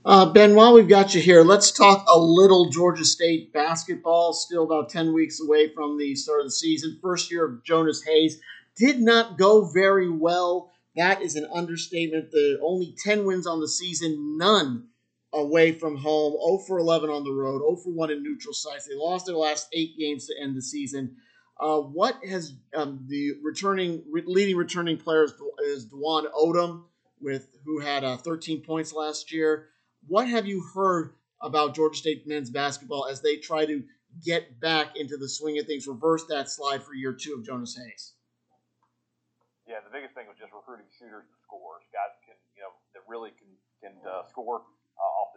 Uh, 0.05 0.27
ben, 0.27 0.55
while 0.55 0.73
we've 0.73 0.89
got 0.89 1.15
you 1.15 1.21
here, 1.21 1.43
let's 1.43 1.73
talk 1.73 2.07
a 2.09 2.19
little 2.19 2.71
Georgia 2.71 3.05
State 3.05 3.53
basketball. 3.53 4.33
Still 4.33 4.65
about 4.65 4.89
10 4.89 5.13
weeks 5.13 5.41
away 5.41 5.73
from 5.75 5.99
the 5.99 6.15
start 6.15 6.41
of 6.41 6.47
the 6.47 6.53
season. 6.53 6.99
First 7.03 7.31
year 7.31 7.45
of 7.45 7.65
Jonas 7.65 8.05
Hayes 8.05 8.41
did 8.77 9.01
not 9.01 9.39
go 9.39 9.65
very 9.73 10.11
well. 10.11 10.71
That 10.95 11.23
is 11.23 11.35
an 11.35 11.49
understatement. 11.53 12.31
The 12.31 12.61
only 12.63 12.95
10 13.05 13.25
wins 13.25 13.47
on 13.47 13.61
the 13.61 13.69
season, 13.69 14.37
none 14.39 14.89
away 15.37 15.73
from 15.73 15.97
home, 15.97 16.33
0 16.33 16.59
for 16.67 16.79
11 16.79 17.11
on 17.11 17.25
the 17.25 17.33
road, 17.33 17.61
0 17.61 17.77
for 17.77 17.91
1 17.91 18.11
in 18.11 18.23
neutral 18.23 18.55
sites. 18.55 18.87
They 18.87 18.95
lost 18.95 19.27
their 19.27 19.37
last 19.37 19.69
eight 19.73 19.99
games 19.99 20.27
to 20.27 20.35
end 20.41 20.57
the 20.57 20.63
season. 20.63 21.17
Uh, 21.59 21.79
what 21.79 22.17
has 22.29 22.55
um, 22.75 23.05
the 23.09 23.33
returning 23.43 24.03
re- 24.11 24.25
leading 24.27 24.57
returning 24.57 24.99
players 24.99 25.33
is 25.65 25.87
Dwon 25.87 26.25
Odom, 26.33 26.85
with 27.21 27.49
who 27.65 27.81
had 27.81 28.05
uh, 28.05 28.17
13 28.17 28.63
points 28.63 28.93
last 28.93 29.33
year. 29.33 29.69
What 30.07 30.29
have 30.29 30.47
you 30.47 30.63
heard 30.75 31.15
about 31.41 31.75
Georgia 31.75 31.97
State 31.97 32.27
men's 32.27 32.51
basketball 32.51 33.07
as 33.07 33.21
they 33.23 33.37
try 33.37 33.65
to 33.67 33.83
get 34.25 34.61
back 34.61 34.97
into 34.97 35.17
the 35.17 35.29
swing 35.29 35.59
of 35.59 35.67
things, 35.67 35.87
reverse 35.87 36.25
that 36.27 36.51
slide 36.51 36.83
for 36.83 36.95
year 36.95 37.13
two 37.13 37.35
of 37.35 37.45
Jonas 37.45 37.77
Hayes? 37.77 38.13
Yeah, 39.67 39.77
the 39.83 39.91
biggest 39.91 40.15
thing 40.15 40.27
was 40.29 40.37
just 40.39 40.53
recruiting 40.53 40.87
shooters 40.99 41.25
and 41.25 41.39
scorers, 41.43 41.83
guys 41.93 42.15
can 42.23 42.37
you 42.55 42.63
know 42.63 42.71
that 42.95 43.03
really 43.09 43.31
can 43.35 43.49
can 43.83 43.95
uh, 44.07 44.29
score 44.29 44.63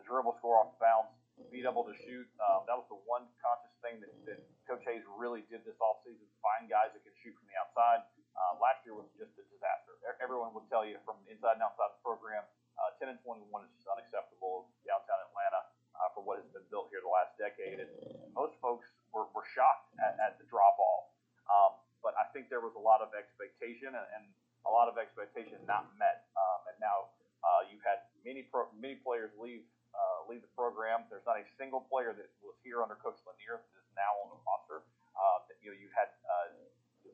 dribble, 0.10 0.34
score 0.42 0.58
off 0.58 0.74
the 0.74 0.82
bounce, 0.82 1.14
be 1.54 1.62
able 1.64 1.86
to 1.86 1.96
shoot. 2.04 2.28
Um, 2.42 2.66
that 2.66 2.76
was 2.76 2.90
the 2.90 3.00
one 3.06 3.30
conscious 3.40 3.72
thing 3.80 4.02
that, 4.04 4.12
that 4.28 4.40
Coach 4.66 4.84
Hayes 4.90 5.06
really 5.16 5.48
did 5.48 5.64
this 5.64 5.78
offseason, 5.80 6.26
find 6.42 6.68
guys 6.68 6.92
that 6.92 7.06
can 7.06 7.14
shoot 7.22 7.32
from 7.38 7.48
the 7.48 7.56
outside. 7.56 8.04
Uh, 8.36 8.60
last 8.60 8.84
year 8.84 8.98
was 8.98 9.08
just 9.16 9.32
a 9.40 9.46
disaster. 9.48 9.96
Everyone 10.20 10.52
would 10.58 10.68
tell 10.68 10.84
you 10.84 11.00
from 11.08 11.22
inside 11.30 11.62
and 11.62 11.64
outside 11.64 11.96
the 11.96 12.02
program, 12.04 12.44
uh, 12.76 12.96
10 13.00 13.12
and 13.16 13.20
21 13.24 13.46
is 13.68 13.72
just 13.76 13.88
unacceptable 13.88 14.72
downtown 14.88 15.20
Atlanta 15.32 15.62
uh, 16.00 16.08
for 16.16 16.24
what 16.24 16.40
has 16.40 16.48
been 16.56 16.64
built 16.72 16.88
here 16.92 17.04
the 17.04 17.12
last 17.12 17.36
decade. 17.36 17.84
And 17.84 17.92
most 18.32 18.56
folks 18.64 18.88
were, 19.12 19.28
were 19.36 19.44
shocked 19.52 19.92
at, 20.00 20.16
at 20.20 20.32
the 20.40 20.48
drop 20.48 20.80
off. 20.80 21.12
Um, 21.52 21.72
but 22.00 22.16
I 22.16 22.32
think 22.32 22.48
there 22.48 22.64
was 22.64 22.76
a 22.80 22.84
lot 22.84 23.04
of 23.04 23.12
expectation 23.12 23.92
and, 23.92 24.08
and 24.16 24.24
a 24.64 24.72
lot 24.72 24.88
of 24.88 24.96
expectation 24.96 25.60
not 25.68 25.92
met. 26.00 26.32
Um, 26.40 26.60
and 26.72 26.78
now 26.80 27.12
uh, 27.44 27.68
you 27.68 27.80
had 27.84 28.08
many 28.24 28.48
pro, 28.48 28.72
many 28.80 29.00
players 29.04 29.36
leave 29.36 29.68
uh, 30.00 30.32
leave 30.32 30.40
the 30.40 30.54
program. 30.56 31.04
There's 31.12 31.28
not 31.28 31.36
a 31.36 31.46
single 31.60 31.84
player 31.92 32.16
that 32.16 32.32
was 32.40 32.56
here 32.64 32.80
under 32.80 32.96
Coach 32.96 33.20
Lanier 33.28 33.60
that 33.60 33.76
is 33.84 33.92
now 33.92 34.12
on 34.24 34.32
the 34.32 34.40
roster. 34.48 34.88
Uh, 35.12 35.44
you 35.60 35.76
know, 35.76 35.78
you 35.78 35.92
had 35.92 36.08
uh, 36.24 36.56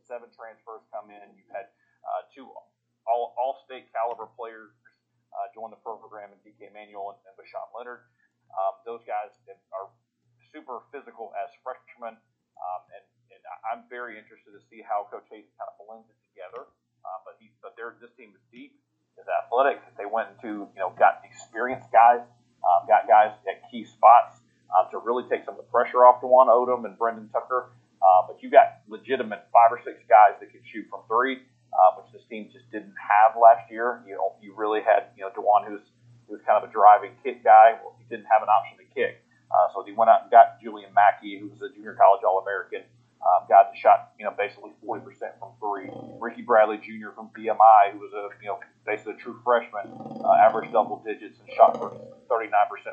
seven 0.06 0.30
transfers 0.30 0.86
come 0.93 1.10
in. 1.10 1.26
You've 1.34 1.50
had 1.50 1.74
uh, 2.06 2.30
two 2.30 2.45
all 3.10 3.34
all 3.38 3.62
state 3.65 3.89
caliber 3.89 4.30
players 4.38 4.74
uh, 5.34 5.50
join 5.58 5.74
the 5.74 5.82
program 5.82 6.30
in 6.32 6.38
DK 6.45 6.69
Manuel 6.71 7.17
and, 7.17 7.19
and 7.26 7.34
Bashawn 7.36 7.67
Leonard. 7.74 8.06
Um, 8.54 8.78
those 8.86 9.02
guys 9.04 9.34
are 9.74 9.89
super 10.54 10.86
physical 10.93 11.34
as 11.36 11.50
freshmen, 11.65 12.15
um, 12.15 12.82
and, 12.95 13.04
and 13.34 13.41
I'm 13.67 13.84
very 13.91 14.15
interested 14.15 14.56
to 14.56 14.62
see 14.71 14.80
how 14.80 15.10
Coach 15.12 15.28
Hayes 15.34 15.50
kind 15.60 15.67
of 15.67 15.76
blends 15.82 16.08
it 16.08 16.19
together. 16.32 16.69
Uh, 17.04 17.19
but 17.28 17.36
he, 17.38 17.52
but 17.62 17.76
this 18.00 18.13
team 18.17 18.32
is 18.34 18.41
deep 18.50 18.80
is 19.19 19.28
athletic. 19.28 19.80
They 19.98 20.08
went 20.08 20.36
into, 20.36 20.67
you 20.76 20.82
know, 20.82 20.91
got 20.98 21.24
experienced 21.24 21.88
guys, 21.91 22.24
um, 22.65 22.88
got 22.88 23.08
guys 23.08 23.32
at 23.47 23.69
key 23.69 23.86
spots 23.86 24.41
um, 24.73 24.89
to 24.91 24.97
really 24.97 25.23
take 25.30 25.45
some 25.45 25.54
of 25.56 25.62
the 25.62 25.69
pressure 25.71 26.04
off 26.06 26.21
Dwon 26.21 26.49
Odom 26.49 26.86
and 26.86 26.97
Brendan 26.97 27.30
Tucker. 27.30 27.69
Uh, 28.01 28.28
but 28.28 28.41
you 28.43 28.49
got 28.49 28.82
legitimate 28.88 29.47
five 29.54 29.71
or 29.71 29.80
six 29.86 29.97
guys 30.10 30.38
that 30.39 30.51
can 30.51 30.62
shoot 30.69 30.86
from 30.89 31.01
three, 31.08 31.41
uh, 31.73 31.97
which 31.97 32.12
this 32.13 32.21
team 32.30 32.49
just 32.54 32.69
didn't 32.71 32.93
have 32.97 33.34
last 33.39 33.65
year. 33.71 34.04
You 34.06 34.13
know, 34.13 34.34
you 34.41 34.54
really 34.54 34.82
had, 34.82 35.10
you 35.17 35.23
know, 35.23 35.32
Dwon, 35.34 35.65
who's 35.65 35.82
who 36.28 36.34
was 36.34 36.41
kind 36.45 36.58
of 36.62 36.69
a 36.69 36.71
driving 36.73 37.13
kick 37.23 37.43
guy. 37.43 37.78
Well, 37.82 37.95
he 37.97 38.06
didn't 38.10 38.25
have 38.30 38.41
an 38.41 38.49
option 38.49 38.78
to 38.82 38.88
kick. 38.93 39.21
Uh, 39.49 39.69
so 39.73 39.86
he 39.86 39.93
went 39.93 40.10
out 40.10 40.25
and 40.25 40.32
got 40.32 40.60
Julian 40.62 40.89
Mackey, 40.93 41.38
who 41.38 41.49
was 41.54 41.62
a 41.62 41.69
junior 41.73 41.93
college 41.93 42.25
All 42.25 42.41
American. 42.41 42.82
Um, 43.25 43.49
guy 43.49 43.63
that 43.65 43.73
shot, 43.75 44.13
you 44.19 44.25
know, 44.25 44.33
basically 44.38 44.69
40% 44.85 45.01
from 45.39 45.57
three. 45.57 45.89
Ricky 46.21 46.43
Bradley 46.43 46.77
Jr. 46.77 47.09
from 47.15 47.33
VMI, 47.33 47.91
who 47.91 47.97
was 47.97 48.13
a, 48.13 48.29
you 48.39 48.49
know, 48.49 48.59
basically 48.85 49.13
a 49.13 49.17
true 49.17 49.41
freshman, 49.43 49.89
uh, 50.21 50.33
averaged 50.45 50.71
double 50.71 51.01
digits 51.03 51.39
and 51.41 51.49
shot 51.57 51.73
39% 51.73 51.89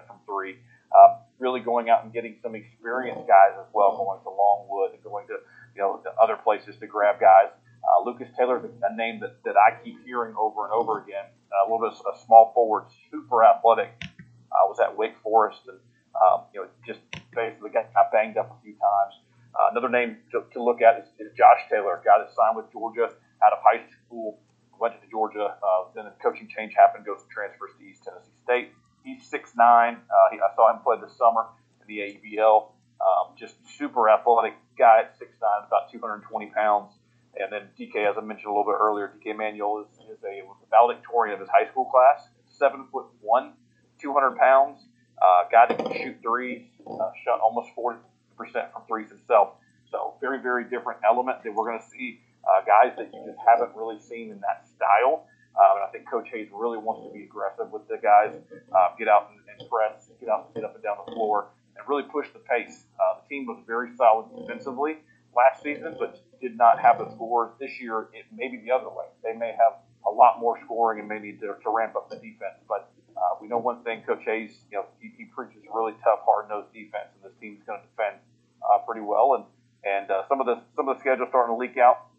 from 0.06 0.16
three. 0.24 0.56
Uh, 0.88 1.20
really 1.38 1.60
going 1.60 1.90
out 1.90 2.04
and 2.04 2.12
getting 2.12 2.36
some 2.42 2.54
experienced 2.54 3.28
guys 3.28 3.52
as 3.60 3.66
well, 3.74 3.96
going 3.96 4.20
to 4.22 4.30
Longwood 4.30 4.94
and 4.94 5.04
going 5.04 5.26
to, 5.26 5.36
you 5.76 5.82
know, 5.82 6.00
to 6.02 6.10
other 6.20 6.36
places 6.36 6.76
to 6.80 6.86
grab 6.86 7.20
guys. 7.20 7.52
Uh, 7.84 8.04
Lucas 8.04 8.28
Taylor, 8.38 8.56
a 8.56 8.96
name 8.96 9.20
that, 9.20 9.42
that 9.44 9.56
I 9.56 9.82
keep 9.84 10.04
hearing 10.06 10.34
over 10.38 10.64
and 10.64 10.72
over 10.72 11.02
again, 11.02 11.24
uh, 11.52 11.68
a 11.68 11.70
little 11.70 11.90
bit 11.90 11.98
a 11.98 12.18
small 12.24 12.52
forward, 12.54 12.84
super 13.10 13.44
athletic, 13.44 13.90
uh, 14.00 14.64
was 14.64 14.78
at 14.80 14.96
Wake 14.96 15.16
Forest 15.22 15.60
and, 15.68 15.78
um, 16.16 16.44
you 16.54 16.60
know, 16.60 16.68
just 16.86 17.00
basically 17.34 17.70
got, 17.70 17.92
got 17.92 18.12
banged 18.12 18.36
up 18.36 18.50
a 18.50 18.62
few 18.62 18.72
times. 18.72 19.14
Uh, 19.54 19.68
another 19.70 19.88
name 19.88 20.16
to, 20.30 20.44
to 20.52 20.62
look 20.62 20.80
at 20.80 20.98
is, 20.98 21.08
is 21.18 21.32
Josh 21.36 21.60
Taylor, 21.70 22.00
a 22.00 22.04
guy 22.04 22.18
that 22.18 22.32
signed 22.34 22.56
with 22.56 22.72
Georgia 22.72 23.12
out 23.44 23.52
of 23.52 23.58
high 23.62 23.84
school, 24.06 24.38
went 24.80 25.00
to 25.00 25.08
Georgia, 25.10 25.54
uh, 25.62 25.84
then 25.94 26.04
the 26.04 26.14
coaching 26.22 26.48
change 26.48 26.74
happened, 26.74 27.04
goes 27.04 27.22
to 27.22 27.28
transfers 27.28 27.70
to 27.78 27.84
East 27.84 28.02
Tennessee 28.04 28.34
State. 28.42 28.72
He's 29.04 29.22
6'9". 29.30 29.54
Uh, 29.58 29.96
he, 30.30 30.38
I 30.38 30.54
saw 30.54 30.72
him 30.72 30.80
play 30.82 30.96
this 31.00 31.16
summer 31.16 31.46
in 31.80 31.86
the 31.86 32.00
AUBL. 32.02 32.72
Um, 33.02 33.34
just 33.36 33.54
super 33.76 34.08
athletic 34.08 34.54
guy 34.78 35.00
at 35.00 35.18
6'9", 35.18 35.66
about 35.66 35.90
220 35.90 36.46
pounds. 36.54 36.92
And 37.36 37.52
then 37.52 37.68
DK, 37.78 38.08
as 38.08 38.16
I 38.16 38.20
mentioned 38.20 38.46
a 38.46 38.54
little 38.54 38.64
bit 38.64 38.78
earlier, 38.80 39.12
DK 39.14 39.36
Manuel 39.36 39.86
is, 39.86 39.98
is 40.06 40.22
a 40.24 40.42
valedictorian 40.70 41.34
of 41.34 41.40
his 41.40 41.48
high 41.48 41.68
school 41.70 41.86
class. 41.86 42.28
Seven 42.48 42.86
foot 42.92 43.06
one, 43.20 43.54
200 44.00 44.36
pounds. 44.36 44.84
Uh, 45.20 45.48
guy 45.50 45.66
that 45.66 45.78
can 45.78 45.92
shoot 45.92 46.16
threes. 46.22 46.62
Uh, 46.86 47.10
shot 47.24 47.40
almost 47.40 47.70
40 47.74 47.98
percent 47.98 48.12
from 48.36 48.82
threes 48.88 49.08
himself. 49.08 49.54
So 49.90 50.14
very, 50.20 50.40
very 50.40 50.64
different 50.64 51.00
element 51.04 51.44
that 51.44 51.54
we're 51.54 51.68
going 51.68 51.80
to 51.80 51.88
see 51.88 52.20
uh, 52.48 52.64
guys 52.64 52.96
that 52.96 53.12
you 53.12 53.22
just 53.26 53.38
haven't 53.46 53.76
really 53.76 54.00
seen 54.00 54.30
in 54.30 54.40
that 54.40 54.66
style. 54.74 55.26
Um, 55.52 55.76
and 55.76 55.84
I 55.84 55.88
think 55.92 56.08
Coach 56.10 56.28
Hayes 56.32 56.48
really 56.52 56.78
wants 56.78 57.06
to 57.06 57.12
be 57.12 57.24
aggressive 57.24 57.70
with 57.70 57.86
the 57.86 57.98
guys, 58.02 58.32
uh, 58.72 58.96
get 58.98 59.06
out 59.06 59.30
and, 59.30 59.40
and 59.60 59.68
press, 59.68 60.08
get 60.18 60.30
out, 60.30 60.54
get 60.54 60.64
up 60.64 60.74
and 60.74 60.82
down 60.82 60.96
the 61.04 61.12
floor, 61.12 61.48
and 61.76 61.86
really 61.88 62.04
push 62.04 62.26
the 62.32 62.40
pace. 62.40 62.84
Uh, 62.98 63.20
the 63.20 63.28
team 63.28 63.46
was 63.46 63.60
very 63.66 63.94
solid 63.96 64.26
defensively 64.34 64.96
last 65.36 65.62
season, 65.62 65.94
but 65.98 66.24
did 66.40 66.56
not 66.56 66.80
have 66.80 66.98
the 66.98 67.10
scores 67.12 67.52
this 67.60 67.80
year. 67.80 68.08
It 68.12 68.24
may 68.34 68.48
be 68.48 68.58
the 68.64 68.70
other 68.72 68.88
way. 68.88 69.06
They 69.22 69.36
may 69.36 69.52
have 69.52 69.80
a 70.06 70.10
lot 70.10 70.40
more 70.40 70.58
scoring 70.64 71.00
and 71.00 71.08
may 71.08 71.18
need 71.18 71.40
to, 71.40 71.54
to 71.62 71.70
ramp 71.70 71.96
up 71.96 72.08
the 72.08 72.16
defense. 72.16 72.58
But 72.68 72.90
uh, 73.22 73.38
we 73.40 73.46
know 73.46 73.58
one 73.58 73.85
thing, 73.85 74.02
Coach 74.02 74.24
Hayes, 74.26 74.50
you 74.70 74.78
know, 74.78 74.87
he, 75.00 75.12
he 75.16 75.24
preaches 75.24 75.62
really 75.72 75.94
tough, 76.02 76.20
hard-nosed 76.26 76.72
defense, 76.74 77.14
and 77.14 77.22
this 77.22 77.38
team's 77.40 77.62
going 77.62 77.78
to 77.78 77.87
defend 77.87 78.18
uh, 78.66 78.78
pretty 78.82 79.00
well. 79.00 79.38
And 79.38 79.44
and 79.85 80.11
uh, 80.11 80.22
some 80.28 80.40
of 80.40 80.46
the 80.46 80.62
some 80.74 80.88
of 80.88 80.96
the 80.96 81.00
schedules 81.00 81.28
starting 81.30 81.54
to 81.54 81.58
leak 81.58 81.78
out 81.78 82.11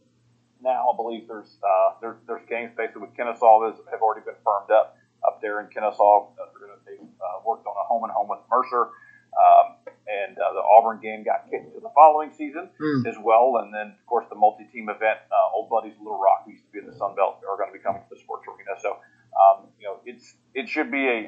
now. 0.63 0.91
I 0.91 0.95
believe 0.95 1.27
there's 1.27 1.59
uh, 1.59 1.99
there's 1.99 2.17
there's 2.27 2.43
games 2.47 2.71
basically 2.75 3.03
with 3.03 3.15
Kennesaw 3.15 3.67
that 3.67 3.83
have 3.91 4.01
already 4.01 4.23
been 4.23 4.39
firmed 4.43 4.71
up 4.71 4.95
up 5.27 5.41
there 5.41 5.59
in 5.59 5.67
Kennesaw. 5.67 6.31
Uh, 6.39 6.47
they 6.87 6.95
uh, 6.95 7.39
worked 7.45 7.67
on 7.67 7.75
a 7.75 7.85
home 7.87 8.03
and 8.03 8.11
home 8.11 8.27
with 8.27 8.39
Mercer. 8.49 8.91
Um, 9.33 9.81
and 10.05 10.37
uh, 10.37 10.53
the 10.53 10.61
Auburn 10.61 11.01
game 11.01 11.23
got 11.23 11.49
kicked 11.49 11.73
to 11.73 11.79
the 11.81 11.89
following 11.95 12.29
season 12.37 12.69
mm. 12.77 13.01
as 13.07 13.15
well. 13.17 13.57
And 13.63 13.73
then, 13.73 13.97
of 13.97 14.05
course, 14.05 14.25
the 14.29 14.35
multi-team 14.35 14.89
event, 14.89 15.25
uh, 15.31 15.55
Old 15.55 15.69
Buddies 15.69 15.97
Little 15.97 16.19
Rock, 16.19 16.45
who 16.45 16.51
used 16.51 16.65
to 16.65 16.71
be 16.71 16.79
in 16.79 16.85
the 16.85 16.93
Sun 16.93 17.15
Belt, 17.15 17.41
are 17.49 17.57
going 17.57 17.71
to 17.71 17.73
be 17.73 17.81
coming 17.81 18.03
to 18.03 18.09
the 18.13 18.19
sports 18.21 18.45
arena. 18.45 18.77
So, 18.77 19.01
um, 19.43 19.67
you 19.79 19.85
know, 19.85 19.99
it's 20.05 20.35
it 20.53 20.69
should 20.69 20.91
be 20.91 21.05
a, 21.07 21.19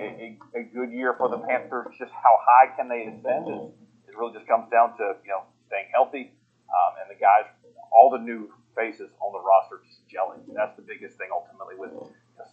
a, 0.55 0.61
a 0.61 0.63
good 0.63 0.91
year 0.91 1.13
for 1.17 1.27
the 1.27 1.37
Panthers. 1.37 1.87
Just 1.99 2.11
how 2.11 2.39
high 2.39 2.75
can 2.75 2.87
they 2.87 3.11
ascend 3.11 3.49
is 3.49 3.73
it 4.07 4.15
really 4.17 4.33
just 4.33 4.47
comes 4.47 4.71
down 4.71 4.95
to 4.97 5.19
you 5.23 5.31
know 5.31 5.43
staying 5.67 5.87
healthy 5.91 6.31
um, 6.71 6.91
and 7.01 7.09
the 7.11 7.19
guys, 7.19 7.45
all 7.91 8.09
the 8.09 8.19
new 8.19 8.49
faces 8.75 9.09
on 9.19 9.31
the 9.33 9.39
roster 9.39 9.83
just 9.83 10.03
gelling. 10.07 10.43
That's 10.55 10.75
the 10.75 10.83
biggest 10.83 11.17
thing 11.17 11.29
ultimately 11.31 11.75
with 11.75 11.91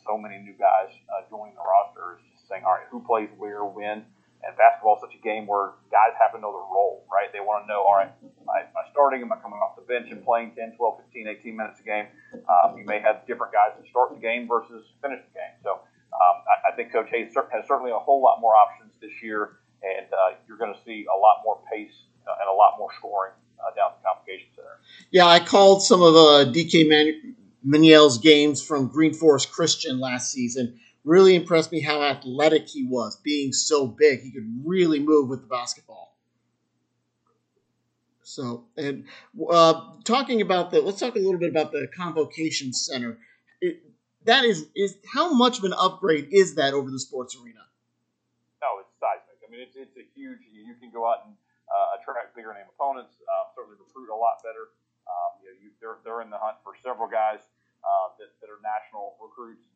so 0.07 0.19
many 0.19 0.39
new 0.39 0.55
guys 0.55 0.91
uh, 1.11 1.23
joining 1.31 1.55
the 1.55 1.67
roster 1.67 2.19
is 2.19 2.25
just 2.35 2.49
saying, 2.49 2.63
all 2.65 2.73
right, 2.73 2.87
who 2.91 3.03
plays 3.03 3.29
where, 3.37 3.65
when. 3.65 4.05
And 4.43 4.59
basketball 4.59 4.99
is 4.99 5.07
such 5.07 5.15
a 5.15 5.23
game 5.23 5.47
where 5.47 5.79
guys 5.95 6.19
have 6.19 6.35
to 6.35 6.41
know 6.43 6.51
their 6.51 6.67
role, 6.67 7.07
right? 7.07 7.31
They 7.31 7.39
want 7.39 7.63
to 7.63 7.67
know, 7.71 7.87
all 7.87 7.95
right, 7.95 8.11
am 8.11 8.49
I, 8.51 8.67
am 8.67 8.75
I 8.75 8.91
starting? 8.91 9.23
Am 9.23 9.31
I 9.31 9.39
coming 9.39 9.63
off 9.63 9.79
the 9.79 9.87
bench 9.87 10.11
and 10.11 10.25
playing 10.25 10.59
10, 10.59 10.75
12, 10.75 10.99
15, 11.07 11.29
18 11.31 11.57
minutes 11.57 11.79
a 11.79 11.87
game? 11.87 12.07
Um, 12.51 12.75
you 12.75 12.85
may 12.85 12.99
have 12.99 13.23
different 13.27 13.55
guys 13.55 13.79
that 13.79 13.87
start 13.87 14.11
the 14.11 14.19
game 14.19 14.51
versus 14.51 14.83
finish 14.99 15.23
the 15.23 15.35
game. 15.39 15.55
So 15.63 15.79
um, 15.79 16.37
I, 16.51 16.71
I 16.71 16.77
think 16.77 16.91
Coach 16.91 17.07
Hayes 17.15 17.31
has 17.35 17.63
certainly 17.71 17.95
a 17.95 18.03
whole 18.03 18.19
lot 18.19 18.43
more 18.43 18.59
options 18.59 18.91
this 18.99 19.15
year 19.23 19.63
and 19.83 20.07
uh, 20.13 20.37
you're 20.47 20.57
going 20.57 20.73
to 20.73 20.81
see 20.85 21.07
a 21.13 21.17
lot 21.17 21.43
more 21.45 21.59
pace 21.71 21.93
uh, 22.27 22.33
and 22.41 22.49
a 22.49 22.53
lot 22.53 22.75
more 22.79 22.89
scoring 22.99 23.33
uh, 23.61 23.75
down 23.75 23.93
the 23.99 24.09
Convocation 24.09 24.49
Center. 24.55 24.79
Yeah, 25.11 25.27
I 25.27 25.41
called 25.41 25.83
some 25.83 26.03
of 26.03 26.15
uh, 26.15 26.51
DK 26.51 26.89
Man- 26.89 27.37
Manuel's 27.65 28.19
games 28.19 28.63
from 28.63 28.89
Green 28.89 29.15
Forest 29.15 29.53
Christian 29.53 30.01
last 30.01 30.33
season. 30.33 30.79
Really 31.05 31.35
impressed 31.35 31.73
me 31.73 31.81
how 31.81 32.01
athletic 32.03 32.69
he 32.69 32.87
was, 32.87 33.17
being 33.17 33.53
so 33.53 33.87
big. 33.87 34.21
He 34.23 34.31
could 34.31 34.63
really 34.65 35.01
move 35.01 35.29
with 35.29 35.41
the 35.41 35.49
basketball. 35.49 36.17
So, 38.23 38.65
and 38.77 39.05
uh, 39.51 39.99
talking 40.05 40.41
about 40.41 40.71
the, 40.71 40.81
let's 40.81 41.01
talk 41.01 41.17
a 41.17 41.19
little 41.19 41.41
bit 41.41 41.51
about 41.51 41.73
the 41.73 41.89
Convocation 41.97 42.73
Center. 42.73 43.19
It, 43.61 43.83
that 44.25 44.45
is, 44.45 44.71
is 44.77 44.97
how 45.13 45.35
much 45.35 45.59
of 45.59 45.65
an 45.65 45.75
upgrade 45.75 46.29
is 46.31 46.55
that 46.55 46.73
over 46.73 46.89
the 46.89 47.01
sports 47.01 47.37
arena? 47.37 47.67
No, 48.63 48.79
it's 48.79 48.95
seismic. 49.03 49.43
I 49.43 49.51
mean, 49.51 49.61
it's, 49.61 49.75
it's 49.75 49.99
a 49.99 50.07
huge. 50.15 50.39
You 50.55 50.79
can 50.79 50.95
go 50.95 51.11
out 51.11 51.27
and 51.27 51.35
uh, 51.67 51.99
attract 51.99 52.39
bigger 52.39 52.55
name 52.55 52.71
opponents. 52.71 53.19
Uh, 53.27 53.51
certainly 53.59 53.77
recruit 53.77 54.07
a 54.07 54.15
lot 54.15 54.39
better. 54.47 54.71
Um, 55.03 55.31
you 55.43 55.51
know, 55.51 55.57
you, 55.59 55.69
they're 55.83 55.99
they're 56.07 56.23
in 56.23 56.31
the 56.31 56.39
hunt 56.39 56.63
for 56.63 56.79
several 56.79 57.11
guys 57.11 57.43
uh, 57.83 58.15
that, 58.23 58.31
that 58.39 58.49
are 58.49 58.63
national 58.63 59.19
recruits 59.19 59.67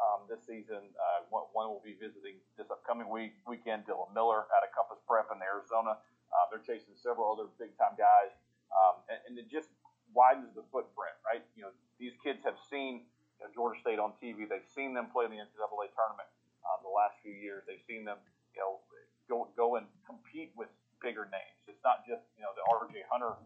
um, 0.00 0.28
this 0.28 0.44
season. 0.44 0.92
Uh, 0.96 1.28
one, 1.30 1.68
will 1.68 1.84
be 1.84 1.96
visiting 1.96 2.40
this 2.56 2.68
upcoming 2.70 3.08
week 3.08 3.36
weekend. 3.48 3.84
Dylan 3.88 4.12
Miller 4.12 4.44
out 4.52 4.62
of 4.64 4.70
Compass 4.72 5.00
Prep 5.08 5.28
in 5.32 5.40
Arizona. 5.40 5.96
Uh, 6.32 6.44
they're 6.50 6.64
chasing 6.64 6.94
several 6.98 7.32
other 7.32 7.48
big 7.56 7.72
time 7.80 7.96
guys, 7.96 8.34
um, 8.74 9.00
and, 9.08 9.18
and 9.30 9.32
it 9.40 9.48
just 9.48 9.72
widens 10.12 10.52
the 10.52 10.64
footprint, 10.68 11.16
right? 11.24 11.44
You 11.56 11.70
know, 11.70 11.72
these 11.96 12.16
kids 12.20 12.44
have 12.44 12.58
seen 12.68 13.08
you 13.38 13.46
know, 13.46 13.50
Georgia 13.54 13.80
State 13.80 14.00
on 14.00 14.16
TV. 14.20 14.44
They've 14.44 14.66
seen 14.74 14.92
them 14.92 15.08
play 15.12 15.24
in 15.28 15.32
the 15.32 15.40
NCAA 15.40 15.92
tournament 15.96 16.28
uh, 16.64 16.78
the 16.84 16.92
last 16.92 17.16
few 17.22 17.32
years. 17.32 17.64
They've 17.64 17.82
seen 17.88 18.04
them, 18.04 18.20
you 18.52 18.60
know, 18.60 18.82
go 19.28 19.50
go 19.56 19.76
and 19.76 19.86
compete 20.06 20.52
with 20.54 20.70
bigger 21.02 21.28
names. 21.28 21.60
It's 21.68 21.82
not 21.84 22.06
just 22.06 22.24
you 22.38 22.42
know 22.42 22.52
the 22.56 22.64
RJ 22.66 23.06
Hunter. 23.10 23.36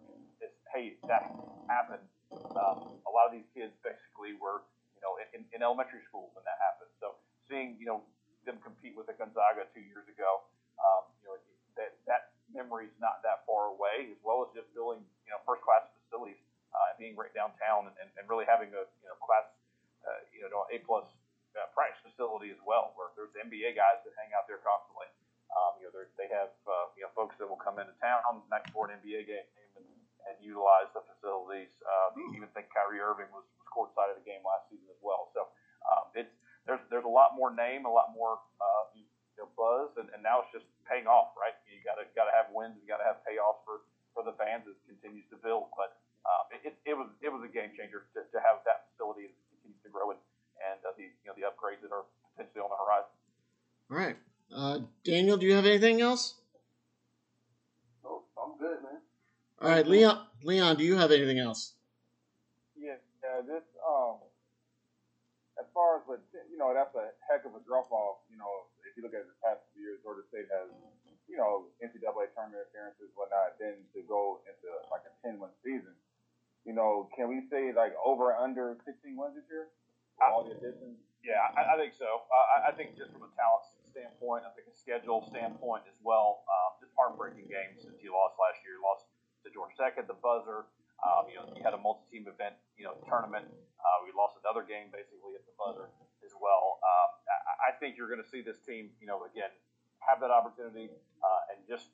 It's 0.41 0.57
hey 0.73 0.97
that 1.09 1.29
happened. 1.69 2.05
Um, 2.31 3.03
a 3.05 3.11
lot 3.11 3.27
of 3.27 3.33
these 3.35 3.49
kids 3.51 3.75
basically 3.83 4.39
were 4.39 4.63
you 5.01 5.03
know 5.09 5.17
in, 5.33 5.49
in 5.57 5.65
elementary 5.65 6.05
school 6.05 6.29
when 6.37 6.45
that 6.45 6.61
happened. 6.61 6.93
So 7.01 7.17
seeing 7.49 7.81
you 7.81 7.89
know 7.89 8.05
them 8.45 8.61
compete 8.61 8.93
with 8.93 9.09
the 9.09 9.17
Gonzaga 9.17 9.65
two 9.73 9.81
years 9.81 10.05
ago, 10.05 10.45
um, 10.77 11.09
you 11.25 11.27
know 11.33 11.37
that 11.81 11.97
that 12.05 12.37
memory 12.53 12.93
is 12.93 12.97
not 13.01 13.25
that 13.25 13.49
far 13.49 13.73
away. 13.73 14.13
As 14.13 14.21
well 14.21 14.45
as 14.45 14.53
just 14.53 14.69
building 14.77 15.01
you 15.25 15.33
know 15.33 15.41
first 15.49 15.65
class 15.65 15.89
facilities 16.05 16.39
uh, 16.77 16.93
and 16.93 16.97
being 17.01 17.17
right 17.17 17.33
downtown 17.33 17.89
and, 17.89 17.97
and, 17.97 18.13
and 18.21 18.29
really 18.29 18.45
having 18.45 18.69
a 18.77 18.85
you 18.85 19.09
know 19.09 19.17
class 19.25 19.49
uh, 20.05 20.21
you 20.37 20.45
know 20.53 20.69
A 20.69 20.85
plus 20.85 21.09
uh, 21.57 21.65
practice 21.73 22.05
facility 22.05 22.53
as 22.53 22.61
well, 22.63 22.93
where 22.95 23.09
there's 23.17 23.33
NBA 23.41 23.73
guys 23.75 24.05
that 24.05 24.13
hang 24.21 24.37
out 24.37 24.45
there 24.45 24.61
constantly. 24.61 25.09
Um, 25.51 25.83
you 25.83 25.91
know, 25.91 25.99
they 26.15 26.31
have 26.31 26.53
uh, 26.69 26.93
you 26.95 27.09
know 27.09 27.11
folks 27.17 27.35
that 27.41 27.49
will 27.49 27.59
come 27.59 27.81
into 27.81 27.97
town 27.99 28.21
next 28.53 28.71
for 28.77 28.87
an 28.87 29.01
NBA 29.01 29.25
game 29.25 29.49
and, 30.29 30.37
utilize 30.41 30.89
the 30.97 31.05
facilities. 31.05 31.69
Uh, 31.85 32.17
you 32.17 32.33
even 32.33 32.49
think 32.57 32.73
Kyrie 32.73 32.97
Irving 32.97 33.29
was, 33.29 33.45
was 33.61 33.69
courtside 33.69 34.09
of 34.09 34.17
the 34.17 34.25
game 34.25 34.41
last 34.41 34.67
season 34.73 34.89
as 34.89 34.97
well. 35.05 35.29
So 35.37 35.53
um, 35.85 36.09
it's 36.17 36.33
there's 36.65 36.81
there's 36.89 37.05
a 37.05 37.13
lot 37.13 37.37
more 37.37 37.53
name, 37.53 37.85
a 37.85 37.93
lot 37.93 38.17
more 38.17 38.41
uh, 38.57 38.85
you 38.97 39.05
know, 39.37 39.49
buzz, 39.53 39.93
and, 40.01 40.09
and 40.17 40.25
now 40.25 40.41
it's 40.41 40.53
just 40.53 40.65
paying 40.89 41.05
off, 41.05 41.37
right? 41.37 41.53
You 41.69 41.81
got 41.85 42.01
to 42.01 42.09
got 42.17 42.27
to 42.27 42.35
have 42.35 42.49
wins, 42.57 42.81
you 42.81 42.89
got 42.89 43.05
to 43.05 43.09
have 43.09 43.21
payoffs 43.25 43.61
for 43.69 43.85
for 44.17 44.25
the 44.25 44.33
fans 44.41 44.65
as 44.65 44.75
it 44.75 44.87
continues 44.89 45.29
to 45.29 45.37
build. 45.39 45.69
But 45.77 46.01
um, 46.25 46.45
it, 46.57 46.73
it 46.89 46.97
was 46.97 47.13
it 47.21 47.29
was 47.29 47.45
a 47.45 47.53
game 47.53 47.77
changer 47.77 48.09
to, 48.17 48.25
to 48.25 48.39
have 48.41 48.65
that 48.65 48.89
facility 48.93 49.29
that 49.29 49.37
continues 49.53 49.81
to 49.85 49.91
grow 49.93 50.17
and 50.17 50.21
and 50.61 50.81
uh, 50.85 50.93
the 50.97 51.09
you 51.09 51.27
know 51.29 51.37
the 51.37 51.45
upgrades 51.49 51.81
that 51.85 51.93
are 51.93 52.09
potentially 52.33 52.65
on 52.65 52.73
the 52.73 52.81
horizon. 52.81 53.13
All 53.91 53.99
right. 54.01 54.17
Uh, 54.51 54.79
Daniel, 55.05 55.37
do 55.37 55.47
you 55.47 55.55
have 55.55 55.67
anything 55.67 56.01
else? 56.01 56.35
Oh, 58.05 58.23
I'm 58.37 58.59
good, 58.59 58.83
man. 58.83 59.01
All 59.61 59.69
right, 59.69 59.85
Leon. 59.85 60.17
Leon, 60.41 60.81
do 60.81 60.85
you 60.89 60.97
have 60.97 61.13
anything 61.13 61.37
else? 61.37 61.77
Yeah, 62.73 62.97
uh, 63.21 63.45
this 63.45 63.61
um, 63.85 64.17
as 65.61 65.69
far 65.77 66.01
as 66.01 66.03
but 66.09 66.25
you 66.49 66.57
know, 66.57 66.73
that's 66.73 66.97
a 66.97 67.13
heck 67.29 67.45
of 67.45 67.53
a 67.53 67.61
drop 67.69 67.93
off. 67.93 68.25
You 68.33 68.41
know, 68.41 68.49
if 68.89 68.97
you 68.97 69.05
look 69.05 69.13
at 69.13 69.29
the 69.29 69.37
past 69.45 69.61
few 69.77 69.85
years, 69.85 70.01
Georgia 70.01 70.25
State 70.33 70.49
has 70.49 70.73
you 71.29 71.37
know 71.37 71.69
NCAA 71.85 72.33
tournament 72.33 72.73
appearances, 72.73 73.13
whatnot. 73.13 73.61
Then 73.61 73.85
to 73.93 74.01
go 74.09 74.41
into 74.49 74.73
like 74.89 75.05
a 75.05 75.13
ten 75.21 75.37
win 75.37 75.53
season, 75.61 75.93
you 76.65 76.73
know, 76.73 77.13
can 77.13 77.29
we 77.29 77.45
say 77.53 77.77
like 77.77 77.93
over 78.01 78.33
under 78.33 78.81
sixteen 78.89 79.21
wins 79.21 79.37
this 79.37 79.45
year? 79.53 79.69
All 80.25 80.49
the 80.49 80.57
additions. 80.57 81.05
Yeah, 81.21 81.37
I, 81.53 81.73
I 81.73 81.75
think 81.77 81.93
so. 82.01 82.09
Uh, 82.33 82.47
I, 82.49 82.57
I 82.69 82.73
think 82.73 82.97
just 82.97 83.13
from 83.13 83.29
a 83.29 83.33
talent 83.37 83.69
standpoint, 83.93 84.49
I 84.49 84.57
think 84.57 84.73
a 84.73 84.77
schedule 84.77 85.21
standpoint 85.29 85.85
as 85.85 85.97
well. 86.01 86.49
Um, 86.49 86.81
just 86.81 86.97
heartbreaking 86.97 87.45
games 87.45 87.85
since 87.85 88.01
you 88.01 88.17
lost 88.17 88.41
last 88.41 88.57
year. 88.65 88.81
You 88.81 88.85
lost 88.85 89.05
to 89.51 89.55
Georgia 89.59 89.75
Tech 89.75 89.99
at 89.99 90.07
the 90.07 90.15
buzzer. 90.15 90.71
Um, 91.03 91.27
you 91.27 91.35
know, 91.41 91.51
you 91.57 91.65
had 91.67 91.75
a 91.75 91.81
multi-team 91.81 92.31
event, 92.31 92.55
you 92.79 92.87
know, 92.87 92.95
tournament. 93.11 93.51
Uh, 93.83 93.99
we 94.07 94.15
lost 94.15 94.39
another 94.39 94.63
game 94.63 94.95
basically 94.95 95.35
at 95.35 95.43
the 95.43 95.57
buzzer 95.59 95.91
as 96.23 96.31
well. 96.39 96.79
Um, 96.79 97.09
I, 97.27 97.73
I 97.73 97.81
think 97.83 97.99
you're 97.99 98.13
going 98.13 98.23
to 98.23 98.31
see 98.31 98.45
this 98.45 98.63
team, 98.63 98.95
you 99.03 99.09
know, 99.11 99.27
again 99.27 99.51
have 100.05 100.21
that 100.25 100.31
opportunity 100.33 100.89
uh, 101.21 101.53
and 101.53 101.61
just. 101.67 101.91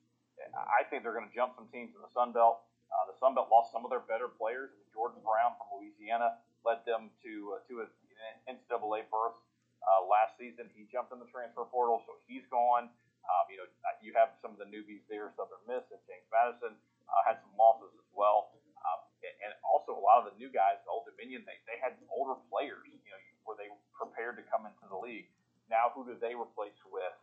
I 0.53 0.85
think 0.85 1.01
they're 1.01 1.17
going 1.17 1.27
to 1.27 1.33
jump 1.33 1.57
some 1.57 1.65
teams 1.73 1.97
in 1.97 2.05
the 2.05 2.13
Sun 2.13 2.37
Belt. 2.37 2.61
Uh, 2.93 3.09
the 3.09 3.17
Sun 3.17 3.33
Belt 3.33 3.49
lost 3.49 3.73
some 3.73 3.89
of 3.89 3.91
their 3.91 4.05
better 4.05 4.29
players. 4.29 4.69
Jordan 4.93 5.25
Brown 5.25 5.57
from 5.57 5.81
Louisiana 5.81 6.45
led 6.61 6.85
them 6.85 7.09
to 7.25 7.57
uh, 7.57 7.65
to 7.73 7.81
an 7.81 7.89
NCAA 8.45 9.09
berth 9.09 9.33
uh, 9.33 10.05
last 10.05 10.37
season. 10.37 10.69
He 10.77 10.85
jumped 10.93 11.09
in 11.17 11.25
the 11.25 11.31
transfer 11.33 11.65
portal, 11.65 12.05
so 12.05 12.21
he's 12.29 12.45
gone. 12.53 12.93
Um, 13.25 13.45
you 13.49 13.57
know, 13.57 13.67
you 14.05 14.13
have 14.13 14.37
some 14.45 14.53
of 14.53 14.61
the 14.61 14.69
newbies 14.69 15.09
there, 15.09 15.33
Southern 15.41 15.65
Miss 15.65 15.89
and 15.89 16.05
James 16.05 16.29
Madison 16.29 16.77
uh, 17.11 17.23
had 17.27 17.39
some 17.43 17.55
losses 17.59 17.93
as 17.97 18.09
well, 18.15 18.53
um, 18.83 19.01
and 19.23 19.51
also 19.67 19.95
a 19.95 20.03
lot 20.03 20.23
of 20.23 20.31
the 20.31 20.35
new 20.39 20.51
guys, 20.53 20.79
Old 20.87 21.07
Dominion, 21.11 21.43
they, 21.47 21.59
they 21.67 21.79
had 21.83 21.99
older 22.11 22.39
players, 22.51 22.87
you 22.87 23.11
know, 23.11 23.21
were 23.47 23.59
they 23.59 23.71
prepared 23.95 24.39
to 24.39 24.45
come 24.47 24.67
into 24.67 24.87
the 24.91 24.99
league. 24.99 25.31
Now, 25.67 25.91
who 25.95 26.07
do 26.07 26.15
they 26.19 26.35
replace 26.35 26.79
with 26.87 27.15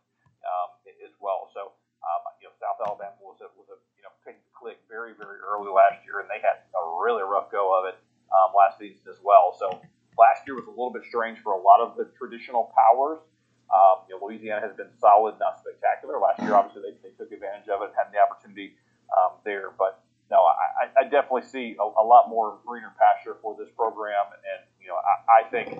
um, 0.44 0.68
as 1.00 1.14
well? 1.20 1.48
So, 1.56 1.72
um, 2.04 2.22
you 2.40 2.48
know, 2.48 2.54
South 2.60 2.76
Alabama 2.84 3.16
was 3.24 3.40
a, 3.40 3.48
was 3.56 3.72
a 3.72 3.78
you 3.96 4.04
know 4.04 4.12
pick 4.24 4.36
the 4.36 4.52
click 4.52 4.80
very 4.84 5.16
very 5.16 5.40
early 5.40 5.72
last 5.72 6.04
year, 6.04 6.20
and 6.20 6.28
they 6.28 6.44
had 6.44 6.60
a 6.76 6.82
really 7.00 7.24
rough 7.24 7.48
go 7.48 7.72
of 7.72 7.88
it 7.88 7.96
um, 8.28 8.52
last 8.52 8.76
season 8.76 9.00
as 9.08 9.16
well. 9.24 9.56
So 9.56 9.80
last 10.20 10.44
year 10.44 10.56
was 10.56 10.68
a 10.68 10.74
little 10.74 10.92
bit 10.92 11.08
strange 11.08 11.40
for 11.40 11.56
a 11.56 11.62
lot 11.62 11.80
of 11.80 11.96
the 11.96 12.12
traditional 12.20 12.68
powers. 12.76 13.24
Um, 13.72 14.04
you 14.06 14.14
know, 14.14 14.20
Louisiana 14.20 14.60
has 14.60 14.76
been 14.76 14.92
solid, 15.00 15.40
not 15.40 15.58
spectacular. 15.58 16.20
Last 16.20 16.44
year, 16.44 16.52
obviously, 16.54 16.84
they, 16.84 16.94
they 17.00 17.12
took 17.16 17.32
advantage 17.32 17.66
of 17.72 17.80
it, 17.80 17.96
had 17.96 18.12
the 18.12 18.20
opportunity 18.20 18.76
um, 19.12 19.36
there. 19.44 19.72
But 19.76 20.00
no, 20.30 20.40
I, 20.40 20.88
I 20.98 21.02
definitely 21.04 21.44
see 21.44 21.76
a, 21.78 21.84
a 21.84 22.04
lot 22.04 22.28
more 22.28 22.58
greener 22.64 22.92
pasture 22.98 23.36
for 23.42 23.56
this 23.58 23.68
program, 23.76 24.32
and 24.32 24.64
you 24.80 24.88
know, 24.88 24.96
I, 24.96 25.44
I 25.44 25.50
think 25.50 25.76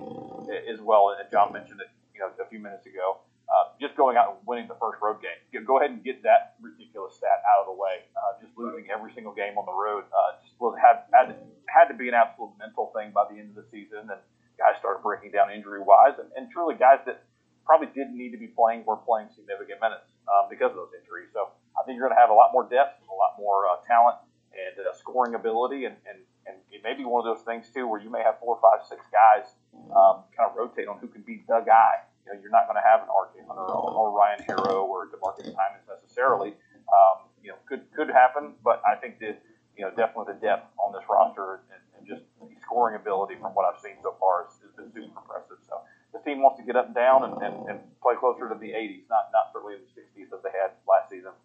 as 0.69 0.81
well. 0.81 1.17
And 1.17 1.25
John 1.31 1.53
mentioned 1.53 1.81
it, 1.81 1.89
you 2.15 2.21
know, 2.21 2.31
a 2.41 2.49
few 2.49 2.59
minutes 2.59 2.87
ago. 2.87 3.21
Uh, 3.45 3.77
just 3.77 3.95
going 3.95 4.17
out 4.17 4.33
and 4.33 4.41
winning 4.49 4.67
the 4.67 4.79
first 4.81 4.97
road 5.05 5.21
game. 5.21 5.37
Go 5.69 5.77
ahead 5.77 5.93
and 5.93 6.01
get 6.03 6.25
that 6.25 6.57
ridiculous 6.65 7.15
stat 7.21 7.45
out 7.45 7.69
of 7.69 7.69
the 7.69 7.77
way. 7.77 8.01
Uh, 8.17 8.41
just 8.41 8.57
losing 8.57 8.89
every 8.89 9.13
single 9.13 9.37
game 9.37 9.61
on 9.61 9.69
the 9.69 9.77
road 9.77 10.09
uh, 10.17 10.41
just 10.41 10.57
was 10.57 10.73
had, 10.81 11.05
had 11.13 11.37
had 11.69 11.87
to 11.93 11.95
be 11.95 12.09
an 12.09 12.17
absolute 12.17 12.57
mental 12.57 12.89
thing 12.97 13.13
by 13.13 13.29
the 13.29 13.37
end 13.37 13.53
of 13.53 13.57
the 13.61 13.69
season, 13.69 14.09
and 14.09 14.21
guys 14.57 14.81
started 14.81 15.05
breaking 15.05 15.31
down 15.31 15.53
injury 15.53 15.83
wise, 15.85 16.17
and, 16.17 16.33
and 16.37 16.49
truly 16.51 16.75
guys 16.75 17.05
that 17.05 17.29
probably 17.69 17.89
didn't 17.93 18.17
need 18.17 18.33
to 18.33 18.41
be 18.41 18.49
playing 18.49 18.85
were 18.89 18.97
playing 18.97 19.29
significant 19.37 19.81
minutes 19.81 20.09
um, 20.29 20.49
because 20.49 20.73
of 20.73 20.81
those 20.81 20.93
injuries. 20.97 21.29
So 21.33 21.53
I 21.77 21.85
think 21.85 22.01
you're 22.01 22.09
going 22.09 22.17
to 22.17 22.21
have 22.21 22.33
a 22.33 22.37
lot 22.37 22.53
more 22.53 22.65
depth, 22.65 23.04
a 23.15 23.17
lot 23.17 23.39
more 23.39 23.71
uh, 23.71 23.79
talent, 23.87 24.19
and 24.55 24.75
uh, 24.83 24.95
scoring 24.95 25.35
ability, 25.35 25.87
and, 25.87 25.97
and, 26.07 26.19
and 26.47 26.59
it 26.71 26.83
may 26.83 26.95
be 26.95 27.05
one 27.07 27.23
of 27.23 27.27
those 27.27 27.45
things 27.47 27.71
too 27.71 27.87
where 27.87 28.03
you 28.03 28.11
may 28.11 28.23
have 28.23 28.39
four, 28.39 28.59
five, 28.63 28.87
six 28.87 29.07
guys 29.11 29.55
um, 29.95 30.27
kind 30.35 30.51
of 30.51 30.55
rotate 30.55 30.87
on 30.87 30.99
who 30.99 31.09
can 31.09 31.23
be 31.23 31.43
the 31.47 31.63
guy. 31.67 32.07
You 32.27 32.33
know, 32.33 32.41
you're 32.41 32.55
not 32.55 32.67
going 32.67 32.79
to 32.79 32.87
have 32.87 33.05
an 33.05 33.11
RJ 33.11 33.45
Hunter 33.47 33.69
or, 33.69 33.91
or 33.93 34.07
Ryan 34.17 34.41
Harrow 34.47 34.87
or 34.87 35.07
D'Marcus 35.13 35.45
Simonds 35.45 35.85
necessarily. 35.91 36.57
Um, 36.89 37.29
you 37.43 37.53
know, 37.53 37.59
could 37.69 37.85
could 37.93 38.09
happen, 38.09 38.57
but 38.65 38.81
I 38.87 38.97
think 38.97 39.21
that 39.21 39.43
you 39.77 39.85
know 39.85 39.91
definitely 39.93 40.33
the 40.35 40.41
depth 40.41 40.73
on 40.81 40.97
this 40.97 41.05
roster 41.05 41.61
and, 41.69 41.83
and 41.99 42.03
just 42.09 42.25
the 42.41 42.49
scoring 42.65 42.97
ability 42.97 43.37
from 43.37 43.53
what 43.53 43.69
I've 43.69 43.81
seen 43.81 44.01
so 44.01 44.17
far 44.17 44.49
has, 44.49 44.57
has 44.65 44.73
been 44.73 44.89
super 44.89 45.21
impressive. 45.21 45.61
So 45.69 45.85
the 46.17 46.21
team 46.25 46.41
wants 46.41 46.57
to 46.61 46.65
get 46.65 46.77
up 46.77 46.89
and 46.89 46.97
down 46.97 47.29
and, 47.29 47.35
and, 47.43 47.57
and 47.69 47.79
play 48.01 48.17
closer 48.17 48.49
to 48.49 48.57
the 48.57 48.73
80s, 48.73 49.05
not 49.13 49.29
not 49.35 49.53
certainly 49.53 49.77
in 49.77 49.85
the 49.85 49.93
60s 49.93 50.33
that 50.33 50.41
they 50.41 50.55
had 50.57 50.73
last 50.89 51.13
season. 51.13 51.37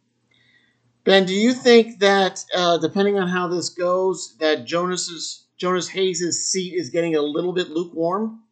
Ben, 1.10 1.26
do 1.26 1.34
you 1.34 1.58
think 1.58 2.06
that 2.06 2.46
uh, 2.54 2.78
depending 2.78 3.18
on 3.18 3.26
how 3.26 3.50
this 3.50 3.74
goes, 3.74 4.38
that 4.38 4.70
Jonas's 4.70 5.50
Jonas 5.58 5.90
Hayes' 5.90 6.22
seat 6.38 6.78
is 6.78 6.94
getting 6.94 7.16
a 7.16 7.22
little 7.26 7.50
bit 7.50 7.74
lukewarm? 7.74 8.46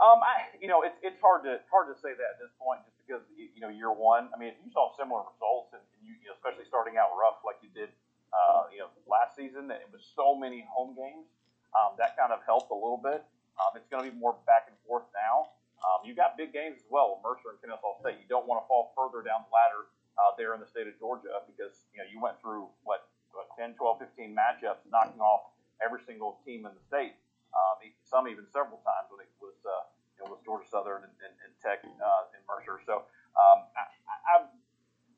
Um, 0.00 0.24
I, 0.24 0.48
you 0.64 0.64
know, 0.64 0.80
it's, 0.80 0.96
it's 1.04 1.20
hard 1.20 1.44
to 1.44 1.60
hard 1.68 1.92
to 1.92 1.96
say 2.00 2.16
that 2.16 2.24
at 2.24 2.38
this 2.40 2.48
point, 2.56 2.80
just 2.88 2.96
because 3.04 3.20
you 3.36 3.60
know 3.60 3.68
year 3.68 3.92
one. 3.92 4.32
I 4.32 4.40
mean, 4.40 4.56
you 4.64 4.72
saw 4.72 4.96
similar 4.96 5.20
results, 5.28 5.76
and, 5.76 5.84
you, 6.00 6.16
you 6.24 6.32
know, 6.32 6.40
especially 6.40 6.64
starting 6.64 6.96
out 6.96 7.12
rough 7.12 7.44
like 7.44 7.60
you 7.60 7.68
did, 7.76 7.92
uh, 8.32 8.72
you 8.72 8.80
know, 8.80 8.88
last 9.04 9.36
season. 9.36 9.68
That 9.68 9.84
it 9.84 9.92
was 9.92 10.00
so 10.16 10.32
many 10.32 10.64
home 10.72 10.96
games. 10.96 11.28
Um, 11.76 12.00
that 12.00 12.16
kind 12.16 12.32
of 12.32 12.40
helped 12.48 12.72
a 12.72 12.78
little 12.80 12.96
bit. 12.96 13.20
Um, 13.60 13.76
it's 13.76 13.92
going 13.92 14.00
to 14.00 14.08
be 14.08 14.16
more 14.16 14.40
back 14.48 14.72
and 14.72 14.76
forth 14.88 15.04
now. 15.12 15.52
Um, 15.84 16.00
you 16.00 16.16
got 16.16 16.40
big 16.40 16.56
games 16.56 16.80
as 16.80 16.88
well, 16.88 17.20
Mercer 17.20 17.52
and 17.52 17.60
Kennesaw 17.60 18.00
State. 18.00 18.16
You 18.24 18.28
don't 18.32 18.48
want 18.48 18.64
to 18.64 18.66
fall 18.72 18.96
further 18.96 19.20
down 19.20 19.44
the 19.44 19.52
ladder 19.52 19.84
uh, 20.18 20.32
there 20.38 20.54
in 20.54 20.60
the 20.60 20.68
state 20.68 20.86
of 20.86 20.96
Georgia 20.98 21.42
because 21.46 21.86
you 21.94 21.98
know 22.02 22.08
you 22.08 22.18
went 22.18 22.38
through 22.42 22.68
what, 22.82 23.10
what 23.34 23.50
10, 23.58 23.74
12, 23.74 23.98
15 23.98 24.34
matchups, 24.34 24.82
knocking 24.90 25.20
off 25.20 25.50
every 25.82 26.00
single 26.02 26.40
team 26.44 26.66
in 26.66 26.72
the 26.74 26.84
state. 26.84 27.16
Um, 27.50 27.82
some 28.06 28.30
even 28.30 28.46
several 28.50 28.78
times 28.86 29.10
when 29.10 29.26
it 29.26 29.32
was 29.42 29.58
uh, 29.66 29.90
you 30.14 30.22
know, 30.22 30.34
was 30.34 30.40
Georgia 30.46 30.68
Southern 30.70 31.02
and, 31.02 31.14
and, 31.22 31.34
and 31.42 31.50
Tech 31.58 31.82
uh, 31.82 32.34
and 32.34 32.42
Mercer. 32.46 32.78
So 32.86 33.06
um, 33.34 33.58
I, 33.74 34.46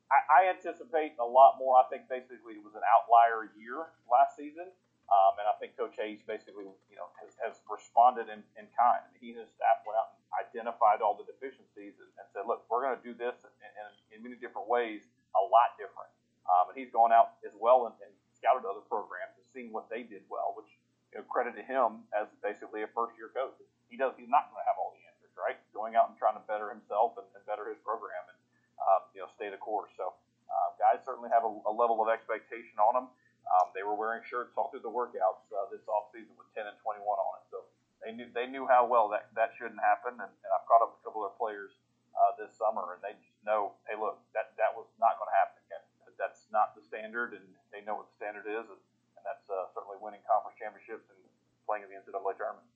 I, 0.09 0.19
I 0.29 0.39
anticipate 0.49 1.13
a 1.21 1.25
lot 1.25 1.57
more. 1.61 1.77
I 1.77 1.85
think 1.89 2.09
basically 2.09 2.57
it 2.57 2.63
was 2.65 2.73
an 2.73 2.85
outlier 2.85 3.49
year 3.53 3.93
last 4.09 4.37
season. 4.37 4.69
Um, 5.11 5.33
and 5.37 5.45
I 5.45 5.55
think 5.59 5.75
Coach 5.75 5.99
Hayes 5.99 6.23
basically, 6.23 6.65
you 6.65 6.97
know, 6.97 7.11
has, 7.19 7.35
has 7.43 7.59
responded 7.67 8.31
in, 8.31 8.39
in 8.55 8.65
kind. 8.73 9.03
He 9.19 9.35
and 9.35 9.43
his 9.43 9.51
staff 9.51 9.83
went 9.83 9.99
out 9.99 10.15
and 10.15 10.23
identified 10.39 11.03
all 11.03 11.13
the 11.19 11.27
deficiencies 11.27 11.99
and, 11.99 12.09
and 12.17 12.25
said, 12.31 12.47
look, 12.47 12.65
we're 12.71 12.81
going 12.81 12.95
to 12.95 13.05
do 13.05 13.13
this 13.13 13.35
in, 13.43 13.51
in, 13.51 13.85
in, 14.15 14.17
many 14.23 14.39
different 14.39 14.65
ways, 14.71 15.03
a 15.35 15.43
lot 15.43 15.75
different. 15.75 16.09
Um, 16.47 16.71
and 16.71 16.75
he's 16.79 16.89
gone 16.89 17.11
out 17.11 17.37
as 17.43 17.53
well 17.59 17.91
and, 17.91 17.95
and 17.99 18.11
scouted 18.33 18.63
other 18.63 18.83
programs 18.87 19.35
and 19.37 19.45
seen 19.51 19.75
what 19.75 19.91
they 19.91 20.07
did 20.07 20.23
well, 20.31 20.55
which 20.55 20.71
you 21.11 21.19
know, 21.19 21.25
credit 21.27 21.53
to 21.59 21.63
him 21.63 22.07
as 22.15 22.31
basically 22.41 22.81
a 22.81 22.89
first 22.95 23.13
year 23.19 23.29
coach. 23.35 23.55
He 23.91 23.99
does. 23.99 24.17
He's 24.17 24.31
not 24.31 24.49
going 24.49 24.59
to 24.63 24.67
have 24.67 24.79
all 24.81 24.95
the 24.97 25.03
answers, 25.05 25.31
right? 25.37 25.59
Going 25.75 25.93
out 25.93 26.09
and 26.09 26.17
trying 26.17 26.39
to 26.39 26.43
better 26.49 26.73
himself 26.73 27.13
and, 27.21 27.27
and 27.37 27.43
better 27.45 27.69
his 27.69 27.77
program 27.85 28.25
and 28.25 28.39
um, 28.81 29.01
you 29.13 29.21
know 29.21 29.29
stay 29.37 29.53
the 29.53 29.61
course. 29.61 29.93
So 29.95 30.17
uh, 30.49 30.69
guys 30.81 31.05
certainly 31.05 31.29
have 31.29 31.45
a, 31.45 31.51
a, 31.69 31.73
level 31.73 32.01
of 32.01 32.09
expectation 32.09 32.77
on 32.81 32.93
them. 32.97 33.07
Um, 33.47 33.75
they 33.75 33.83
were 33.83 33.95
wearing 33.95 34.23
shirts 34.25 34.55
all 34.55 34.71
through 34.71 34.85
the 34.85 34.91
workouts 34.91 35.43
uh, 35.51 35.67
this 35.69 35.83
off 35.91 36.09
season 36.15 36.33
with 36.39 36.47
10 36.55 36.65
and 36.65 36.77
21 36.79 37.03
on 37.03 37.33
it. 37.43 37.45
So 37.51 37.67
they 38.03 38.11
knew 38.15 38.27
they 38.31 38.47
knew 38.47 38.67
how 38.67 38.87
well 38.87 39.07
that 39.11 39.31
that 39.35 39.55
shouldn't 39.55 39.79
happen. 39.83 40.19
And, 40.19 40.31
and 40.31 40.49
I've 40.51 40.65
caught 40.67 40.83
up 40.83 40.95
with 40.95 41.01
a 41.01 41.05
couple 41.07 41.23
of 41.23 41.31
their 41.31 41.39
players 41.39 41.75
uh, 42.15 42.35
this 42.39 42.55
summer, 42.55 42.95
and 42.95 43.01
they 43.03 43.15
just 43.19 43.39
know, 43.43 43.75
hey, 43.87 43.95
look, 43.99 44.19
that 44.35 44.55
that 44.59 44.71
was 44.75 44.87
not 44.99 45.19
going 45.19 45.29
to 45.31 45.37
happen 45.37 45.57
again. 45.67 45.83
That's 46.15 46.45
not 46.53 46.77
the 46.77 46.83
standard, 46.85 47.33
and 47.33 47.43
they 47.73 47.81
know 47.83 47.99
what 47.99 48.07
the 48.11 48.15
standard 48.15 48.45
is. 48.45 48.65
And, 48.69 48.79
and 49.17 49.23
that's 49.25 49.47
uh, 49.49 49.71
certainly 49.75 49.97
winning 49.99 50.23
conference 50.23 50.55
championships 50.59 51.09
and 51.09 51.19
playing 51.65 51.87
in 51.87 51.89
the 51.91 51.97
NCAA 51.99 52.37
tournament. 52.37 52.67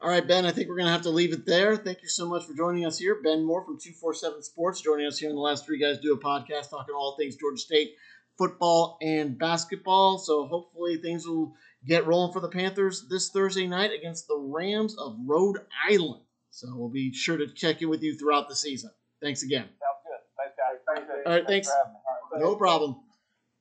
All 0.00 0.08
right, 0.08 0.26
Ben, 0.26 0.46
I 0.46 0.50
think 0.50 0.68
we're 0.68 0.76
going 0.76 0.86
to 0.86 0.92
have 0.92 1.02
to 1.02 1.10
leave 1.10 1.34
it 1.34 1.44
there. 1.44 1.76
Thank 1.76 2.00
you 2.00 2.08
so 2.08 2.26
much 2.26 2.46
for 2.46 2.54
joining 2.54 2.86
us 2.86 2.96
here. 2.96 3.20
Ben 3.22 3.44
Moore 3.44 3.62
from 3.62 3.76
247 3.76 4.42
Sports 4.42 4.80
joining 4.80 5.06
us 5.06 5.18
here 5.18 5.28
in 5.28 5.34
the 5.34 5.42
last 5.42 5.66
three 5.66 5.78
guys 5.78 5.98
do 5.98 6.14
a 6.14 6.18
podcast 6.18 6.70
talking 6.70 6.94
all 6.94 7.16
things 7.18 7.36
Georgia 7.36 7.58
State 7.58 7.96
football 8.40 8.96
and 9.02 9.38
basketball. 9.38 10.16
So 10.16 10.46
hopefully 10.46 10.96
things 10.96 11.26
will 11.26 11.52
get 11.86 12.06
rolling 12.06 12.32
for 12.32 12.40
the 12.40 12.48
Panthers 12.48 13.06
this 13.10 13.28
Thursday 13.28 13.66
night 13.66 13.90
against 13.92 14.28
the 14.28 14.38
Rams 14.38 14.96
of 14.98 15.18
Rhode 15.26 15.58
Island. 15.86 16.22
So 16.50 16.68
we'll 16.74 16.88
be 16.88 17.12
sure 17.12 17.36
to 17.36 17.48
check 17.48 17.82
in 17.82 17.90
with 17.90 18.02
you 18.02 18.16
throughout 18.16 18.48
the 18.48 18.56
season. 18.56 18.90
Thanks 19.22 19.42
again. 19.42 19.64
Sounds 19.64 20.00
good. 20.06 20.20
Thanks, 20.38 20.56
guys. 20.56 21.06
Thanks, 21.06 21.26
all 21.26 21.32
right, 21.34 21.46
thanks. 21.46 21.68
thanks 21.68 22.42
no 22.42 22.56
problem. 22.56 22.96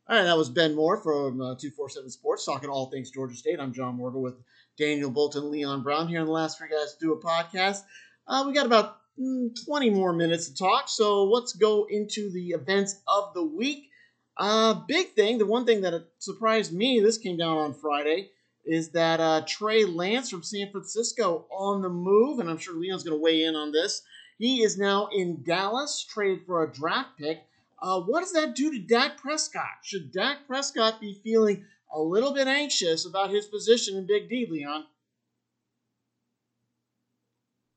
All 0.08 0.16
right, 0.16 0.24
that 0.24 0.38
was 0.38 0.50
Ben 0.50 0.76
Moore 0.76 1.04
from 1.04 1.42
uh, 1.42 1.56
247 1.56 2.10
Sports 2.10 2.46
talking 2.46 2.70
all 2.70 2.90
things 2.90 3.12
Georgia 3.12 3.36
State. 3.36 3.60
I'm 3.60 3.74
John 3.74 3.96
Morgan 3.96 4.22
with 4.22 4.36
Daniel 4.78 5.12
Bolton, 5.12 5.44
and 5.44 5.52
Leon 5.52 5.84
Brown 5.84 6.08
here 6.08 6.22
in 6.22 6.26
the 6.26 6.32
last 6.32 6.58
three 6.58 6.70
guys 6.70 6.94
to 6.94 7.00
do 7.06 7.14
a 7.14 7.22
podcast. 7.22 7.82
Uh, 8.26 8.46
we 8.48 8.54
got 8.54 8.66
about 8.66 8.98
mm, 9.20 9.50
20 9.66 9.90
more 9.90 10.14
minutes 10.14 10.48
to 10.48 10.56
talk, 10.56 10.88
so 10.88 11.26
let's 11.26 11.54
go 11.54 11.86
into 11.90 12.32
the 12.32 12.50
events 12.52 12.96
of 13.08 13.34
the 13.34 13.44
week. 13.44 13.89
Uh, 14.38 14.74
big 14.88 15.10
thing, 15.10 15.38
the 15.38 15.46
one 15.46 15.66
thing 15.66 15.82
that 15.82 16.06
surprised 16.20 16.74
me, 16.74 17.00
this 17.00 17.18
came 17.18 17.38
down 17.38 17.58
on 17.58 17.74
Friday, 17.74 18.30
is 18.66 18.90
that 18.90 19.20
uh, 19.20 19.42
Trey 19.48 19.84
Lance 19.84 20.30
from 20.30 20.44
San 20.44 20.72
Francisco 20.72 21.46
on 21.52 21.82
the 21.82 21.90
move, 21.90 22.40
and 22.40 22.50
I'm 22.50 22.58
sure 22.58 22.76
Leon's 22.76 23.04
going 23.04 23.18
to 23.18 23.22
weigh 23.22 23.44
in 23.44 23.56
on 23.56 23.72
this. 23.72 24.02
He 24.38 24.64
is 24.64 24.78
now 24.78 25.10
in 25.12 25.44
Dallas, 25.44 26.06
traded 26.10 26.46
for 26.46 26.64
a 26.64 26.72
draft 26.72 27.18
pick. 27.18 27.44
Uh, 27.82 28.00
what 28.02 28.22
does 28.22 28.34
that 28.34 28.56
do 28.56 28.72
to 28.72 28.80
Dak 28.80 29.18
Prescott? 29.18 29.80
Should 29.84 30.12
Dak 30.12 30.48
Prescott 30.48 31.02
be 31.02 31.20
feeling 31.24 31.66
a 31.94 32.00
little 32.00 32.34
bit 32.34 32.48
anxious 32.48 33.06
about 33.06 33.32
his 33.32 33.46
position 33.48 33.98
in 33.98 34.06
Big 34.06 34.30
D, 34.30 34.48
Leon? 34.50 34.86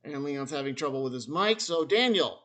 And 0.04 0.22
Leon's 0.24 0.50
having 0.50 0.74
trouble 0.74 1.04
with 1.04 1.12
his 1.12 1.28
mic. 1.28 1.60
So, 1.60 1.84
Daniel. 1.84 2.41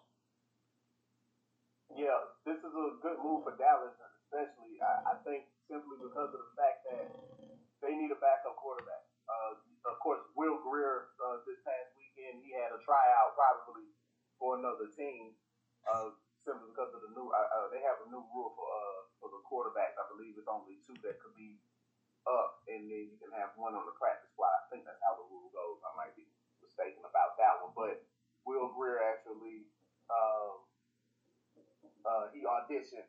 simply 5.68 6.00
because 6.00 6.32
of 6.32 6.42
the 6.42 6.54
fact 6.56 6.88
that 6.88 7.08
they 7.84 7.94
need 7.94 8.10
a 8.10 8.20
backup 8.20 8.56
quarterback. 8.58 9.04
Uh, 9.28 9.60
of 9.92 10.00
course, 10.00 10.24
Will 10.34 10.60
Grier 10.64 11.12
uh, 11.20 11.44
this 11.44 11.60
past 11.68 11.92
weekend 12.00 12.44
he 12.44 12.56
had 12.56 12.72
a 12.72 12.80
tryout 12.82 13.36
probably 13.36 13.92
for 14.40 14.58
another 14.58 14.88
team, 14.96 15.36
uh, 15.84 16.16
simply 16.48 16.72
because 16.72 16.92
of 16.96 17.04
the 17.04 17.12
new 17.12 17.28
uh, 17.28 17.50
uh 17.52 17.68
they 17.72 17.84
have 17.84 18.00
a 18.04 18.08
new 18.08 18.24
rule 18.32 18.56
for 18.56 18.68
uh, 18.68 19.00
for 19.20 19.28
the 19.32 19.42
quarterbacks. 19.44 20.00
I 20.00 20.08
believe 20.12 20.40
it's 20.40 20.50
only 20.50 20.80
two 20.88 20.96
that 21.04 21.20
could 21.20 21.36
be 21.36 21.60
up, 22.28 22.64
and 22.72 22.88
then 22.88 23.12
you 23.12 23.18
can 23.20 23.32
have 23.36 23.56
one 23.60 23.76
on 23.76 23.88
the 23.88 23.96
practice 23.96 24.32
squad. 24.32 24.52
I 24.52 24.68
think 24.72 24.88
that's 24.88 25.04
how 25.04 25.20
the 25.20 25.28
rule 25.28 25.52
goes. 25.52 25.80
I 25.84 25.92
might 25.96 26.16
be 26.16 26.28
mistaken 26.64 27.04
about 27.04 27.40
that 27.40 27.64
one, 27.64 27.76
but 27.76 28.04
Will 28.44 28.72
Grier 28.76 29.04
actually 29.04 29.68
um, 30.12 30.67
uh, 32.08 32.32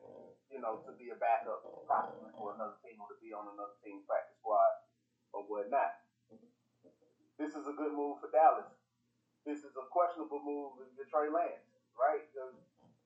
mm. 0.02 0.58
know, 0.58 0.82
to 0.82 0.90
be 0.98 1.14
a 1.14 1.18
backup 1.22 1.62
mm. 1.62 1.86
possibly 1.86 2.34
for 2.34 2.58
another 2.58 2.74
team 2.82 2.98
or 2.98 3.06
to 3.06 3.18
be 3.22 3.30
on 3.30 3.46
another 3.54 3.78
team's 3.78 4.02
practice 4.10 4.34
squad 4.42 4.74
or 5.30 5.46
whatnot. 5.46 6.02
This 7.38 7.54
is 7.54 7.70
a 7.70 7.74
good 7.78 7.94
move 7.94 8.18
for 8.18 8.26
Dallas. 8.34 8.66
This 9.46 9.62
is 9.62 9.70
a 9.78 9.86
questionable 9.94 10.42
move 10.42 10.82
you're 10.98 11.06
Trey 11.06 11.30
Lance, 11.30 11.62
right? 11.94 12.26
Because 12.26 12.58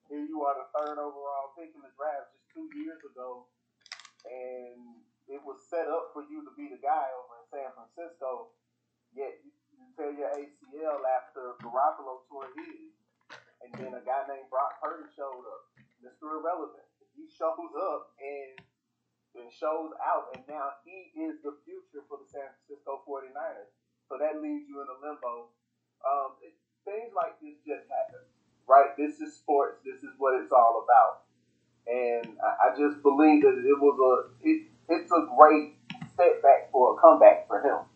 here 0.08 0.24
you 0.24 0.40
are, 0.48 0.56
the 0.56 0.72
third 0.72 0.96
overall 0.96 1.52
pick 1.52 1.76
in 1.76 1.84
the 1.84 1.92
draft 1.92 2.32
just 2.32 2.48
two 2.56 2.64
years 2.72 2.96
ago, 3.04 3.44
and 4.24 5.04
it 5.28 5.44
was 5.44 5.60
set 5.68 5.84
up 5.92 6.16
for 6.16 6.24
you 6.24 6.40
to 6.48 6.52
be 6.56 6.72
the 6.72 6.80
guy 6.80 7.12
over 7.12 7.44
in 7.44 7.46
San 7.52 7.68
Francisco. 7.76 8.56
Yet 9.12 9.44
you, 9.44 9.52
you 9.76 9.84
tear 9.92 10.16
your 10.16 10.32
ACL 10.32 11.04
after 11.04 11.52
Garoppolo 11.60 12.24
tore 12.32 12.48
his, 12.56 12.96
and 13.60 13.70
then 13.76 13.92
a 13.92 14.00
guy 14.00 14.24
named 14.32 14.48
Brock 14.48 14.80
Purdy 14.80 15.12
showed 15.12 15.44
up, 15.44 15.68
Mr. 16.02 16.26
Irrelevant. 16.26 16.84
He 17.14 17.30
shows 17.30 17.72
up 17.78 18.12
and 18.18 18.58
and 19.32 19.48
shows 19.48 19.96
out, 19.96 20.28
and 20.36 20.44
now 20.44 20.76
he 20.84 21.08
is 21.16 21.40
the 21.40 21.56
future 21.64 22.04
for 22.04 22.20
the 22.20 22.28
San 22.28 22.44
Francisco 22.52 23.00
49ers. 23.08 23.72
So 24.10 24.20
that 24.20 24.44
leaves 24.44 24.68
you 24.68 24.84
in 24.84 24.88
a 24.92 24.98
limbo. 25.00 25.48
Um, 26.04 26.36
it, 26.44 26.52
things 26.84 27.16
like 27.16 27.40
this 27.40 27.56
just 27.64 27.88
happen, 27.88 28.20
right? 28.68 28.92
This 29.00 29.24
is 29.24 29.32
sports. 29.32 29.80
This 29.88 30.04
is 30.04 30.12
what 30.20 30.36
it's 30.36 30.52
all 30.52 30.84
about. 30.84 31.24
And 31.88 32.36
I, 32.44 32.50
I 32.68 32.76
just 32.76 33.00
believe 33.00 33.40
that 33.46 33.56
it 33.56 33.78
was 33.80 33.96
a 33.96 34.12
it, 34.44 34.68
it's 34.92 35.10
a 35.12 35.24
great 35.40 35.80
setback 36.12 36.68
for 36.70 36.92
a 36.92 36.96
comeback 37.00 37.48
for 37.48 37.64
him. 37.64 37.88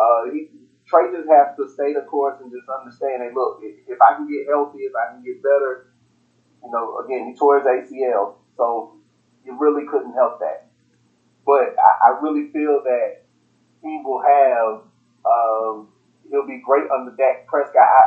Uh, 0.00 0.32
he, 0.32 0.48
Trey 0.88 1.12
just 1.12 1.28
has 1.28 1.54
to 1.60 1.68
stay 1.70 1.92
the 1.92 2.02
course 2.08 2.40
and 2.40 2.50
just 2.50 2.66
understand. 2.66 3.22
Hey, 3.22 3.30
look, 3.34 3.60
if, 3.62 3.84
if 3.86 3.98
I 4.00 4.16
can 4.16 4.26
get 4.26 4.48
healthy, 4.48 4.88
if 4.88 4.94
I 4.96 5.12
can 5.14 5.22
get 5.22 5.42
better, 5.42 5.89
you 6.62 6.70
know, 6.70 6.98
again, 7.04 7.28
he 7.28 7.38
tore 7.38 7.58
his 7.58 7.66
ACL, 7.66 8.34
so 8.56 8.96
you 9.44 9.58
really 9.58 9.86
couldn't 9.86 10.12
help 10.12 10.40
that. 10.40 10.68
But 11.46 11.74
I, 11.78 12.10
I 12.10 12.20
really 12.22 12.50
feel 12.52 12.82
that 12.84 13.22
he 13.82 14.00
will 14.04 14.22
have, 14.22 14.82
um, 15.24 15.88
he'll 16.30 16.46
be 16.46 16.62
great 16.64 16.90
under 16.90 17.12
Dak 17.16 17.46
Prescott. 17.46 17.82
I, 17.82 18.02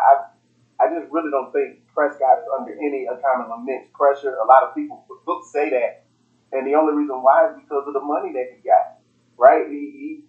I, 0.80 0.86
I 0.86 1.00
just 1.00 1.12
really 1.12 1.32
don't 1.32 1.52
think 1.52 1.86
Prescott 1.94 2.40
is 2.40 2.50
under 2.58 2.74
any 2.74 3.08
kind 3.08 3.44
of 3.46 3.60
immense 3.60 3.88
pressure. 3.94 4.36
A 4.36 4.46
lot 4.46 4.64
of 4.64 4.76
people 4.76 5.06
say 5.52 5.70
that, 5.70 6.06
and 6.52 6.68
the 6.68 6.76
only 6.76 6.94
reason 6.94 7.22
why 7.22 7.50
is 7.50 7.56
because 7.62 7.84
of 7.88 7.94
the 7.94 8.02
money 8.02 8.32
that 8.34 8.48
he 8.56 8.68
got. 8.68 9.00
Right? 9.38 9.68
He 9.70 10.24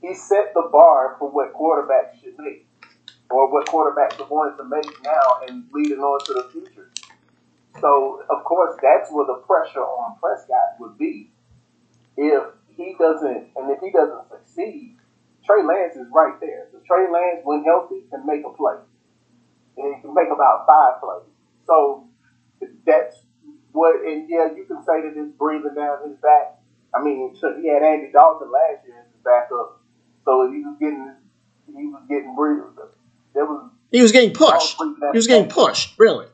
he, 0.00 0.08
he 0.08 0.14
set 0.14 0.54
the 0.54 0.68
bar 0.70 1.16
for 1.18 1.28
what 1.30 1.52
quarterbacks 1.52 2.22
should 2.22 2.38
make, 2.38 2.68
or 3.30 3.52
what 3.52 3.66
quarterbacks 3.66 4.20
are 4.20 4.28
going 4.28 4.56
to 4.56 4.64
make 4.64 5.02
now 5.02 5.40
and 5.48 5.64
leading 5.72 5.98
on 5.98 6.24
to 6.26 6.34
the 6.34 6.48
future. 6.52 6.90
So 7.80 8.22
of 8.30 8.44
course 8.44 8.78
that's 8.82 9.10
where 9.10 9.26
the 9.26 9.42
pressure 9.46 9.80
on 9.80 10.18
Prescott 10.20 10.80
would 10.80 10.98
be 10.98 11.30
if 12.16 12.44
he 12.76 12.94
doesn't, 12.98 13.48
and 13.56 13.70
if 13.70 13.80
he 13.80 13.90
doesn't 13.90 14.28
succeed, 14.30 14.96
Trey 15.44 15.62
Lance 15.62 15.96
is 15.96 16.06
right 16.12 16.38
there. 16.40 16.66
So 16.72 16.78
Trey 16.86 17.10
Lance, 17.10 17.40
when 17.44 17.64
healthy, 17.64 18.02
can 18.10 18.26
make 18.26 18.44
a 18.44 18.50
play, 18.50 18.76
and 19.76 19.94
he 19.94 20.00
can 20.00 20.14
make 20.14 20.28
about 20.28 20.66
five 20.66 21.00
plays. 21.00 21.28
So 21.66 22.08
that's 22.86 23.16
what, 23.72 24.04
and 24.04 24.28
yeah, 24.28 24.48
you 24.56 24.64
can 24.64 24.82
say 24.84 25.02
that 25.02 25.12
it's 25.14 25.32
breathing 25.38 25.74
down 25.74 26.08
his 26.08 26.16
back. 26.18 26.58
I 26.94 27.02
mean, 27.02 27.34
he 27.34 27.68
had 27.68 27.82
Andy 27.82 28.10
Dalton 28.12 28.50
last 28.50 28.86
year 28.86 28.96
as 29.00 29.06
his 29.12 29.22
backup, 29.24 29.80
so 30.24 30.50
he 30.50 30.60
was 30.60 30.76
getting, 30.80 31.12
he 31.66 31.86
was 31.86 32.02
getting 32.08 32.34
breathing. 32.34 32.72
There 33.34 33.44
was 33.44 33.70
he 33.92 34.02
was 34.02 34.12
getting 34.12 34.32
pushed. 34.32 34.78
He 34.78 35.16
was 35.16 35.26
getting 35.26 35.48
pushed, 35.48 35.98
really. 35.98 36.26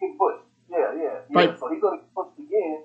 Getting 0.00 0.16
pushed. 0.18 0.42
Yeah, 0.76 0.92
yeah, 0.92 1.16
yeah. 1.32 1.56
So 1.56 1.72
he's 1.72 1.80
going 1.80 1.98
to 1.98 2.04
get 2.04 2.12
pushed 2.12 2.36
again. 2.36 2.84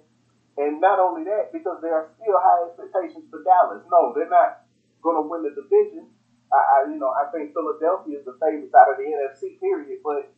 And 0.57 0.79
not 0.79 0.99
only 0.99 1.23
that, 1.27 1.51
because 1.51 1.79
there 1.81 1.95
are 1.95 2.07
still 2.15 2.39
high 2.39 2.71
expectations 2.71 3.27
for 3.29 3.43
Dallas. 3.43 3.83
No, 3.91 4.13
they're 4.15 4.31
not 4.31 4.63
going 5.03 5.19
to 5.19 5.27
win 5.27 5.43
the 5.43 5.51
division. 5.51 6.07
I, 6.51 6.87
I, 6.87 6.91
you 6.91 6.99
know, 6.99 7.11
I 7.11 7.31
think 7.31 7.53
Philadelphia 7.53 8.19
is 8.19 8.25
the 8.25 8.35
favorite 8.39 8.71
out 8.75 8.91
of 8.91 8.97
the 8.99 9.07
NFC. 9.07 9.59
Period, 9.59 9.99
but 10.03 10.31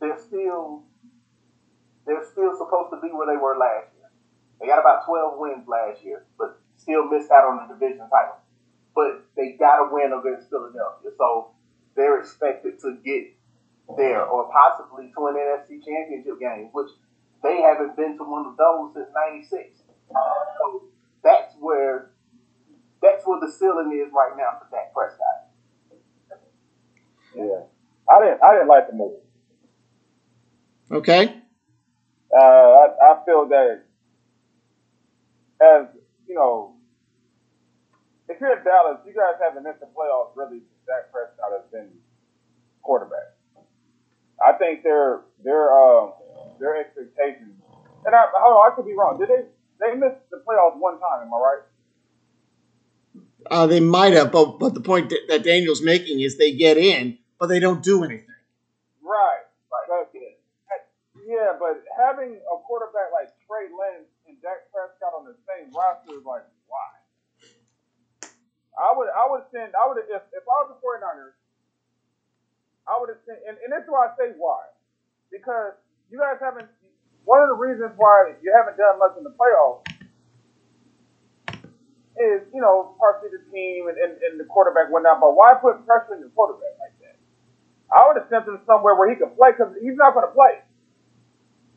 they're 0.00 0.18
still 0.18 0.82
they're 2.06 2.24
still 2.24 2.56
supposed 2.56 2.90
to 2.90 2.98
be 3.02 3.12
where 3.14 3.26
they 3.28 3.38
were 3.38 3.54
last 3.58 3.94
year. 3.94 4.10
They 4.58 4.66
got 4.66 4.80
about 4.80 5.06
12 5.06 5.38
wins 5.38 5.68
last 5.68 6.02
year, 6.02 6.26
but 6.38 6.58
still 6.76 7.06
missed 7.06 7.30
out 7.30 7.46
on 7.46 7.68
the 7.68 7.74
division 7.74 8.08
title. 8.10 8.42
But 8.94 9.22
they 9.36 9.54
got 9.54 9.78
to 9.78 9.94
win 9.94 10.10
against 10.10 10.50
Philadelphia, 10.50 11.14
so 11.16 11.54
they're 11.94 12.18
expected 12.18 12.80
to 12.80 12.98
get 13.04 13.37
there 13.96 14.24
or 14.24 14.50
possibly 14.52 15.10
to 15.16 15.26
an 15.28 15.34
NFC 15.34 15.84
Championship 15.84 16.38
game, 16.40 16.68
which 16.72 16.90
they 17.42 17.62
haven't 17.62 17.96
been 17.96 18.18
to 18.18 18.24
one 18.24 18.46
of 18.46 18.56
those 18.56 18.92
since 18.94 19.08
'96. 19.14 19.82
So 20.58 20.84
that's 21.22 21.54
where 21.58 22.10
that's 23.00 23.24
where 23.26 23.40
the 23.40 23.50
ceiling 23.50 23.92
is 24.04 24.12
right 24.12 24.36
now 24.36 24.58
for 24.58 24.68
Dak 24.70 24.92
Prescott. 24.92 25.48
Yeah, 27.34 27.64
I 28.10 28.20
didn't 28.24 28.42
I 28.42 28.52
didn't 28.54 28.68
like 28.68 28.90
the 28.90 28.96
move. 28.96 29.20
Okay. 30.90 31.34
Uh, 32.34 32.40
I, 32.40 32.86
I 33.02 33.24
feel 33.24 33.48
that 33.48 33.84
as 35.60 35.86
you 36.26 36.34
know, 36.34 36.76
if 38.28 38.40
you're 38.40 38.52
at 38.52 38.64
Dallas, 38.64 38.98
you 39.06 39.14
guys 39.14 39.40
haven't 39.42 39.62
missed 39.64 39.80
the 39.80 39.86
playoffs. 39.86 40.36
Really, 40.36 40.60
Dak 40.86 41.10
Prescott 41.12 41.52
has 41.56 41.70
been 41.72 41.88
quarterback. 42.82 43.37
I 44.44 44.52
think 44.52 44.82
their 44.82 45.22
their 45.42 45.72
um, 45.72 46.12
their 46.60 46.76
expectations. 46.76 47.54
And 48.04 48.14
I 48.14 48.26
hold 48.34 48.56
on, 48.56 48.72
I 48.72 48.74
could 48.74 48.86
be 48.86 48.94
wrong. 48.94 49.18
Did 49.18 49.28
they 49.28 49.42
they 49.80 49.94
missed 49.94 50.22
the 50.30 50.42
playoffs 50.46 50.78
one 50.78 50.98
time? 51.00 51.26
Am 51.26 51.34
I 51.34 51.38
right? 51.38 51.62
Uh, 53.50 53.66
they 53.66 53.80
might 53.80 54.12
have, 54.12 54.30
but 54.30 54.58
but 54.58 54.74
the 54.74 54.80
point 54.80 55.12
that 55.28 55.42
Daniel's 55.42 55.82
making 55.82 56.20
is 56.20 56.36
they 56.36 56.52
get 56.52 56.76
in, 56.76 57.18
but 57.38 57.46
they 57.46 57.60
don't 57.60 57.82
do 57.82 58.04
anything. 58.04 58.26
Right. 59.02 59.46
Right. 59.72 59.86
But, 59.88 60.12
yeah, 61.24 61.56
but 61.58 61.84
having 61.96 62.36
a 62.36 62.56
quarterback 62.64 63.12
like 63.12 63.32
Trey 63.46 63.68
Lance 63.72 64.08
and 64.26 64.36
Dak 64.42 64.68
Prescott 64.72 65.12
on 65.16 65.24
the 65.24 65.36
same 65.48 65.72
roster 65.72 66.16
is 66.18 66.24
like 66.24 66.44
why? 66.66 66.88
I 68.76 68.92
would 68.94 69.08
I 69.10 69.24
would 69.30 69.44
send 69.52 69.72
I 69.74 69.86
would 69.88 69.98
if 70.08 70.22
if 70.32 70.44
I 70.44 70.56
was 70.64 70.72
the 70.72 70.78
49ers, 70.80 71.37
I 72.88 72.96
would 72.96 73.12
have 73.12 73.20
sent 73.28 73.38
and, 73.44 73.60
and 73.60 73.70
this 73.70 73.84
is 73.84 73.90
why 73.92 74.08
I 74.08 74.10
say 74.16 74.32
why. 74.40 74.64
Because 75.30 75.76
you 76.10 76.18
guys 76.18 76.40
haven't. 76.40 76.68
One 77.28 77.44
of 77.44 77.52
the 77.52 77.60
reasons 77.60 77.92
why 78.00 78.32
you 78.40 78.48
haven't 78.56 78.80
done 78.80 78.96
much 78.96 79.12
in 79.20 79.24
the 79.24 79.36
playoffs 79.36 79.84
is, 82.16 82.40
you 82.56 82.60
know, 82.64 82.96
partially 82.96 83.30
the 83.30 83.44
team 83.52 83.86
and, 83.92 83.96
and, 84.00 84.16
and 84.24 84.34
the 84.40 84.48
quarterback 84.48 84.88
went 84.88 85.04
down. 85.04 85.20
But 85.20 85.36
why 85.36 85.52
put 85.60 85.84
pressure 85.84 86.16
on 86.16 86.24
your 86.24 86.32
quarterback 86.32 86.74
like 86.80 86.96
that? 87.04 87.20
I 87.92 88.08
would 88.08 88.16
have 88.16 88.32
sent 88.32 88.48
him 88.48 88.58
somewhere 88.64 88.96
where 88.96 89.12
he 89.12 89.16
could 89.20 89.36
play 89.36 89.52
because 89.52 89.76
he's 89.76 89.96
not 90.00 90.16
going 90.16 90.24
to 90.24 90.32
play. 90.32 90.64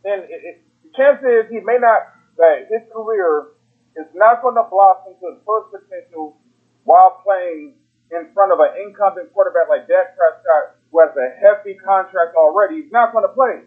And 0.08 0.24
it, 0.32 0.40
it, 0.40 0.56
the 0.88 0.92
chance 0.96 1.20
is 1.22 1.52
he 1.52 1.60
may 1.62 1.78
not. 1.78 2.16
That 2.40 2.72
his 2.72 2.82
career 2.96 3.54
is 4.00 4.08
not 4.16 4.42
going 4.42 4.56
to 4.56 4.64
blossom 4.72 5.14
to 5.20 5.36
its 5.36 5.44
full 5.44 5.68
potential 5.68 6.40
while 6.88 7.22
playing 7.22 7.76
in 8.10 8.32
front 8.34 8.52
of 8.52 8.60
an 8.60 8.72
incumbent 8.82 9.32
quarterback 9.36 9.68
like 9.70 9.86
Dak 9.88 10.16
Prescott, 10.16 10.80
who 10.92 11.00
has 11.00 11.16
a 11.16 11.28
hefty 11.40 11.80
contract 11.80 12.36
already. 12.36 12.84
He's 12.84 12.92
not 12.92 13.12
going 13.16 13.24
to 13.24 13.34
play 13.34 13.66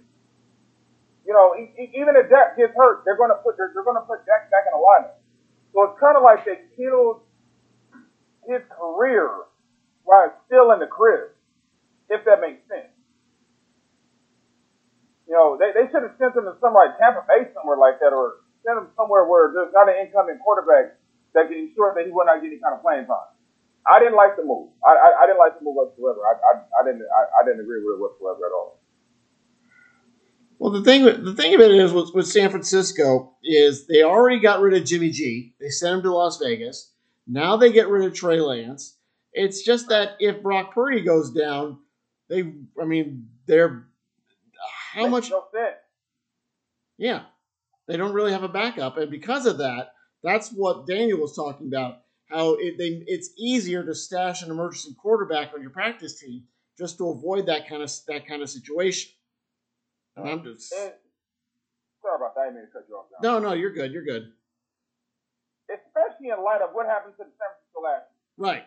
you 1.25 1.33
know, 1.33 1.57
even 1.57 2.17
if 2.21 2.29
Dak 2.29 2.57
gets 2.57 2.77
hurt, 2.77 3.03
they're 3.05 3.17
going 3.17 3.33
to 3.33 3.41
put 3.41 3.57
they're, 3.57 3.73
they're 3.73 3.85
going 3.85 3.97
to 3.97 4.05
put 4.05 4.25
Dak 4.29 4.53
back 4.53 4.69
in 4.69 4.77
the 4.77 4.81
lineup. 4.81 5.17
So 5.73 5.89
it's 5.89 5.99
kind 5.99 6.17
of 6.17 6.23
like 6.23 6.45
they 6.45 6.61
killed 6.77 7.25
his 8.45 8.61
career 8.69 9.33
while 10.05 10.29
still 10.47 10.71
in 10.77 10.85
the 10.85 10.87
crib, 10.87 11.33
if 12.13 12.25
that 12.29 12.45
makes 12.45 12.61
sense. 12.69 12.93
You 15.25 15.33
know, 15.33 15.57
they, 15.57 15.73
they 15.73 15.89
should 15.89 16.05
have 16.05 16.15
sent 16.21 16.37
him 16.37 16.45
to 16.45 16.55
somewhere 16.61 16.93
like 16.93 17.01
Tampa 17.01 17.25
Bay, 17.25 17.49
somewhere 17.57 17.81
like 17.81 17.97
that, 18.05 18.13
or 18.13 18.45
sent 18.61 18.77
him 18.77 18.93
somewhere 18.93 19.25
where 19.25 19.49
there's 19.57 19.73
not 19.73 19.89
an 19.89 19.97
incoming 20.05 20.37
quarterback 20.45 21.01
that 21.33 21.49
can 21.49 21.57
ensure 21.57 21.97
that 21.97 22.05
he 22.05 22.13
will 22.13 22.29
not 22.29 22.45
get 22.45 22.53
any 22.53 22.61
kind 22.61 22.77
of 22.77 22.85
playing 22.85 23.09
time. 23.09 23.34
I 23.87 23.99
didn't 23.99 24.17
like 24.17 24.37
the 24.37 24.45
move. 24.45 24.71
I, 24.85 24.93
I, 24.93 25.25
I 25.25 25.27
didn't 25.27 25.39
like 25.39 25.59
the 25.59 25.65
move 25.65 25.77
whatsoever. 25.77 26.21
I, 26.25 26.33
I, 26.33 26.81
I 26.81 26.85
didn't 26.85 27.03
I, 27.03 27.43
I 27.43 27.45
didn't 27.47 27.61
agree 27.61 27.85
with 27.85 27.97
it 27.97 28.01
whatsoever 28.01 28.47
at 28.47 28.53
all. 28.53 28.81
Well, 30.59 30.73
the 30.73 30.83
thing 30.83 31.05
the 31.05 31.35
thing 31.35 31.55
of 31.55 31.61
it 31.61 31.73
is 31.73 31.93
with, 31.93 32.15
with 32.15 32.27
San 32.27 32.51
Francisco 32.51 33.37
is 33.43 33.87
they 33.87 34.03
already 34.03 34.41
got 34.41 34.61
rid 34.61 34.75
of 34.75 34.87
Jimmy 34.87 35.11
G. 35.11 35.55
They 35.61 35.69
sent 35.69 35.97
him 35.97 36.03
to 36.03 36.15
Las 36.15 36.39
Vegas. 36.39 36.93
Now 37.27 37.57
they 37.57 37.73
get 37.73 37.89
rid 37.89 38.07
of 38.07 38.15
Trey 38.15 38.41
Lance. 38.41 38.97
It's 39.33 39.63
just 39.63 39.89
that 39.89 40.13
if 40.21 40.43
Brock 40.43 40.73
Purdy 40.73 41.03
goes 41.03 41.33
down, 41.33 41.81
they 42.29 42.53
I 42.81 42.85
mean 42.85 43.29
they're 43.47 43.87
how 44.93 45.09
much? 45.09 45.31
No 45.31 45.45
yeah, 46.97 47.23
they 47.89 47.97
don't 47.97 48.13
really 48.13 48.33
have 48.33 48.45
a 48.45 48.49
backup, 48.49 48.97
and 48.97 49.11
because 49.11 49.47
of 49.47 49.59
that, 49.59 49.93
that's 50.23 50.51
what 50.51 50.87
Daniel 50.87 51.21
was 51.21 51.35
talking 51.35 51.67
about. 51.67 52.04
How 52.31 52.55
it, 52.55 52.79
they, 52.79 53.05
it's 53.07 53.31
easier 53.37 53.85
to 53.85 53.95
stash 53.95 54.43
an 54.43 54.51
emergency 54.51 54.95
quarterback 55.01 55.53
on 55.55 55.61
your 55.61 55.71
practice 55.71 56.19
team 56.19 56.45
just 56.79 56.99
to 56.99 57.11
avoid 57.11 57.47
that 57.47 57.69
kind 57.69 57.83
of 57.83 57.93
that 58.09 58.27
kind 58.27 58.43
of 58.43 58.49
situation. 58.49 59.13
And 60.17 60.47
eh, 60.47 60.91
Sorry 62.05 62.17
about 62.17 62.35
that. 62.35 62.49
I 62.49 62.51
mean 62.51 62.65
to 62.65 62.73
cut 62.73 62.87
you 62.89 62.97
off. 62.97 63.07
John. 63.11 63.21
No, 63.23 63.39
no, 63.39 63.53
you're 63.53 63.73
good. 63.73 63.93
You're 63.93 64.05
good. 64.05 64.33
Especially 65.69 66.29
in 66.29 66.39
light 66.45 66.61
of 66.61 66.71
what 66.73 66.87
happened 66.87 67.15
to 67.19 67.25
the 67.25 67.35
San 67.37 67.49
Francisco 67.51 67.81
last 67.83 68.07
year. 68.09 68.21
Right. 68.37 68.67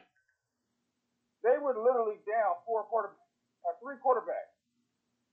They 1.43 1.57
were 1.61 1.77
literally 1.77 2.19
down 2.27 2.59
four 2.65 2.83
quarter, 2.89 3.15
or 3.63 3.73
three 3.79 3.95
quarterbacks. 4.01 4.53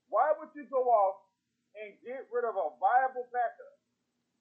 Why 0.09 0.31
would 0.39 0.53
you 0.55 0.69
go 0.71 0.87
off 0.87 1.25
and 1.75 1.97
get 2.07 2.29
rid 2.31 2.47
of 2.47 2.55
a 2.55 2.67
viable 2.79 3.27
backup 3.35 3.74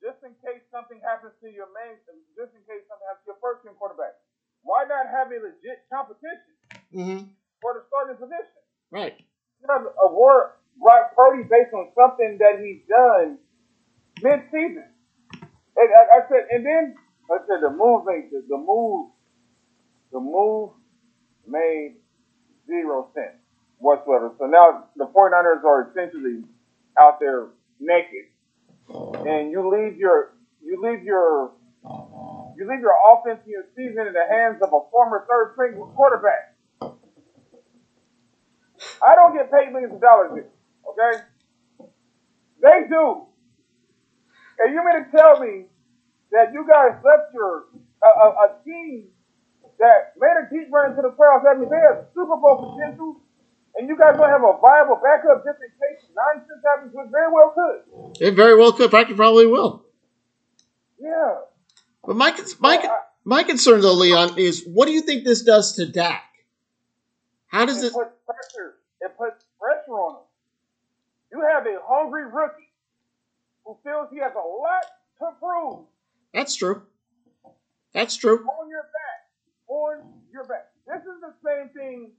just 0.04 0.20
in 0.28 0.36
case 0.44 0.60
something 0.70 1.00
happens 1.00 1.32
to 1.40 1.48
your 1.48 1.72
main, 1.72 1.96
just 2.36 2.52
in 2.52 2.62
case 2.68 2.84
something 2.92 3.08
happens 3.08 3.24
to 3.26 3.34
your 3.34 3.40
first 3.42 3.64
team 3.64 3.74
quarterback? 3.80 4.20
Why 4.68 4.84
not 4.84 5.08
have 5.08 5.32
a 5.32 5.40
legit 5.40 5.88
competition 5.88 6.52
Mm-hmm. 6.94 7.26
for 7.64 7.74
the 7.74 7.82
starting 7.90 8.20
position? 8.22 8.62
Right. 8.92 9.16
You 9.64 9.66
know, 9.66 9.90
award 10.06 10.60
Brock 10.78 11.16
Purdy 11.16 11.44
based 11.48 11.74
on 11.74 11.90
something 11.96 12.38
that 12.38 12.60
he's 12.62 12.84
done 12.86 13.40
mid-season. 14.22 14.86
And 15.76 15.90
I, 15.90 16.02
I 16.18 16.20
said, 16.30 16.44
and 16.52 16.62
then 16.66 16.96
I 17.32 17.38
said 17.48 17.64
the 17.64 17.72
move 17.72 18.06
made 18.06 18.30
the, 18.30 18.44
the 18.48 18.58
move, 18.58 19.10
the 20.12 20.20
move 20.20 20.72
made 21.48 21.98
zero 22.68 23.10
sense 23.16 23.42
whatsoever. 23.80 24.32
So 24.38 24.46
now 24.46 24.86
the 24.96 25.06
49ers 25.06 25.64
are 25.66 25.90
essentially 25.92 26.44
out 27.02 27.20
there 27.20 27.48
naked, 27.80 28.30
Oh. 28.90 29.14
and 29.26 29.52
you 29.52 29.68
leave 29.70 29.98
your 29.98 30.34
you 30.62 30.82
leave 30.82 31.04
your 31.04 31.52
oh. 31.86 32.54
you 32.58 32.68
leave 32.70 32.82
your 32.82 32.96
offense 33.12 33.40
and 33.44 33.52
your 33.52 33.66
season 33.76 34.08
in 34.08 34.14
the 34.14 34.26
hands 34.30 34.62
of 34.62 34.70
a 34.74 34.80
former 34.92 35.26
third 35.30 35.54
string 35.54 35.76
quarterback. 35.96 36.56
I 39.02 39.16
don't 39.16 39.34
get 39.34 39.52
paid 39.52 39.72
millions 39.72 39.94
of 39.94 40.02
dollars 40.02 40.32
here, 40.34 40.50
okay? 40.90 41.24
They 42.62 42.88
do. 42.90 43.28
And 44.60 44.74
you 44.74 44.82
mean 44.84 45.04
to 45.04 45.18
tell 45.18 45.40
me 45.40 45.66
that 46.32 46.54
you 46.54 46.66
guys 46.70 47.00
left 47.04 47.34
your 47.34 47.66
a, 48.04 48.08
a, 48.08 48.28
a 48.28 48.48
team 48.66 49.08
that 49.80 50.14
made 50.20 50.36
a 50.40 50.46
deep 50.52 50.72
run 50.72 50.92
into 50.92 51.02
the 51.02 51.12
playoffs, 51.16 51.44
that 51.44 51.58
means 51.58 51.72
they 51.72 51.80
have 51.80 52.08
Super 52.14 52.36
Bowl 52.36 52.76
potential, 52.76 53.20
and 53.76 53.88
you 53.88 53.98
guys 53.98 54.16
don't 54.18 54.30
have 54.30 54.42
a 54.44 54.58
viable 54.62 55.00
backup 55.04 55.44
just 55.44 55.60
in 55.62 55.70
case 55.70 56.10
nonsense 56.16 56.62
happens, 56.66 56.92
which 56.94 57.10
very 57.12 57.32
well 57.32 57.54
could. 57.56 58.22
It 58.22 58.36
very 58.36 58.56
well 58.56 58.72
could. 58.74 58.90
Practically 58.90 59.16
probably 59.18 59.48
will. 59.48 59.86
Yeah. 61.00 61.36
But 62.06 62.16
my 62.16 62.32
my 62.60 62.78
con- 62.78 62.90
my 63.24 63.44
concern 63.44 63.82
though, 63.82 63.94
Leon, 63.94 64.38
is 64.38 64.64
what 64.66 64.86
do 64.86 64.92
you 64.92 65.02
think 65.02 65.24
this 65.24 65.42
does 65.44 65.74
to 65.76 65.86
Dak? 65.86 66.24
How 67.48 67.66
does 67.66 67.78
it 67.80 67.82
this? 67.82 67.94
puts 67.94 68.12
pressure. 68.26 68.76
It 69.02 69.12
puts 69.18 69.46
pressure 69.60 69.92
on 69.92 70.16
him. 70.16 70.22
You 71.32 71.42
have 71.42 71.66
a 71.66 71.78
hungry 71.88 72.26
rookie 72.26 72.70
who 73.66 73.78
feels 73.84 74.08
he 74.12 74.20
has 74.20 74.34
a 74.34 74.38
lot 74.38 74.84
to 75.20 75.38
prove 75.40 75.86
That's 76.34 76.56
true. 76.56 76.84
That's 77.94 78.16
true. 78.16 78.40
on 78.40 78.70
your 78.70 78.84
back. 78.84 79.68
On 79.68 80.14
your 80.32 80.46
back. 80.46 80.72
This 80.88 81.02
is 81.02 81.22
the 81.22 81.34
same 81.46 81.70
thing. 81.70 82.12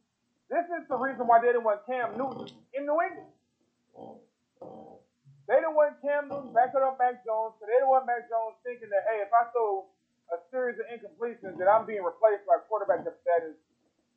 This 0.55 0.71
is 0.71 0.87
the 0.87 0.95
reason 0.95 1.27
why 1.27 1.43
they 1.43 1.51
didn't 1.51 1.67
want 1.67 1.83
Cam 1.83 2.15
Newton 2.15 2.47
in 2.79 2.87
New 2.87 2.95
England. 2.95 3.35
They 5.51 5.59
didn't 5.59 5.75
want 5.75 5.99
Cam 5.99 6.31
Newton 6.31 6.55
backing 6.55 6.79
up 6.79 6.95
Mac 6.95 7.27
Jones, 7.27 7.59
so 7.59 7.67
they 7.67 7.75
didn't 7.75 7.91
want 7.91 8.07
Mac 8.07 8.31
Jones 8.31 8.55
thinking 8.63 8.87
that, 8.95 9.03
hey, 9.11 9.27
if 9.27 9.35
I 9.35 9.51
throw 9.51 9.91
a 10.31 10.39
series 10.55 10.79
of 10.79 10.87
incompletions, 10.89 11.59
that 11.59 11.67
I'm 11.67 11.85
being 11.91 12.07
replaced 12.07 12.47
by 12.47 12.63
a 12.63 12.65
quarterback 12.71 13.03
that 13.03 13.43
is 13.43 13.59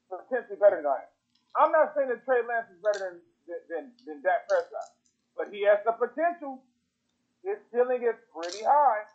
potentially 0.07 0.61
better 0.61 0.77
than 0.77 0.85
I 0.85 1.09
am. 1.09 1.11
I'm 1.57 1.71
not 1.73 1.97
saying 1.97 2.13
that 2.13 2.21
Trey 2.21 2.45
Lance 2.45 2.69
is 2.69 2.79
better 2.85 3.01
than 3.01 3.17
than, 3.49 3.59
than, 3.67 3.83
than 4.05 4.17
Dak 4.21 4.45
Prescott, 4.45 4.93
but 5.33 5.49
he 5.49 5.65
has 5.65 5.81
the 5.89 5.97
potential. 5.97 6.61
His 7.43 7.57
ceiling 7.73 8.05
is 8.05 8.15
pretty 8.29 8.63
high, 8.63 9.09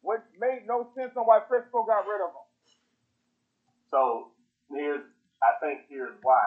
which 0.00 0.24
made 0.40 0.64
no 0.66 0.88
sense 0.96 1.12
on 1.16 1.28
why 1.28 1.44
Frisco 1.44 1.84
got 1.84 2.08
rid 2.08 2.24
of 2.24 2.32
him. 2.32 2.46
So 3.90 4.32
here's, 4.70 5.04
I 5.44 5.60
think 5.60 5.80
here's 5.88 6.14
why. 6.22 6.44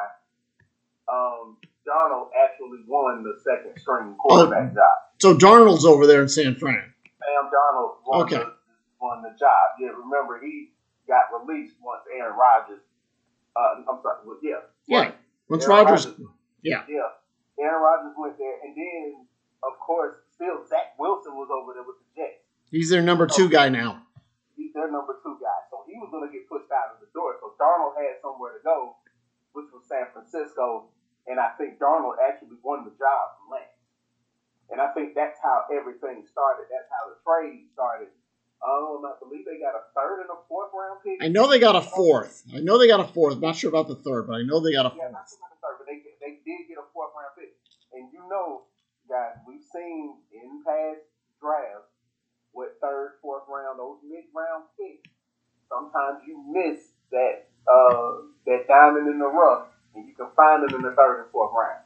Um, 1.07 1.57
Darnold 1.87 2.29
actually 2.43 2.83
won 2.87 3.23
the 3.23 3.39
second 3.43 3.79
string 3.79 4.15
quarterback 4.19 4.73
job. 4.73 4.97
So 5.19 5.37
Darnold's 5.37 5.85
over 5.85 6.05
there 6.05 6.21
in 6.21 6.27
San 6.29 6.55
Fran. 6.55 6.93
Sam 7.05 7.49
Darnold 7.51 7.95
won, 8.05 8.21
Okay. 8.23 8.35
the, 8.37 8.53
won 8.99 9.21
the 9.23 9.29
job. 9.39 9.79
Yeah, 9.79 9.89
remember 9.89 10.39
he 10.43 10.71
got 11.07 11.25
released 11.31 11.75
once 11.81 12.01
Aaron 12.17 12.35
Rodgers. 12.37 12.81
Uh, 13.55 13.81
I'm 13.89 13.99
sorry. 14.03 14.17
Well, 14.25 14.37
yeah. 14.43 14.59
Yeah. 14.87 15.11
Once 15.49 15.63
Aaron 15.65 15.85
Rogers, 15.85 16.05
Rodgers- 16.07 16.25
yeah, 16.61 16.83
Yeah. 16.89 17.09
Aaron 17.63 17.81
Rodgers 17.81 18.13
went 18.17 18.37
there, 18.37 18.53
and 18.65 18.75
then 18.75 19.25
of 19.63 19.79
course 19.79 20.15
still 20.35 20.65
Zach 20.67 20.93
Wilson 20.99 21.33
was 21.35 21.47
over 21.51 21.73
there 21.73 21.83
with 21.83 21.95
the 21.97 22.21
Jets. 22.21 22.43
he's 22.69 22.89
their 22.89 23.01
number 23.01 23.25
two 23.27 23.49
guy 23.49 23.69
now. 23.69 24.03
Their 24.78 24.93
number 24.93 25.17
two 25.25 25.41
guy, 25.41 25.57
so 25.73 25.82
he 25.89 25.97
was 25.97 26.13
going 26.13 26.21
to 26.21 26.30
get 26.30 26.45
pushed 26.45 26.69
out 26.69 26.93
of 26.93 27.01
the 27.01 27.09
door. 27.09 27.34
So 27.41 27.57
Darnold 27.57 27.97
had 27.97 28.21
somewhere 28.21 28.53
to 28.53 28.61
go, 28.61 28.93
which 29.57 29.65
was 29.73 29.82
San 29.89 30.05
Francisco, 30.13 30.93
and 31.25 31.41
I 31.41 31.57
think 31.57 31.82
Darnold 31.82 32.21
actually 32.21 32.61
won 32.61 32.86
the 32.86 32.93
job 32.93 33.23
from 33.41 33.57
Lance. 33.57 33.73
And 34.69 34.78
I 34.78 34.93
think 34.93 35.17
that's 35.17 35.41
how 35.41 35.65
everything 35.73 36.21
started. 36.30 36.69
That's 36.69 36.86
how 36.93 37.09
the 37.09 37.17
trade 37.25 37.65
started. 37.73 38.13
Um, 38.61 39.01
I 39.01 39.17
believe 39.17 39.49
they 39.49 39.57
got 39.57 39.73
a 39.73 39.89
third 39.97 40.21
and 40.21 40.30
a 40.30 40.38
fourth 40.45 40.69
round 40.78 41.01
pick. 41.01 41.25
I 41.25 41.30
know 41.34 41.49
they 41.49 41.57
got 41.57 41.73
a 41.73 41.82
fourth. 41.82 42.45
I 42.53 42.61
know 42.61 42.78
they 42.78 42.86
got 42.86 43.01
a 43.01 43.09
fourth. 43.09 43.41
I'm 43.41 43.41
Not 43.41 43.57
sure 43.57 43.73
about 43.73 43.89
the 43.89 43.97
third, 43.97 44.30
but 44.30 44.38
I 44.38 44.45
know 44.45 44.61
they 44.61 44.78
got 44.78 44.86
a 44.86 44.93
Yeah, 44.93 45.09
fourth. 45.09 45.25
the 45.25 45.57
third, 45.57 45.75
but 45.82 45.86
they 45.89 46.05
they 46.21 46.38
did 46.45 46.69
get 46.69 46.78
a 46.78 46.86
fourth 46.93 47.17
round 47.17 47.34
pick. 47.34 47.57
And 47.97 48.13
you 48.13 48.21
know, 48.30 48.69
guys, 49.09 49.41
we've 49.49 49.65
seen 49.73 50.21
in 50.30 50.61
past 50.61 51.01
drafts 51.41 51.96
what 52.58 52.74
third, 52.82 53.22
fourth 53.22 53.45
round, 53.45 53.78
those 53.78 54.01
mid 54.01 54.26
round 54.34 54.66
picks. 54.74 55.05
Sometimes 55.70 56.26
you 56.26 56.41
miss 56.49 56.82
that 57.14 57.45
uh 57.70 58.26
that 58.49 58.66
diamond 58.66 59.05
in 59.14 59.20
the 59.22 59.30
rough, 59.30 59.70
and 59.93 60.10
you 60.10 60.16
can 60.18 60.34
find 60.36 60.66
them 60.66 60.74
in 60.74 60.82
the 60.82 60.97
third 60.97 61.22
and 61.22 61.32
fourth 61.32 61.53
round. 61.53 61.86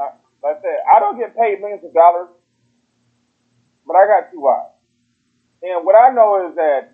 Like 0.00 0.16
like 0.40 0.56
I 0.56 0.60
said, 0.64 0.78
I 0.88 1.00
don't 1.00 1.20
get 1.20 1.36
paid 1.36 1.60
millions 1.60 1.84
of 1.84 1.92
dollars, 1.92 2.32
but 3.86 3.92
I 3.92 4.08
got 4.08 4.32
two 4.32 4.40
eyes. 4.48 4.72
And 5.64 5.84
what 5.84 5.96
I 5.96 6.12
know 6.12 6.48
is 6.48 6.56
that, 6.56 6.92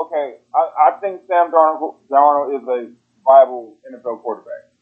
okay, 0.00 0.40
I, 0.54 0.60
I 0.88 1.00
think 1.00 1.20
Sam 1.28 1.52
Darnold, 1.52 2.00
Darnold 2.08 2.56
is 2.56 2.64
a 2.64 2.88
viable 3.20 3.76
NFL 3.84 4.22
quarterback. 4.22 4.72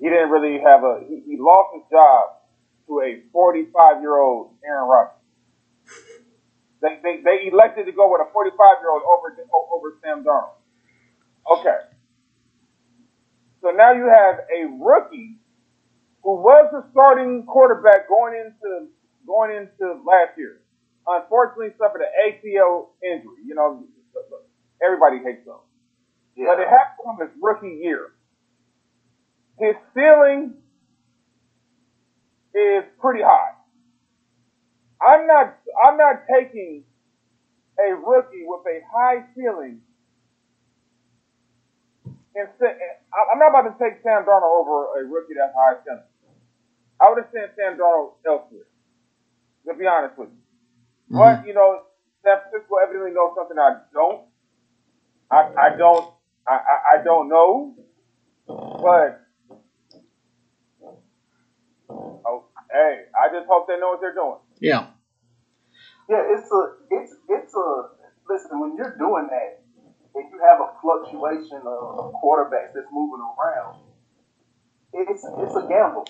He 0.00 0.08
didn't 0.10 0.30
really 0.30 0.58
have 0.58 0.82
a, 0.82 1.06
he, 1.06 1.22
he 1.22 1.36
lost 1.38 1.70
his 1.78 1.84
job 1.88 2.41
to 2.92 3.00
a 3.00 3.22
45 3.32 4.00
year 4.00 4.18
old 4.18 4.52
Aaron 4.64 4.88
Rodgers. 4.88 5.16
They, 6.82 6.98
they, 7.02 7.22
they 7.22 7.48
elected 7.50 7.86
to 7.86 7.92
go 7.92 8.10
with 8.12 8.20
a 8.20 8.30
45 8.32 8.52
year 8.80 8.90
old 8.90 9.02
over, 9.02 9.32
over 9.72 9.96
Sam 10.02 10.24
Darnold. 10.24 10.60
Okay. 11.58 11.78
So 13.62 13.70
now 13.70 13.92
you 13.92 14.10
have 14.10 14.40
a 14.50 14.66
rookie 14.82 15.38
who 16.22 16.36
was 16.36 16.68
the 16.72 16.84
starting 16.90 17.44
quarterback 17.46 18.08
going 18.08 18.34
into 18.34 18.88
going 19.26 19.54
into 19.54 20.02
last 20.04 20.36
year. 20.36 20.60
Unfortunately, 21.06 21.70
suffered 21.78 22.02
an 22.02 22.10
ACL 22.26 22.88
injury. 23.02 23.42
You 23.46 23.54
know, 23.54 23.84
everybody 24.84 25.18
hates 25.18 25.46
those. 25.46 25.62
But 26.36 26.58
it 26.58 26.68
happened 26.68 27.06
on 27.06 27.20
his 27.20 27.30
rookie 27.40 27.80
year. 27.82 28.12
His 29.58 29.74
ceiling 29.94 30.54
is 32.54 32.84
pretty 33.00 33.22
high. 33.22 33.54
I'm 35.00 35.26
not 35.26 35.58
I'm 35.84 35.96
not 35.96 36.22
taking 36.30 36.84
a 37.78 37.94
rookie 37.94 38.44
with 38.46 38.60
a 38.66 38.80
high 38.92 39.24
ceiling 39.34 39.80
and 42.34 42.48
say, 42.60 42.66
I'm 43.12 43.38
not 43.38 43.50
about 43.50 43.76
to 43.76 43.76
take 43.82 44.02
Sam 44.02 44.24
Darnold 44.24 44.60
over 44.60 45.00
a 45.00 45.04
rookie 45.04 45.34
that's 45.36 45.52
high 45.54 45.82
ceiling. 45.84 46.04
I 47.00 47.10
would 47.10 47.24
have 47.24 47.32
sent 47.32 47.52
Sam 47.56 47.76
Darnold 47.76 48.12
elsewhere. 48.26 48.68
To 49.66 49.74
be 49.74 49.86
honest 49.86 50.18
with 50.18 50.28
you. 50.28 51.16
Mm-hmm. 51.16 51.18
But, 51.18 51.46
you 51.46 51.54
know, 51.54 51.82
San 52.24 52.38
Francisco 52.40 52.76
evidently 52.82 53.12
knows 53.12 53.32
something 53.36 53.58
I 53.58 53.82
don't. 53.92 54.22
I, 55.30 55.72
I 55.72 55.76
don't 55.76 56.12
I, 56.46 56.54
I, 56.54 57.00
I 57.00 57.04
don't 57.04 57.28
know. 57.28 57.74
But 58.46 59.20
oh, 61.88 62.44
hey, 62.72 63.06
I 63.12 63.28
just 63.32 63.46
hope 63.48 63.68
they 63.68 63.78
know 63.78 63.90
what 63.90 64.00
they're 64.00 64.14
doing. 64.14 64.38
Yeah. 64.60 64.86
Yeah, 66.08 66.22
it's 66.34 66.50
a 66.50 66.62
it's 66.90 67.14
it's 67.28 67.54
a 67.54 67.68
listen 68.28 68.60
when 68.60 68.76
you're 68.76 68.96
doing 68.98 69.28
that 69.30 69.62
and 70.14 70.24
you 70.30 70.38
have 70.44 70.60
a 70.60 70.72
fluctuation 70.80 71.62
of 71.64 72.14
quarterbacks 72.20 72.74
that's 72.74 72.90
moving 72.92 73.22
around. 73.22 73.80
It's 74.92 75.24
it's 75.24 75.56
a 75.56 75.64
gamble. 75.68 76.06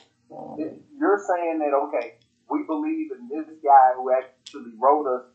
It, 0.59 0.81
you're 0.99 1.21
saying 1.21 1.59
that 1.61 1.75
okay, 1.89 2.19
we 2.51 2.65
believe 2.67 3.13
in 3.13 3.29
this 3.29 3.47
guy 3.63 3.95
who 3.97 4.11
actually 4.13 4.73
rode 4.81 5.07
us 5.07 5.27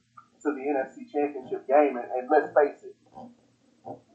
to 0.43 0.53
the 0.53 0.61
NFC 0.61 1.09
Championship 1.11 1.67
game, 1.67 1.97
and, 1.97 2.05
and 2.11 2.29
let's 2.29 2.53
face 2.53 2.83
it, 2.83 2.95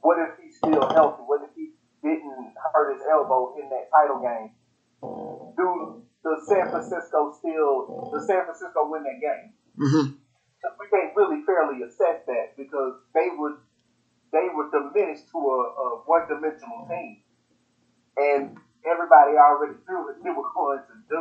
what 0.01 0.19
if 0.19 0.37
he's 0.43 0.57
still 0.57 0.89
healthy? 0.91 1.23
What 1.27 1.43
if 1.43 1.51
he 1.57 1.71
didn't 2.03 2.55
hurt 2.73 2.95
his 2.95 3.03
elbow 3.11 3.55
in 3.63 3.71
that 3.71 3.89
title 3.91 4.21
game? 4.21 4.51
Do 5.57 6.03
the 6.23 6.39
San 6.47 6.71
Francisco 6.71 7.35
still 7.39 8.11
the 8.13 8.23
San 8.23 8.47
Francisco 8.47 8.87
win 8.87 9.03
that 9.03 9.19
game? 9.19 9.53
Mm-hmm. 9.79 10.07
We 10.79 10.87
can't 10.91 11.11
really 11.17 11.43
fairly 11.45 11.83
assess 11.83 12.23
that 12.27 12.55
because 12.57 12.95
they 13.15 13.29
were 13.37 13.59
they 14.31 14.47
were 14.55 14.71
diminished 14.71 15.29
to 15.35 15.39
a, 15.39 15.59
a 15.75 15.87
one 16.07 16.29
dimensional 16.29 16.87
team, 16.89 17.23
and 18.17 18.57
everybody 18.87 19.35
already 19.37 19.75
knew 19.89 20.01
what 20.07 20.17
they 20.23 20.31
were 20.31 20.51
going 20.55 20.81
to 20.87 20.97
do. 21.11 21.21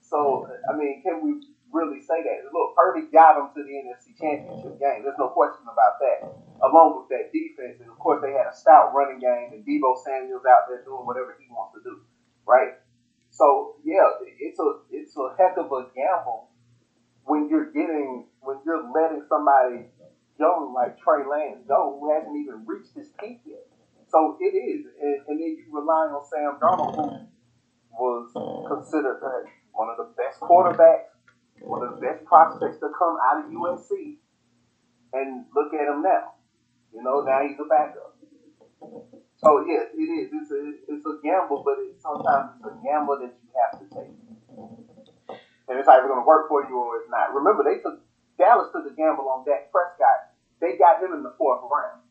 So 0.00 0.46
I 0.70 0.76
mean, 0.76 1.02
can 1.02 1.20
we 1.20 1.42
really 1.72 2.00
say 2.00 2.22
that? 2.22 2.48
Look, 2.54 2.74
Purdy 2.78 3.10
got 3.12 3.36
them 3.36 3.50
to 3.52 3.60
the 3.60 3.74
NFC 3.76 4.16
Championship 4.16 4.80
game. 4.80 5.04
There's 5.04 5.18
no 5.18 5.28
question 5.34 5.66
about 5.68 6.00
that. 6.00 6.18
Along 6.64 7.02
with 7.02 7.08
that 7.10 7.30
defense, 7.34 7.78
and 7.82 7.90
of 7.90 7.98
course 7.98 8.22
they 8.22 8.32
had 8.32 8.48
a 8.50 8.54
stout 8.56 8.94
running 8.94 9.20
game, 9.20 9.52
and 9.52 9.62
Deebo 9.66 9.98
Samuel's 10.02 10.46
out 10.46 10.66
there 10.70 10.82
doing 10.82 11.06
whatever 11.06 11.36
he 11.38 11.46
wants 11.50 11.74
to 11.78 11.82
do, 11.82 12.02
right? 12.46 12.77
So 13.38 13.76
yeah, 13.84 14.02
it's 14.42 14.58
a 14.58 14.70
it's 14.90 15.14
a 15.14 15.30
heck 15.38 15.54
of 15.56 15.70
a 15.70 15.86
gamble 15.94 16.50
when 17.22 17.48
you're 17.48 17.70
getting 17.70 18.26
when 18.40 18.58
you're 18.66 18.82
letting 18.90 19.22
somebody 19.30 19.86
young 20.40 20.74
like 20.74 20.98
Trey 20.98 21.22
Lance 21.22 21.62
go 21.68 21.98
who 22.02 22.10
hasn't 22.10 22.34
even 22.34 22.66
reached 22.66 22.98
his 22.98 23.14
peak 23.20 23.38
yet. 23.46 23.62
So 24.10 24.36
it 24.40 24.56
is, 24.56 24.86
and, 25.00 25.20
and 25.28 25.38
then 25.38 25.54
you 25.54 25.70
rely 25.70 26.10
on 26.10 26.24
Sam 26.26 26.58
Darnold, 26.58 27.28
who 27.94 28.02
was 28.02 28.32
considered 28.66 29.20
uh, 29.22 29.46
one 29.70 29.88
of 29.90 29.98
the 29.98 30.10
best 30.16 30.40
quarterbacks, 30.40 31.14
one 31.60 31.86
of 31.86 31.94
the 31.94 32.00
best 32.00 32.24
prospects 32.24 32.80
to 32.80 32.88
come 32.98 33.16
out 33.22 33.44
of 33.44 33.52
USC, 33.52 34.16
and 35.12 35.44
look 35.54 35.74
at 35.74 35.86
him 35.86 36.02
now. 36.02 36.34
You 36.92 37.02
know, 37.04 37.20
now 37.20 37.46
he's 37.46 37.58
a 37.60 37.68
backup. 37.68 38.16
Oh, 39.44 39.62
so 39.62 39.66
yes, 39.66 39.86
it 39.94 40.02
is. 40.02 40.28
It's 40.32 40.50
a 40.50 40.62
it's 40.88 41.06
a 41.06 41.14
gamble, 41.22 41.62
but 41.62 41.78
it, 41.78 42.00
sometimes 42.02 42.58
it's 42.58 42.66
a 42.66 42.74
gamble 42.82 43.18
that 43.22 43.34
you 43.38 43.50
have 43.54 43.78
to 43.78 43.86
take. 43.94 44.14
And 45.68 45.78
it's 45.78 45.86
either 45.88 46.08
going 46.08 46.22
to 46.22 46.26
work 46.26 46.48
for 46.48 46.64
you 46.64 46.74
or 46.74 46.98
it's 46.98 47.10
not. 47.10 47.34
Remember, 47.34 47.62
they 47.62 47.78
took 47.78 48.00
Dallas 48.38 48.70
took 48.72 48.86
a 48.86 48.94
gamble 48.94 49.28
on 49.28 49.44
Dak 49.44 49.70
Prescott. 49.70 50.34
They 50.60 50.76
got 50.78 51.02
him 51.02 51.12
in 51.12 51.22
the 51.22 51.34
fourth 51.38 51.62
round. 51.70 52.02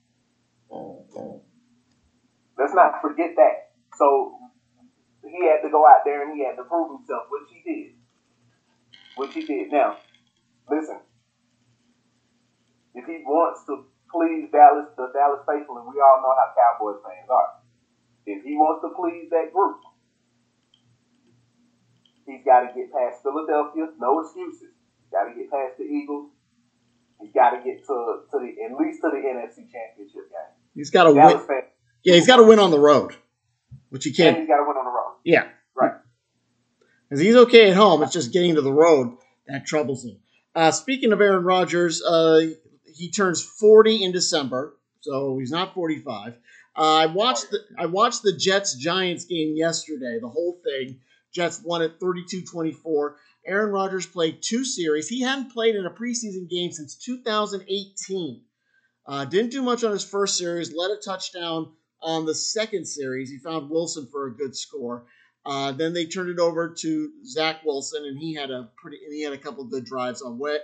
Let's 2.58 2.74
not 2.74 3.02
forget 3.02 3.36
that. 3.36 3.72
So 3.96 4.38
he 5.24 5.46
had 5.46 5.62
to 5.64 5.70
go 5.70 5.86
out 5.88 6.04
there 6.06 6.24
and 6.24 6.36
he 6.38 6.46
had 6.46 6.56
to 6.56 6.64
prove 6.64 6.98
himself, 6.98 7.24
which 7.30 7.50
he 7.52 7.62
did. 7.64 7.92
Which 9.16 9.34
he 9.34 9.46
did. 9.46 9.72
Now, 9.72 9.98
listen. 10.70 11.00
If 12.94 13.06
he 13.06 13.24
wants 13.26 13.66
to 13.68 13.86
please 14.12 14.50
Dallas, 14.52 14.90
the 14.96 15.12
Dallas 15.14 15.44
faithful, 15.48 15.78
and 15.78 15.88
we 15.88 16.00
all 16.00 16.20
know 16.24 16.34
how 16.36 16.54
Cowboys 16.56 17.02
fans 17.04 17.30
are. 17.30 17.64
If 18.26 18.44
he 18.44 18.56
wants 18.56 18.84
to 18.84 18.92
please 18.96 19.30
that 19.32 19.54
group, 19.54 19.80
he's 22.26 22.44
got 22.44 22.68
to 22.68 22.74
get 22.76 22.92
past 22.92 23.24
Philadelphia. 23.24 23.88
No 24.00 24.20
excuses. 24.20 24.76
Got 25.12 25.32
to 25.32 25.36
get 25.36 25.50
past 25.50 25.78
the 25.80 25.86
Eagles. 25.86 26.32
He's 27.22 27.34
got 27.34 27.52
to 27.52 27.64
get 27.64 27.86
to 27.88 28.28
to 28.32 28.36
the 28.38 28.52
at 28.68 28.76
least 28.78 29.02
to 29.02 29.10
the 29.10 29.24
NFC 29.24 29.66
Championship 29.72 30.28
game. 30.30 30.54
He's 30.76 30.92
got 30.92 31.06
to 31.06 31.14
win. 31.14 31.40
Fans, 31.40 31.72
yeah, 32.04 32.16
he's 32.16 32.28
got 32.28 32.38
to 32.38 32.44
win 32.44 32.60
on 32.60 32.72
the 32.72 32.80
road, 32.80 33.16
which 33.90 34.04
he 34.04 34.12
can't. 34.12 34.38
He's 34.38 34.48
got 34.48 34.58
to 34.58 34.68
win 34.68 34.78
on 34.78 34.86
the 34.86 34.92
road. 34.92 35.16
Yeah, 35.24 35.48
right. 35.76 35.94
Because 37.10 37.22
he's 37.22 37.36
okay 37.36 37.70
at 37.72 37.76
home. 37.76 38.04
It's 38.04 38.14
just 38.14 38.34
getting 38.34 38.56
to 38.56 38.62
the 38.62 38.74
road 38.74 39.18
that 39.48 39.66
troubles 39.66 40.04
him. 40.06 40.20
Uh, 40.54 40.72
speaking 40.72 41.12
of 41.12 41.22
Aaron 41.22 41.44
Rodgers, 41.44 42.04
uh, 42.04 42.42
he 42.98 43.12
turns 43.12 43.44
40 43.44 44.04
in 44.04 44.12
December, 44.12 44.76
so 45.02 45.38
he's 45.38 45.52
not 45.52 45.74
45. 45.74 46.34
Uh, 46.76 46.82
I 46.82 47.06
watched 47.08 47.50
the 47.50 47.60
I 47.78 47.88
watched 47.88 48.24
the 48.24 48.34
Jets 48.34 48.76
Giants 48.76 49.26
game 49.26 49.56
yesterday, 49.56 50.20
the 50.22 50.30
whole 50.30 50.60
thing. 50.64 51.00
Jets 51.34 51.62
won 51.64 51.82
at 51.82 52.00
32-24. 52.00 53.16
Aaron 53.46 53.72
Rodgers 53.72 54.06
played 54.06 54.42
two 54.42 54.64
series. 54.64 55.08
He 55.08 55.22
hadn't 55.22 55.52
played 55.52 55.76
in 55.76 55.86
a 55.86 55.90
preseason 55.90 56.50
game 56.50 56.72
since 56.72 56.96
2018. 56.96 58.42
Uh, 59.06 59.26
didn't 59.26 59.52
do 59.52 59.62
much 59.62 59.84
on 59.84 59.92
his 59.92 60.04
first 60.04 60.38
series. 60.38 60.74
Led 60.74 60.92
a 60.92 60.98
touchdown 60.98 61.72
on 62.02 62.26
the 62.26 62.36
second 62.36 62.86
series. 62.86 63.30
He 63.30 63.38
found 63.38 63.70
Wilson 63.70 64.08
for 64.12 64.28
a 64.28 64.36
good 64.36 64.56
score. 64.56 65.06
Uh, 65.46 65.72
then 65.72 65.94
they 65.94 66.06
turned 66.06 66.30
it 66.30 66.40
over 66.40 66.76
to 66.78 67.12
Zach 67.26 67.64
Wilson, 67.64 68.04
and 68.06 68.20
he 68.20 68.34
had 68.34 68.52
a 68.52 68.70
pretty. 68.76 68.98
And 69.06 69.14
he 69.14 69.24
had 69.24 69.34
a 69.34 69.38
couple 69.38 69.64
good 69.64 69.86
drives 69.86 70.22
on 70.22 70.38
wet, 70.38 70.62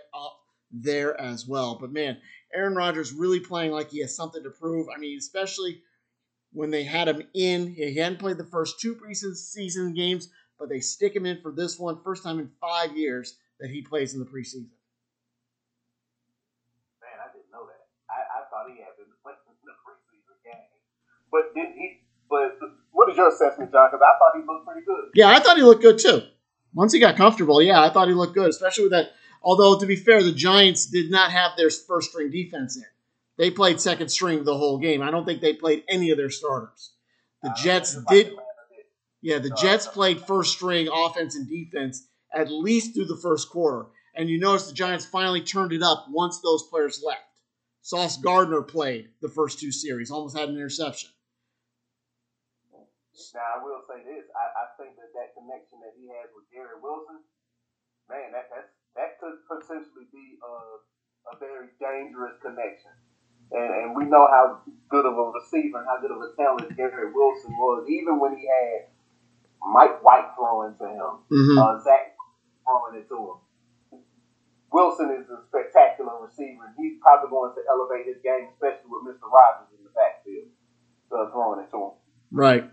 there 0.73 1.19
as 1.21 1.47
well. 1.47 1.77
But 1.79 1.93
man, 1.93 2.17
Aaron 2.53 2.75
Rodgers 2.75 3.13
really 3.13 3.39
playing 3.39 3.71
like 3.71 3.91
he 3.91 4.01
has 4.01 4.15
something 4.15 4.43
to 4.43 4.49
prove. 4.49 4.87
I 4.93 4.99
mean, 4.99 5.17
especially 5.17 5.81
when 6.53 6.69
they 6.69 6.83
had 6.83 7.07
him 7.07 7.23
in. 7.33 7.73
He 7.73 7.95
hadn't 7.95 8.19
played 8.19 8.37
the 8.37 8.45
first 8.45 8.79
two 8.79 8.95
preseason 8.95 9.95
games, 9.95 10.29
but 10.59 10.69
they 10.69 10.79
stick 10.79 11.15
him 11.15 11.25
in 11.25 11.41
for 11.41 11.51
this 11.51 11.79
one, 11.79 12.01
first 12.03 12.23
time 12.23 12.39
in 12.39 12.49
five 12.61 12.95
years 12.95 13.37
that 13.59 13.69
he 13.69 13.81
plays 13.81 14.13
in 14.13 14.19
the 14.19 14.25
preseason. 14.25 14.69
Man, 17.01 17.17
I 17.19 17.33
didn't 17.33 17.51
know 17.51 17.65
that. 17.65 17.85
I, 18.09 18.39
I 18.39 18.41
thought 18.49 18.69
he 18.71 18.79
had 18.81 18.95
been 18.97 19.11
playing 19.23 19.37
in 19.49 19.65
the 19.65 19.73
preseason 19.81 20.37
game. 20.45 20.69
But 21.31 21.53
did 21.55 21.75
he? 21.75 22.01
But 22.29 22.57
what 22.91 23.09
is 23.09 23.17
your 23.17 23.29
assessment, 23.29 23.71
John? 23.71 23.89
Because 23.91 24.01
I 24.01 24.17
thought 24.17 24.39
he 24.39 24.45
looked 24.47 24.65
pretty 24.65 24.85
good. 24.85 25.11
Yeah, 25.13 25.29
I 25.29 25.39
thought 25.39 25.57
he 25.57 25.63
looked 25.63 25.81
good 25.81 25.99
too. 25.99 26.21
Once 26.73 26.93
he 26.93 26.99
got 26.99 27.15
comfortable, 27.15 27.61
yeah, 27.61 27.81
I 27.81 27.89
thought 27.89 28.07
he 28.07 28.15
looked 28.15 28.33
good, 28.33 28.49
especially 28.49 28.85
with 28.85 28.93
that 28.93 29.11
Although 29.43 29.79
to 29.79 29.85
be 29.85 29.95
fair, 29.95 30.23
the 30.23 30.31
Giants 30.31 30.85
did 30.85 31.11
not 31.11 31.31
have 31.31 31.51
their 31.57 31.69
first 31.69 32.11
string 32.11 32.31
defense 32.31 32.77
in. 32.77 32.85
They 33.37 33.51
played 33.51 33.81
second 33.81 34.09
string 34.09 34.43
the 34.43 34.57
whole 34.57 34.77
game. 34.77 35.01
I 35.01 35.11
don't 35.11 35.25
think 35.25 35.41
they 35.41 35.53
played 35.53 35.83
any 35.89 36.11
of 36.11 36.17
their 36.17 36.29
starters. 36.29 36.93
The 37.41 37.49
uh, 37.49 37.55
Jets 37.55 37.97
did. 38.09 38.33
Yeah, 39.21 39.39
the 39.39 39.49
Jets 39.49 39.87
played 39.87 40.21
first 40.21 40.53
string 40.53 40.89
offense 40.91 41.35
and 41.35 41.47
defense 41.47 42.07
at 42.33 42.51
least 42.51 42.93
through 42.93 43.05
the 43.05 43.19
first 43.21 43.49
quarter. 43.49 43.87
And 44.15 44.29
you 44.29 44.39
notice 44.39 44.67
the 44.67 44.73
Giants 44.73 45.05
finally 45.05 45.41
turned 45.41 45.71
it 45.71 45.81
up 45.81 46.05
once 46.09 46.39
those 46.41 46.63
players 46.63 47.01
left. 47.05 47.21
Sauce 47.81 48.17
Gardner 48.17 48.61
played 48.61 49.09
the 49.21 49.29
first 49.29 49.59
two 49.59 49.71
series, 49.71 50.09
almost 50.11 50.37
had 50.37 50.49
an 50.49 50.55
interception. 50.55 51.09
Now, 53.33 53.61
I 53.61 53.63
will 53.63 53.81
say 53.87 54.01
this. 54.01 54.25
I, 54.33 54.45
I 54.45 54.65
think 54.77 54.97
that 54.97 55.13
that 55.13 55.33
connection 55.37 55.77
that 55.81 55.93
he 55.97 56.09
has 56.09 56.29
with 56.33 56.49
Garrett 56.49 56.81
Wilson, 56.81 57.21
man, 58.09 58.33
that, 58.33 58.49
that's 58.49 58.69
that 58.69 58.72
could 59.23 59.39
potentially 59.47 60.11
be 60.11 60.35
a, 60.43 60.51
a 61.31 61.39
very 61.39 61.71
dangerous 61.79 62.35
connection. 62.43 62.91
And, 63.55 63.71
and 63.71 63.87
we 63.95 64.03
know 64.03 64.27
how 64.27 64.59
good 64.89 65.05
of 65.07 65.15
a 65.15 65.25
receiver 65.31 65.79
and 65.79 65.87
how 65.87 66.03
good 66.03 66.11
of 66.11 66.19
a 66.19 66.35
talent 66.35 66.75
Garrett 66.75 67.15
Wilson 67.15 67.55
was, 67.55 67.87
even 67.87 68.19
when 68.19 68.35
he 68.35 68.43
had 68.43 68.91
Mike 69.63 70.03
White 70.03 70.35
throwing 70.35 70.75
to 70.75 70.87
him, 70.91 71.13
mm-hmm. 71.31 71.57
uh, 71.57 71.79
Zach 71.79 72.19
throwing 72.67 72.99
it 72.99 73.07
to 73.07 73.15
him. 73.15 73.39
Wilson 74.73 75.13
is 75.13 75.29
a 75.29 75.39
spectacular 75.47 76.17
receiver. 76.19 76.65
And 76.65 76.75
He's 76.75 76.97
probably 76.99 77.29
going 77.29 77.53
to 77.55 77.61
elevate 77.69 78.09
his 78.09 78.19
game, 78.25 78.49
especially 78.51 78.89
with 78.89 79.05
Mr. 79.05 79.29
Rogers 79.29 79.69
in 79.77 79.85
the 79.85 79.93
backfield, 79.93 80.49
uh, 81.13 81.29
throwing 81.31 81.61
it 81.61 81.69
to 81.71 81.77
him. 81.77 81.93
Right. 82.33 82.65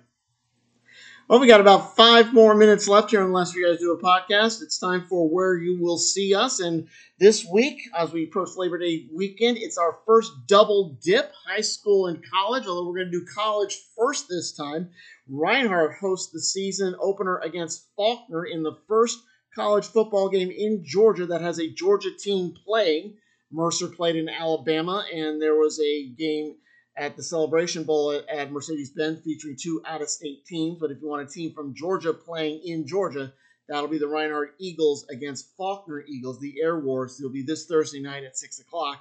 Well, 1.31 1.39
we 1.39 1.47
got 1.47 1.61
about 1.61 1.95
five 1.95 2.35
more 2.35 2.57
minutes 2.57 2.89
left 2.89 3.13
here, 3.13 3.25
unless 3.25 3.55
you 3.55 3.65
guys 3.65 3.79
do 3.79 3.93
a 3.93 4.03
podcast. 4.03 4.63
It's 4.63 4.81
time 4.81 5.07
for 5.09 5.29
where 5.29 5.55
you 5.55 5.81
will 5.81 5.97
see 5.97 6.35
us. 6.35 6.59
And 6.59 6.89
this 7.21 7.47
week, 7.47 7.83
as 7.97 8.13
we 8.13 8.25
approach 8.25 8.57
Labor 8.57 8.79
Day 8.79 9.07
weekend, 9.15 9.57
it's 9.57 9.79
our 9.79 9.99
first 10.05 10.33
double 10.49 10.99
dip, 11.01 11.33
high 11.47 11.61
school 11.61 12.09
and 12.09 12.21
college. 12.29 12.67
Although 12.67 12.89
we're 12.89 12.97
going 12.97 13.13
to 13.13 13.21
do 13.21 13.27
college 13.33 13.79
first 13.97 14.29
this 14.29 14.51
time. 14.51 14.91
Reinhardt 15.29 15.99
hosts 16.01 16.33
the 16.33 16.41
season 16.41 16.97
opener 17.01 17.39
against 17.39 17.87
Faulkner 17.95 18.47
in 18.47 18.65
the 18.65 18.77
first 18.89 19.21
college 19.55 19.87
football 19.87 20.31
game 20.31 20.51
in 20.51 20.83
Georgia 20.85 21.27
that 21.27 21.43
has 21.43 21.61
a 21.61 21.71
Georgia 21.71 22.11
team 22.11 22.55
playing. 22.67 23.15
Mercer 23.53 23.87
played 23.87 24.17
in 24.17 24.29
Alabama, 24.29 25.05
and 25.15 25.41
there 25.41 25.55
was 25.55 25.79
a 25.79 26.09
game 26.09 26.57
at 26.97 27.17
the 27.17 27.23
Celebration 27.23 27.85
Bowl 27.85 28.13
at, 28.13 28.29
at 28.29 28.53
Mercedes 28.53 28.91
Benz 28.91 29.21
featuring 29.25 29.57
two 29.61 29.83
out 29.87 30.03
of 30.03 30.09
state 30.09 30.45
teams. 30.47 30.79
But 30.81 30.91
if 30.91 31.01
you 31.01 31.09
want 31.09 31.29
a 31.29 31.33
team 31.33 31.53
from 31.55 31.75
Georgia 31.75 32.13
playing 32.13 32.61
in 32.65 32.87
Georgia, 32.87 33.33
that'll 33.69 33.89
be 33.89 33.99
the 33.99 34.09
Reinhardt 34.09 34.55
Eagles 34.59 35.07
against 35.11 35.57
Faulkner 35.57 36.05
Eagles, 36.07 36.41
the 36.41 36.61
Air 36.61 36.79
Wars. 36.79 37.19
It'll 37.19 37.33
be 37.33 37.45
this 37.45 37.67
Thursday 37.67 38.01
night 38.01 38.25
at 38.25 38.37
6 38.37 38.61
o'clock. 38.61 39.01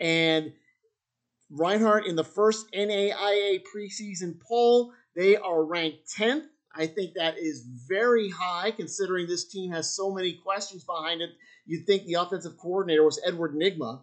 And 0.00 0.52
Reinhardt 1.50 2.06
in 2.06 2.16
the 2.16 2.24
first 2.24 2.72
NAIA 2.72 3.62
preseason 3.62 4.40
poll, 4.40 4.92
they 5.14 5.36
are 5.36 5.64
ranked 5.64 6.08
10th. 6.18 6.44
I 6.74 6.86
think 6.86 7.14
that 7.14 7.38
is 7.38 7.64
very 7.88 8.28
high 8.28 8.70
considering 8.70 9.26
this 9.26 9.48
team 9.48 9.72
has 9.72 9.94
so 9.94 10.12
many 10.12 10.34
questions 10.34 10.84
behind 10.84 11.22
it. 11.22 11.30
You'd 11.64 11.86
think 11.86 12.04
the 12.04 12.14
offensive 12.14 12.58
coordinator 12.58 13.04
was 13.04 13.20
Edward 13.24 13.54
Nygma. 13.54 14.02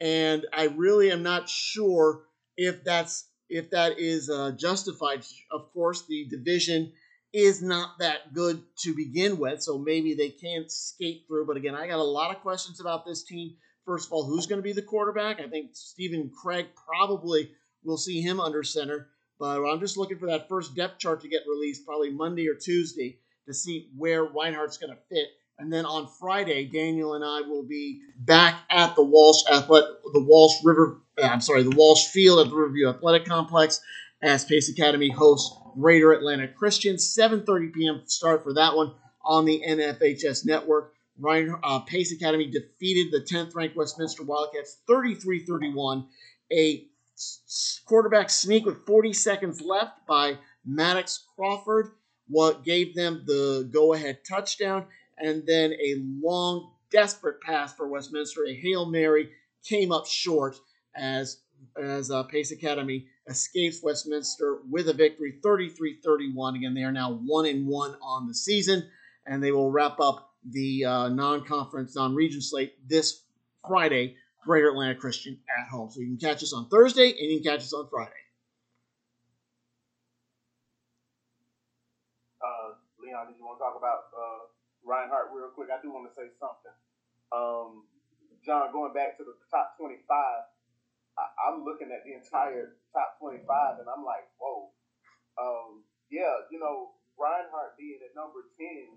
And 0.00 0.46
I 0.52 0.66
really 0.66 1.10
am 1.10 1.22
not 1.22 1.48
sure 1.48 2.22
if 2.56 2.84
that's 2.84 3.28
if 3.48 3.70
that 3.70 3.98
is 3.98 4.30
uh, 4.30 4.52
justified. 4.52 5.24
Of 5.50 5.72
course, 5.72 6.06
the 6.06 6.26
division 6.28 6.92
is 7.32 7.62
not 7.62 7.98
that 7.98 8.32
good 8.32 8.62
to 8.78 8.94
begin 8.94 9.38
with, 9.38 9.62
so 9.62 9.76
maybe 9.76 10.14
they 10.14 10.30
can't 10.30 10.70
skate 10.70 11.24
through. 11.26 11.46
But 11.46 11.56
again, 11.56 11.74
I 11.74 11.86
got 11.86 11.98
a 11.98 12.02
lot 12.02 12.34
of 12.34 12.42
questions 12.42 12.80
about 12.80 13.04
this 13.04 13.24
team. 13.24 13.56
First 13.84 14.08
of 14.08 14.12
all, 14.12 14.24
who's 14.24 14.46
going 14.46 14.60
to 14.60 14.62
be 14.62 14.72
the 14.72 14.82
quarterback? 14.82 15.40
I 15.40 15.48
think 15.48 15.70
Stephen 15.72 16.30
Craig 16.30 16.66
probably 16.86 17.50
will 17.82 17.98
see 17.98 18.20
him 18.22 18.40
under 18.40 18.62
center. 18.62 19.08
But 19.38 19.64
I'm 19.64 19.80
just 19.80 19.96
looking 19.96 20.18
for 20.18 20.26
that 20.26 20.48
first 20.48 20.76
depth 20.76 21.00
chart 21.00 21.20
to 21.22 21.28
get 21.28 21.42
released, 21.48 21.84
probably 21.84 22.10
Monday 22.10 22.48
or 22.48 22.54
Tuesday, 22.54 23.18
to 23.46 23.52
see 23.52 23.90
where 23.96 24.24
Reinhardt's 24.24 24.78
going 24.78 24.94
to 24.94 25.14
fit. 25.14 25.28
And 25.58 25.72
then 25.72 25.86
on 25.86 26.08
Friday, 26.08 26.66
Daniel 26.66 27.14
and 27.14 27.24
I 27.24 27.40
will 27.42 27.62
be 27.62 28.00
back 28.18 28.62
at 28.70 28.96
the 28.96 29.04
Walsh 29.04 29.42
Athletic, 29.50 29.88
the 30.12 30.22
Walsh 30.22 30.54
River, 30.64 31.00
uh, 31.22 31.26
I'm 31.26 31.40
sorry, 31.40 31.62
the 31.62 31.76
Walsh 31.76 32.06
Field 32.06 32.40
at 32.40 32.50
the 32.50 32.56
Riverview 32.56 32.88
Athletic 32.88 33.24
Complex 33.24 33.80
as 34.22 34.44
Pace 34.44 34.68
Academy 34.68 35.10
hosts 35.10 35.56
Greater 35.78 36.12
Atlanta 36.12 36.48
Christian. 36.48 36.96
7:30 36.96 37.72
p.m. 37.72 38.02
start 38.06 38.42
for 38.42 38.54
that 38.54 38.74
one 38.74 38.94
on 39.24 39.44
the 39.44 39.62
NFHS 39.66 40.44
network. 40.44 40.92
Ryan 41.18 41.56
uh, 41.62 41.80
Pace 41.80 42.12
Academy 42.12 42.50
defeated 42.50 43.12
the 43.12 43.24
10th 43.24 43.54
ranked 43.54 43.76
Westminster 43.76 44.24
Wildcats 44.24 44.78
33-31. 44.88 46.06
A 46.52 46.86
quarterback 47.86 48.28
sneak 48.28 48.66
with 48.66 48.84
40 48.84 49.12
seconds 49.12 49.60
left 49.60 50.04
by 50.08 50.36
Maddox 50.66 51.24
Crawford 51.36 51.92
what 52.28 52.64
gave 52.64 52.94
them 52.94 53.22
the 53.26 53.68
go-ahead 53.72 54.18
touchdown 54.28 54.86
and 55.18 55.44
then 55.46 55.72
a 55.72 56.02
long, 56.22 56.72
desperate 56.90 57.40
pass 57.40 57.74
for 57.74 57.88
Westminster, 57.88 58.44
a 58.46 58.54
Hail 58.54 58.86
Mary, 58.86 59.30
came 59.64 59.92
up 59.92 60.06
short 60.06 60.56
as 60.96 61.38
as 61.82 62.10
uh, 62.10 62.22
Pace 62.24 62.52
Academy 62.52 63.06
escapes 63.26 63.82
Westminster 63.82 64.58
with 64.68 64.88
a 64.88 64.92
victory 64.92 65.38
33-31. 65.42 66.56
Again, 66.56 66.74
they 66.74 66.82
are 66.82 66.92
now 66.92 67.12
1 67.24 67.46
and 67.46 67.66
1 67.66 67.96
on 68.02 68.28
the 68.28 68.34
season 68.34 68.86
and 69.26 69.42
they 69.42 69.52
will 69.52 69.70
wrap 69.70 69.98
up 70.00 70.34
the 70.50 70.84
uh, 70.84 71.08
non-conference, 71.08 71.96
non-region 71.96 72.42
slate 72.42 72.74
this 72.86 73.22
Friday, 73.66 74.16
Greater 74.44 74.68
Atlanta 74.68 74.94
Christian 74.94 75.38
at 75.58 75.68
home. 75.68 75.90
So 75.90 76.00
you 76.00 76.06
can 76.08 76.18
catch 76.18 76.42
us 76.42 76.52
on 76.52 76.68
Thursday 76.68 77.10
and 77.10 77.30
you 77.30 77.40
can 77.40 77.52
catch 77.52 77.60
us 77.60 77.72
on 77.72 77.88
Friday. 77.88 78.12
Uh, 82.42 82.74
Leon, 83.02 83.28
did 83.28 83.38
you 83.38 83.44
want 83.44 83.58
to 83.58 83.64
talk 83.64 83.76
about 83.78 84.12
uh, 84.12 84.44
Reinhardt 84.84 85.32
real 85.32 85.50
quick. 85.50 85.72
I 85.72 85.80
do 85.80 85.90
want 85.90 86.06
to 86.06 86.14
say 86.14 86.28
something. 86.36 86.76
Um, 87.32 87.88
John, 88.44 88.70
going 88.70 88.92
back 88.92 89.16
to 89.16 89.24
the 89.24 89.34
top 89.48 89.74
25, 89.80 90.04
I, 91.16 91.24
am 91.48 91.64
looking 91.64 91.88
at 91.88 92.04
the 92.04 92.12
entire 92.12 92.76
top 92.92 93.16
25 93.18 93.80
and 93.80 93.88
I'm 93.88 94.04
like, 94.04 94.28
whoa. 94.36 94.70
Um, 95.40 95.82
yeah, 96.12 96.46
you 96.52 96.60
know, 96.60 96.94
Reinhardt 97.16 97.80
being 97.80 97.98
at 98.04 98.12
number 98.12 98.44
10, 98.60 98.92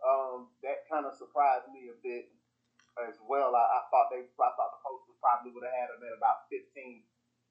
um, 0.00 0.50
that 0.64 0.88
kind 0.88 1.04
of 1.04 1.14
surprised 1.14 1.68
me 1.70 1.92
a 1.92 1.96
bit 2.00 2.32
as 3.04 3.20
well. 3.22 3.52
I, 3.54 3.62
I 3.62 3.80
thought 3.92 4.08
they, 4.10 4.24
I 4.24 4.50
thought 4.56 4.72
the 4.74 4.82
Posters 4.82 5.20
probably 5.20 5.52
would 5.52 5.66
have 5.66 5.76
had 5.76 5.92
them 5.92 6.02
at 6.02 6.16
about 6.16 6.48
15 6.48 7.04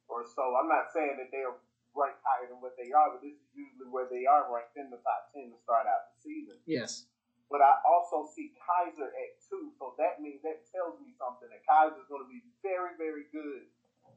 or 0.09 0.25
so. 0.25 0.57
I'm 0.57 0.67
not 0.67 0.89
saying 0.91 1.21
that 1.21 1.29
they're 1.29 1.53
ranked 1.93 2.25
higher 2.25 2.49
than 2.49 2.59
what 2.59 2.75
they 2.75 2.89
are, 2.89 3.13
but 3.13 3.21
this 3.21 3.37
is 3.37 3.49
usually 3.53 3.89
where 3.89 4.09
they 4.09 4.25
are 4.25 4.49
ranked 4.49 4.75
in 4.75 4.89
the 4.89 5.01
top 5.05 5.29
10 5.37 5.53
to 5.53 5.57
start 5.61 5.85
out 5.85 6.09
the 6.11 6.17
season. 6.25 6.57
Yes. 6.65 7.05
But 7.49 7.65
I 7.65 7.81
also 7.81 8.29
see 8.29 8.53
Keiser 8.61 9.09
at 9.09 9.41
two, 9.41 9.73
so 9.81 9.97
that 9.97 10.21
means 10.21 10.45
that 10.45 10.69
tells 10.69 11.01
me 11.01 11.17
something 11.17 11.49
that 11.49 11.65
Keiser 11.65 11.97
is 11.97 12.05
going 12.05 12.21
to 12.21 12.29
be 12.29 12.45
very, 12.61 12.93
very 12.93 13.25
good 13.33 13.65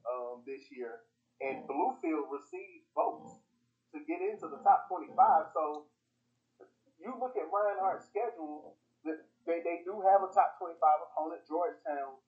um, 0.04 0.44
this 0.44 0.68
year. 0.68 1.08
And 1.40 1.64
Bluefield 1.64 2.28
received 2.28 2.92
votes 2.92 3.40
to 3.96 4.04
get 4.04 4.20
into 4.20 4.52
the 4.52 4.60
top 4.60 4.84
25. 4.92 5.16
So 5.56 5.88
you 7.00 7.16
look 7.16 7.34
at 7.40 7.48
Reinhardt's 7.48 8.06
schedule, 8.06 8.76
they, 9.02 9.64
they 9.64 9.82
do 9.82 10.04
have 10.06 10.22
a 10.22 10.30
top 10.30 10.60
25 10.60 10.78
opponent. 11.10 11.42
Georgetown 11.48 12.20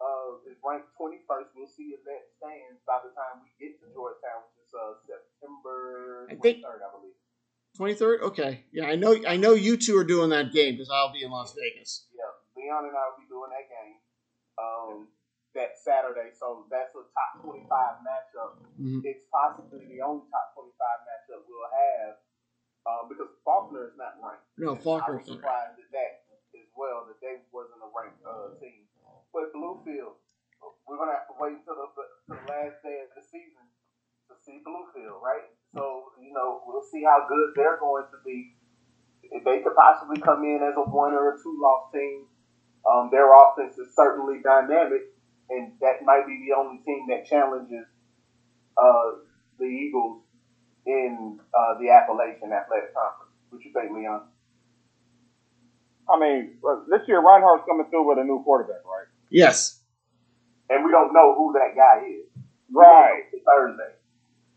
uh, 0.00 0.40
is 0.48 0.56
ranked 0.64 0.94
21st. 0.96 1.52
We'll 1.54 1.68
see 1.68 1.94
if 1.94 2.02
that 2.08 2.26
stands 2.38 2.80
by 2.88 3.02
the 3.04 3.12
time 3.12 3.44
we 3.44 3.52
get 3.60 3.76
to 3.82 3.86
Georgetown, 3.92 4.46
which 4.50 4.66
is 4.66 4.72
uh, 4.72 4.98
September 5.04 6.26
23rd, 6.32 6.80
I, 6.80 6.86
I 6.86 6.90
believe. 6.94 7.18
Twenty 7.76 7.94
third. 7.94 8.20
Okay. 8.20 8.64
Yeah, 8.72 8.86
I 8.86 8.96
know. 8.96 9.16
I 9.26 9.36
know 9.36 9.56
you 9.56 9.76
two 9.76 9.96
are 9.96 10.04
doing 10.04 10.28
that 10.30 10.52
game 10.52 10.76
because 10.76 10.92
I'll 10.92 11.12
be 11.12 11.24
in 11.24 11.32
Las 11.32 11.56
Vegas. 11.56 12.04
Yeah, 12.12 12.28
Leon 12.52 12.84
and 12.84 12.96
I 12.96 13.02
will 13.08 13.20
be 13.20 13.28
doing 13.32 13.48
that 13.48 13.64
game 13.64 13.96
um, 14.60 15.08
that 15.56 15.80
Saturday. 15.80 16.36
So 16.36 16.68
that's 16.68 16.92
a 16.92 17.00
top 17.00 17.32
twenty 17.40 17.64
five 17.72 18.04
matchup. 18.04 18.60
Mm-hmm. 18.76 19.00
It's 19.08 19.24
possibly 19.32 19.88
the 19.88 20.04
only 20.04 20.28
top 20.28 20.52
twenty 20.52 20.76
five 20.76 21.00
matchup 21.08 21.48
we'll 21.48 21.72
have 21.72 22.14
uh, 22.84 23.02
because 23.08 23.32
Faulkner 23.40 23.88
is 23.88 23.96
not 23.96 24.20
ranked. 24.20 24.44
No, 24.60 24.76
Faulkner 24.76 25.24
is 25.24 25.32
surprised 25.32 25.80
at 25.80 25.88
that 25.96 26.28
as 26.52 26.68
well 26.76 27.08
that 27.08 27.16
they 27.24 27.40
wasn't 27.56 27.80
a 27.80 27.88
ranked 27.88 28.20
uh, 28.20 28.52
team. 28.60 28.84
But 29.32 29.48
Bluefield, 29.56 30.20
we're 30.84 31.00
gonna 31.00 31.16
have 31.16 31.24
to 31.32 31.36
wait 31.40 31.56
until 31.56 31.80
the, 31.80 31.88
the 32.28 32.36
last 32.52 32.84
day 32.84 33.00
of 33.00 33.16
the 33.16 33.24
season 33.24 33.64
to 34.28 34.36
see 34.44 34.60
Bluefield, 34.60 35.24
right? 35.24 35.48
So, 35.74 36.12
you 36.22 36.32
know, 36.32 36.60
we'll 36.66 36.84
see 36.92 37.02
how 37.02 37.26
good 37.28 37.52
they're 37.56 37.78
going 37.78 38.04
to 38.10 38.18
be. 38.24 38.54
If 39.22 39.44
they 39.44 39.60
could 39.60 39.74
possibly 39.74 40.20
come 40.20 40.44
in 40.44 40.60
as 40.62 40.74
a 40.76 40.84
one 40.84 41.12
or 41.12 41.34
a 41.34 41.36
two 41.42 41.58
loss 41.62 41.90
team, 41.92 42.26
um, 42.84 43.08
their 43.10 43.30
offense 43.32 43.78
is 43.78 43.94
certainly 43.94 44.42
dynamic, 44.42 45.02
and 45.48 45.72
that 45.80 46.04
might 46.04 46.26
be 46.26 46.44
the 46.46 46.54
only 46.56 46.82
team 46.84 47.06
that 47.08 47.26
challenges 47.26 47.86
uh, 48.76 49.22
the 49.58 49.64
Eagles 49.64 50.22
in 50.84 51.38
uh, 51.54 51.78
the 51.80 51.88
Appalachian 51.90 52.52
Athletic 52.52 52.92
Conference. 52.92 53.32
What 53.48 53.64
you 53.64 53.72
think, 53.72 53.92
Leon? 53.96 54.22
I 56.10 56.18
mean, 56.18 56.58
this 56.90 57.06
year 57.06 57.22
Reinhardt's 57.22 57.64
coming 57.68 57.86
through 57.88 58.08
with 58.08 58.18
a 58.18 58.24
new 58.24 58.42
quarterback, 58.42 58.84
right? 58.84 59.06
Yes. 59.30 59.80
And 60.68 60.84
we 60.84 60.90
don't 60.90 61.14
know 61.14 61.34
who 61.36 61.54
that 61.54 61.76
guy 61.76 62.04
is. 62.06 62.26
Right. 62.70 63.22
Thursday. 63.46 63.94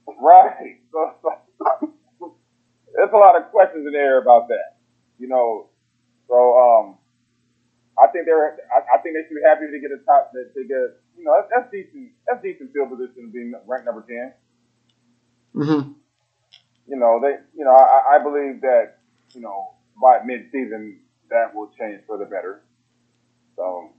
Right. 0.08 0.80
So, 0.92 1.12
so, 2.20 2.36
there's 2.96 3.12
a 3.12 3.18
lot 3.18 3.36
of 3.36 3.52
questions 3.52 3.86
in 3.86 3.92
there 3.92 4.22
about 4.22 4.48
that. 4.48 4.78
You 5.20 5.28
know, 5.28 5.70
so 6.28 6.36
um, 6.36 6.98
I 8.02 8.08
think 8.12 8.26
they're 8.26 8.58
I, 8.72 8.98
I 8.98 9.02
think 9.02 9.16
they 9.16 9.24
should 9.28 9.36
be 9.36 9.46
happy 9.46 9.72
to 9.72 9.80
get 9.80 9.92
a 9.92 10.00
top 10.06 10.32
that 10.34 10.52
they 10.56 10.64
get 10.64 11.00
you 11.18 11.24
know 11.24 11.36
that's, 11.40 11.50
that's 11.52 11.72
decent 11.72 12.12
that's 12.28 12.42
decent 12.44 12.74
field 12.74 12.90
position 12.92 13.32
being 13.32 13.54
ranked 13.66 13.86
number 13.86 14.06
10 14.08 14.34
Mm-hmm. 15.56 15.92
You 16.88 16.98
know 17.00 17.20
they 17.22 17.40
you 17.56 17.64
know 17.64 17.72
I, 17.72 18.16
I 18.16 18.24
believe 18.24 18.62
that 18.62 19.00
you 19.34 19.42
know 19.42 19.76
by 20.02 20.20
mid 20.26 20.52
season 20.52 21.00
that 21.30 21.56
will 21.56 21.72
change 21.80 22.02
for 22.06 22.18
the 22.18 22.26
better. 22.26 22.62
So 23.56 23.94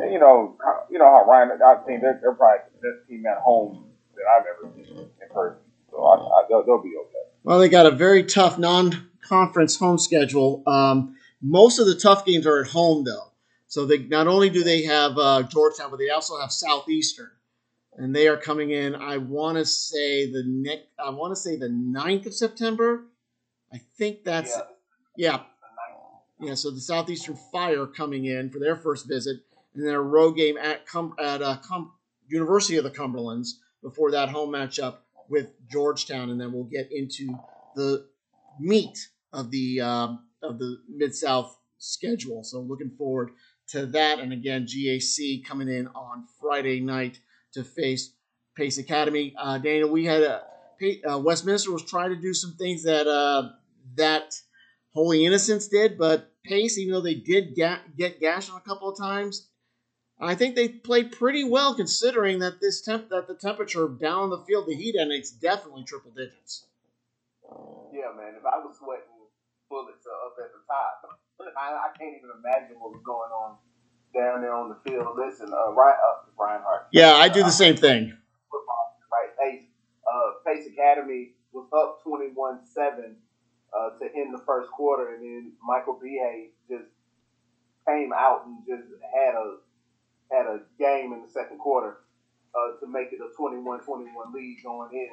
and, 0.00 0.12
you 0.12 0.20
know 0.20 0.56
you 0.88 0.98
know 0.98 1.06
how 1.06 1.24
Ryan 1.28 1.58
I 1.64 1.76
think 1.84 2.02
they're, 2.02 2.18
they're 2.22 2.34
probably 2.34 2.62
the 2.80 2.88
best 2.88 3.08
team 3.08 3.26
at 3.26 3.38
home 3.38 3.89
that 4.20 4.30
I've 4.36 4.46
ever 4.46 4.72
seen 4.74 4.98
in 4.98 5.28
person. 5.34 5.58
So 5.90 6.04
I, 6.04 6.16
I, 6.16 6.44
they'll, 6.48 6.64
they'll, 6.64 6.82
be 6.82 6.94
okay. 7.00 7.30
Well, 7.42 7.58
they 7.58 7.68
got 7.68 7.86
a 7.86 7.90
very 7.90 8.24
tough 8.24 8.58
non-conference 8.58 9.76
home 9.76 9.98
schedule. 9.98 10.62
Um, 10.66 11.16
most 11.42 11.78
of 11.78 11.86
the 11.86 11.94
tough 11.94 12.24
games 12.24 12.46
are 12.46 12.60
at 12.60 12.70
home, 12.70 13.04
though. 13.04 13.32
So 13.66 13.86
they 13.86 13.98
not 13.98 14.26
only 14.26 14.50
do 14.50 14.62
they 14.62 14.82
have 14.84 15.16
uh, 15.16 15.44
Georgetown, 15.44 15.90
but 15.90 15.98
they 15.98 16.10
also 16.10 16.38
have 16.40 16.50
Southeastern, 16.50 17.30
and 17.96 18.14
they 18.14 18.26
are 18.26 18.36
coming 18.36 18.70
in. 18.70 18.94
I 18.94 19.18
want 19.18 19.58
to 19.58 19.64
say 19.64 20.30
the 20.30 20.42
next. 20.44 20.86
I 20.98 21.10
want 21.10 21.32
to 21.32 21.40
say 21.40 21.56
the 21.56 21.68
9th 21.68 22.26
of 22.26 22.34
September. 22.34 23.04
I 23.72 23.78
think 23.96 24.24
that's 24.24 24.56
yeah. 25.16 25.30
yeah. 25.30 25.40
Yeah, 26.42 26.54
so 26.54 26.70
the 26.70 26.80
Southeastern 26.80 27.36
Fire 27.52 27.86
coming 27.86 28.24
in 28.24 28.48
for 28.50 28.58
their 28.58 28.74
first 28.74 29.06
visit, 29.06 29.40
and 29.74 29.86
then 29.86 29.94
a 29.94 30.00
road 30.00 30.32
game 30.32 30.56
at 30.56 30.86
Com- 30.86 31.14
at 31.18 31.42
uh, 31.42 31.58
Com- 31.58 31.92
University 32.28 32.76
of 32.76 32.84
the 32.84 32.90
Cumberlands 32.90 33.58
before 33.82 34.10
that 34.12 34.28
home 34.28 34.50
matchup 34.50 34.98
with 35.28 35.52
Georgetown, 35.70 36.30
and 36.30 36.40
then 36.40 36.52
we'll 36.52 36.64
get 36.64 36.90
into 36.90 37.38
the 37.76 38.06
meat 38.58 38.98
of 39.32 39.50
the 39.50 39.80
uh, 39.80 40.08
of 40.42 40.58
the 40.58 40.78
Mid 40.88 41.14
South 41.14 41.56
schedule. 41.78 42.42
So 42.42 42.60
looking 42.60 42.90
forward 42.96 43.30
to 43.68 43.86
that, 43.86 44.18
and 44.18 44.32
again, 44.32 44.66
GAC 44.66 45.44
coming 45.44 45.68
in 45.68 45.86
on 45.88 46.24
Friday 46.40 46.80
night 46.80 47.20
to 47.52 47.64
face 47.64 48.12
Pace 48.56 48.78
Academy. 48.78 49.34
Uh, 49.38 49.58
Daniel, 49.58 49.90
we 49.90 50.04
had 50.04 50.22
a 50.22 50.42
uh, 51.08 51.18
Westminster 51.18 51.72
was 51.72 51.84
trying 51.84 52.10
to 52.10 52.20
do 52.20 52.32
some 52.32 52.54
things 52.54 52.84
that 52.84 53.06
uh, 53.06 53.50
that 53.96 54.34
Holy 54.92 55.24
Innocents 55.24 55.68
did, 55.68 55.98
but 55.98 56.32
Pace, 56.44 56.78
even 56.78 56.94
though 56.94 57.00
they 57.00 57.14
did 57.14 57.54
ga- 57.54 57.82
get 57.96 58.18
gashed 58.18 58.50
on 58.50 58.56
a 58.56 58.60
couple 58.60 58.88
of 58.88 58.98
times, 58.98 59.49
I 60.20 60.34
think 60.34 60.54
they 60.54 60.68
played 60.68 61.12
pretty 61.12 61.44
well 61.44 61.74
considering 61.74 62.40
that 62.40 62.60
this 62.60 62.82
temp 62.82 63.08
that 63.08 63.26
the 63.26 63.34
temperature 63.34 63.88
down 63.88 64.30
the 64.30 64.38
field, 64.38 64.66
the 64.66 64.74
heat 64.74 64.94
and 64.94 65.10
it's 65.10 65.30
definitely 65.30 65.84
triple 65.84 66.10
digits. 66.10 66.66
Yeah, 67.92 68.12
man. 68.16 68.34
If 68.36 68.44
I 68.44 68.58
was 68.58 68.76
sweating 68.78 69.04
bullets 69.68 70.06
up 70.06 70.36
at 70.38 70.52
the 70.52 70.60
top, 70.68 71.18
I, 71.58 71.88
I 71.88 71.98
can't 71.98 72.16
even 72.16 72.30
imagine 72.38 72.76
what 72.78 72.92
was 72.92 73.02
going 73.04 73.30
on 73.30 73.56
down 74.14 74.42
there 74.42 74.54
on 74.54 74.68
the 74.68 74.78
field. 74.84 75.16
Listen, 75.16 75.52
uh, 75.52 75.72
right 75.72 75.96
up 75.96 76.28
uh, 76.28 76.42
Reinhardt. 76.42 76.88
Yeah, 76.92 77.14
I 77.14 77.28
do 77.28 77.42
the 77.42 77.50
same 77.50 77.76
thing. 77.76 78.12
Football, 78.50 78.98
right? 79.10 79.32
Pace, 79.38 79.64
uh, 80.04 80.44
Pace 80.46 80.66
Academy 80.66 81.32
was 81.52 81.66
up 81.72 82.04
21-7 82.04 83.14
uh, 83.72 83.98
to 83.98 84.04
end 84.16 84.34
the 84.34 84.42
first 84.44 84.70
quarter, 84.70 85.14
and 85.14 85.22
then 85.22 85.52
Michael 85.66 85.98
B. 86.00 86.20
just 86.68 86.90
came 87.88 88.12
out 88.12 88.46
and 88.46 88.58
just 88.66 88.88
had 89.14 89.34
a 89.34 89.56
had 90.30 90.46
a 90.46 90.62
game 90.78 91.12
in 91.12 91.22
the 91.22 91.28
second 91.30 91.58
quarter 91.58 92.06
uh, 92.54 92.78
to 92.80 92.86
make 92.86 93.12
it 93.12 93.18
a 93.18 93.30
21-21 93.40 94.06
lead 94.32 94.58
going 94.62 94.90
in 94.94 95.10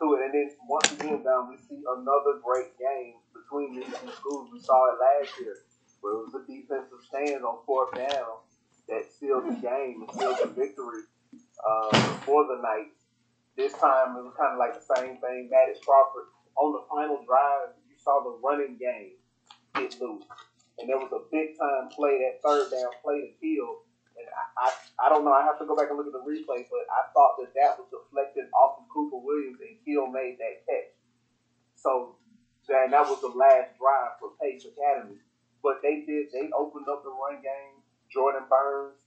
to 0.00 0.14
it. 0.14 0.24
And 0.24 0.34
then 0.34 0.50
once 0.68 0.90
again, 0.92 1.22
down 1.22 1.50
we 1.50 1.56
see 1.56 1.82
another 1.86 2.40
great 2.42 2.74
game 2.78 3.20
between 3.34 3.76
these 3.78 3.92
two 4.00 4.12
schools. 4.12 4.50
We 4.52 4.60
saw 4.60 4.90
it 4.90 4.98
last 4.98 5.30
year, 5.40 5.56
where 6.00 6.14
it 6.14 6.26
was 6.26 6.34
a 6.34 6.44
defensive 6.46 7.02
stand 7.06 7.44
on 7.44 7.62
fourth 7.66 7.94
down 7.94 8.42
that 8.88 9.06
sealed 9.18 9.46
the 9.46 9.60
game 9.60 10.02
and 10.02 10.10
sealed 10.18 10.38
the 10.42 10.50
victory 10.50 11.06
uh, 11.32 11.96
for 12.26 12.46
the 12.46 12.58
Knights. 12.62 13.06
This 13.56 13.72
time 13.74 14.16
it 14.16 14.24
was 14.24 14.34
kind 14.38 14.52
of 14.52 14.58
like 14.58 14.74
the 14.74 14.86
same 14.96 15.20
thing. 15.20 15.50
Maddox 15.50 15.78
Crawford 15.84 16.32
on 16.56 16.72
the 16.72 16.82
final 16.90 17.22
drive, 17.26 17.76
you 17.86 17.96
saw 17.98 18.22
the 18.24 18.38
running 18.42 18.78
game 18.78 19.20
get 19.74 19.94
loose, 20.00 20.24
and 20.78 20.88
there 20.88 20.98
was 20.98 21.12
a 21.12 21.22
big 21.30 21.58
time 21.58 21.88
play 21.94 22.18
that 22.18 22.42
third 22.42 22.70
down 22.70 22.90
play 23.04 23.20
to 23.20 23.36
and 23.36 23.89
I, 24.32 24.66
I, 24.66 25.06
I 25.06 25.08
don't 25.08 25.24
know. 25.24 25.32
I 25.32 25.42
have 25.42 25.58
to 25.58 25.66
go 25.66 25.76
back 25.76 25.90
and 25.90 25.98
look 25.98 26.06
at 26.06 26.16
the 26.16 26.24
replay, 26.24 26.66
but 26.70 26.84
I 26.88 27.10
thought 27.12 27.36
that 27.42 27.52
that 27.54 27.78
was 27.78 27.90
deflected 27.90 28.46
off 28.54 28.80
of 28.80 28.88
Cooper 28.88 29.18
Williams, 29.18 29.58
and 29.60 29.76
Keel 29.84 30.06
made 30.08 30.38
that 30.38 30.64
catch. 30.64 30.94
So, 31.76 32.16
and 32.68 32.92
that 32.92 33.08
was 33.08 33.20
the 33.20 33.34
last 33.34 33.74
drive 33.80 34.20
for 34.20 34.36
Pace 34.40 34.64
Academy. 34.64 35.18
But 35.62 35.82
they 35.82 36.06
did. 36.06 36.32
They 36.32 36.48
opened 36.54 36.86
up 36.88 37.02
the 37.02 37.10
run 37.10 37.42
game. 37.42 37.82
Jordan 38.12 38.46
Burns. 38.48 39.00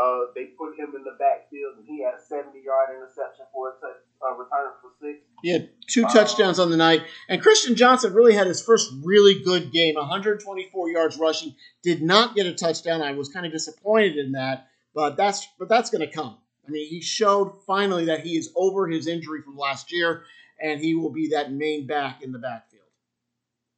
Uh, 0.00 0.32
they 0.34 0.46
put 0.56 0.78
him 0.78 0.94
in 0.96 1.04
the 1.04 1.16
backfield, 1.18 1.76
and 1.76 1.86
he 1.86 2.02
had 2.02 2.14
a 2.14 2.22
70-yard 2.22 2.96
interception 2.96 3.44
for 3.52 3.70
a 3.70 3.72
touch, 3.72 4.00
uh, 4.24 4.34
return 4.34 4.72
for 4.80 4.90
six. 5.00 5.20
He 5.42 5.52
had 5.52 5.68
two 5.86 6.04
touchdowns 6.04 6.58
on 6.58 6.70
the 6.70 6.78
night, 6.78 7.02
and 7.28 7.42
Christian 7.42 7.74
Johnson 7.74 8.14
really 8.14 8.34
had 8.34 8.46
his 8.46 8.62
first 8.62 8.90
really 9.04 9.42
good 9.42 9.70
game. 9.70 9.96
124 9.96 10.88
yards 10.88 11.18
rushing, 11.18 11.54
did 11.82 12.00
not 12.00 12.34
get 12.34 12.46
a 12.46 12.54
touchdown. 12.54 13.02
I 13.02 13.12
was 13.12 13.28
kind 13.28 13.44
of 13.44 13.52
disappointed 13.52 14.16
in 14.16 14.32
that, 14.32 14.68
but 14.94 15.16
that's 15.16 15.46
but 15.58 15.68
that's 15.68 15.90
going 15.90 16.08
to 16.08 16.12
come. 16.12 16.38
I 16.66 16.70
mean, 16.70 16.88
he 16.88 17.02
showed 17.02 17.60
finally 17.66 18.06
that 18.06 18.20
he 18.20 18.36
is 18.36 18.50
over 18.56 18.88
his 18.88 19.06
injury 19.06 19.42
from 19.42 19.58
last 19.58 19.92
year, 19.92 20.24
and 20.62 20.80
he 20.80 20.94
will 20.94 21.10
be 21.10 21.28
that 21.28 21.52
main 21.52 21.86
back 21.86 22.22
in 22.22 22.32
the 22.32 22.38
backfield. 22.38 22.82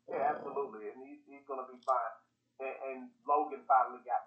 Yeah, 0.08 0.30
absolutely, 0.36 0.92
and 0.94 1.08
he's, 1.08 1.18
he's 1.26 1.42
going 1.48 1.64
to 1.64 1.72
be 1.72 1.80
fine. 1.82 2.14
And, 2.60 2.76
and 2.86 3.08
Logan 3.26 3.64
finally 3.66 4.04
got 4.04 4.23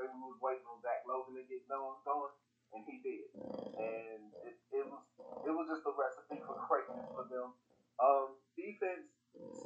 going 0.00 0.08
too. 0.08 0.16
I 0.16 0.16
think 0.16 0.16
we 0.16 0.32
was 0.32 0.40
waiting 0.40 0.66
on 0.68 0.80
Zach 0.80 1.04
Logan 1.04 1.36
to 1.36 1.44
get 1.44 1.68
going, 1.68 2.00
going 2.08 2.32
and 2.72 2.82
he 2.86 2.96
did. 3.04 3.28
And 3.36 4.32
it, 4.46 4.56
it 4.72 4.84
was 4.86 5.04
it 5.44 5.52
was 5.52 5.66
just 5.68 5.84
a 5.84 5.92
recipe 5.92 6.38
for 6.46 6.56
greatness 6.64 7.04
for 7.12 7.26
them. 7.28 7.52
Um, 8.00 8.40
defense 8.56 9.10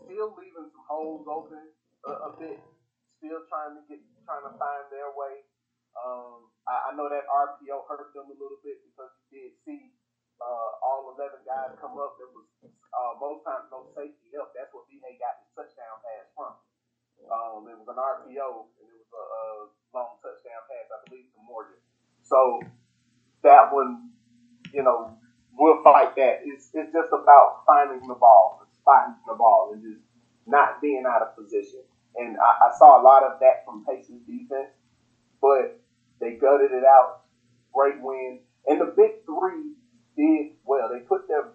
still 0.04 0.34
leaving 0.34 0.68
some 0.74 0.86
holes 0.90 1.24
open 1.30 1.70
a, 2.04 2.12
a 2.12 2.30
bit, 2.34 2.58
still 3.20 3.44
trying 3.46 3.78
to 3.78 3.82
get 3.86 4.00
trying 4.26 4.44
to 4.48 4.54
find 4.58 4.84
their 4.90 5.14
way. 5.14 5.46
Um, 5.94 6.50
I, 6.66 6.90
I 6.90 6.98
know 6.98 7.06
that 7.06 7.22
RPO 7.30 7.86
hurt 7.86 8.10
them 8.16 8.26
a 8.26 8.34
little 8.34 8.58
bit 8.66 8.82
because 8.82 9.14
you 9.30 9.30
did 9.30 9.52
see 9.62 9.94
uh, 10.42 10.70
all 10.82 11.14
11 11.14 11.46
guys 11.46 11.78
come 11.78 11.94
up. 11.94 12.18
There 12.18 12.32
was 12.34 12.48
uh, 12.66 13.14
most 13.22 13.46
times 13.46 13.70
no 13.70 13.86
safety 13.94 14.34
help. 14.34 14.50
That's 14.58 14.74
what 14.74 14.90
BA 14.90 15.14
got 15.22 15.38
his 15.38 15.54
touchdown 15.54 16.02
pass 16.02 16.26
from. 16.34 16.58
Um, 17.30 17.66
it 17.68 17.76
was 17.78 17.88
an 17.88 17.98
RPO 17.98 18.48
and 18.80 18.88
it 18.88 18.98
was 19.00 19.12
a, 19.12 19.24
a 19.24 19.44
long 19.96 20.18
touchdown 20.20 20.62
pass, 20.68 20.86
I 20.92 20.98
believe, 21.08 21.28
to 21.34 21.40
Morgan. 21.46 21.80
So 22.22 22.60
that 23.42 23.72
one, 23.72 24.10
you 24.72 24.82
know, 24.82 25.16
we'll 25.56 25.82
fight 25.82 26.16
that. 26.16 26.40
It's 26.44 26.70
it's 26.74 26.92
just 26.92 27.12
about 27.12 27.64
finding 27.66 28.06
the 28.08 28.14
ball, 28.14 28.64
spotting 28.80 29.14
the 29.26 29.34
ball, 29.34 29.70
and 29.72 29.82
just 29.82 30.02
not 30.46 30.80
being 30.80 31.04
out 31.06 31.22
of 31.22 31.36
position. 31.36 31.84
And 32.16 32.36
I, 32.38 32.70
I 32.70 32.78
saw 32.78 33.00
a 33.00 33.02
lot 33.02 33.22
of 33.22 33.40
that 33.40 33.64
from 33.64 33.84
Pace's 33.84 34.22
defense, 34.26 34.70
but 35.40 35.80
they 36.20 36.36
gutted 36.36 36.72
it 36.72 36.84
out. 36.84 37.22
Great 37.72 38.00
win, 38.00 38.38
and 38.66 38.80
the 38.80 38.94
big 38.96 39.26
three 39.26 39.74
did 40.16 40.54
well. 40.64 40.88
They 40.92 41.00
put 41.00 41.26
their 41.28 41.50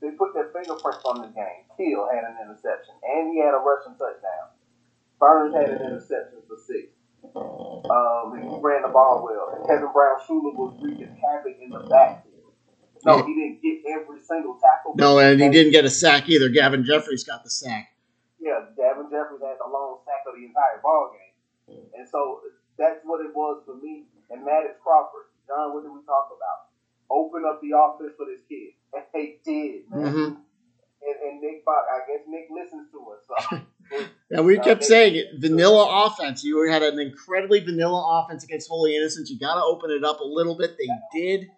they 0.00 0.10
put 0.12 0.34
their 0.34 0.50
fingerprints 0.54 1.02
on 1.04 1.20
the 1.22 1.28
game. 1.28 1.66
Keel 1.76 2.08
had 2.12 2.22
an 2.24 2.36
interception, 2.44 2.94
and 3.02 3.32
he 3.32 3.40
had 3.40 3.54
a 3.54 3.58
rushing 3.58 3.98
touchdown. 3.98 4.53
Burns 5.18 5.54
had 5.54 5.70
an 5.70 5.82
interception 5.82 6.40
for 6.48 6.56
six. 6.56 6.88
Um, 7.34 8.36
he 8.36 8.46
ran 8.60 8.82
the 8.82 8.92
ball 8.92 9.24
well. 9.24 9.56
And 9.56 9.66
Kevin 9.66 9.88
Brown 9.92 10.18
Schuler 10.26 10.52
was 10.52 10.76
wreaking 10.82 11.16
havoc 11.16 11.56
in 11.60 11.70
the 11.70 11.80
backfield. 11.88 12.52
No, 13.04 13.20
he 13.24 13.34
didn't 13.34 13.60
get 13.60 13.84
every 13.92 14.20
single 14.20 14.56
tackle. 14.60 14.94
No, 14.96 15.18
and 15.18 15.40
he 15.40 15.48
didn't 15.50 15.72
get 15.72 15.84
a 15.84 15.90
sack 15.90 16.28
either. 16.28 16.48
Gavin 16.48 16.84
Jeffries 16.84 17.24
got 17.24 17.44
the 17.44 17.50
sack. 17.50 17.92
Yeah, 18.40 18.64
Gavin 18.76 19.08
Jeffries 19.12 19.44
had 19.44 19.60
the 19.60 19.68
long 19.68 20.00
sack 20.04 20.24
of 20.28 20.36
the 20.36 20.44
entire 20.44 20.80
ball 20.82 21.12
game. 21.12 21.84
And 21.96 22.08
so 22.08 22.40
that's 22.78 23.00
what 23.04 23.24
it 23.24 23.32
was 23.34 23.62
for 23.66 23.76
me. 23.76 24.04
And 24.30 24.44
Maddox 24.44 24.76
Crawford, 24.82 25.28
John, 25.46 25.74
what 25.74 25.82
did 25.84 25.92
we 25.92 26.00
talk 26.04 26.32
about? 26.32 26.72
Open 27.10 27.44
up 27.44 27.60
the 27.60 27.76
offense 27.76 28.16
for 28.16 28.26
this 28.26 28.40
kid. 28.48 28.72
And 28.92 29.04
they 29.14 29.36
did, 29.44 29.84
man. 29.90 30.08
Mm-hmm. 30.08 30.30
And, 31.04 31.16
and 31.20 31.40
Nick 31.40 31.60
I 31.68 32.00
guess 32.08 32.24
Nick 32.26 32.48
listens 32.48 32.88
to 32.92 32.98
us. 33.12 33.20
So 33.28 33.60
Yeah, 34.30 34.40
we 34.40 34.58
kept 34.58 34.84
saying 34.84 35.16
it. 35.16 35.26
Vanilla 35.38 36.06
offense. 36.06 36.42
You 36.42 36.68
had 36.68 36.82
an 36.82 36.98
incredibly 36.98 37.60
vanilla 37.60 38.24
offense 38.24 38.42
against 38.42 38.68
Holy 38.68 38.96
Innocents. 38.96 39.30
You 39.30 39.38
got 39.38 39.54
to 39.54 39.62
open 39.62 39.90
it 39.90 40.04
up 40.04 40.20
a 40.20 40.24
little 40.24 40.56
bit. 40.56 40.76
They 40.78 40.88
did, 41.18 41.50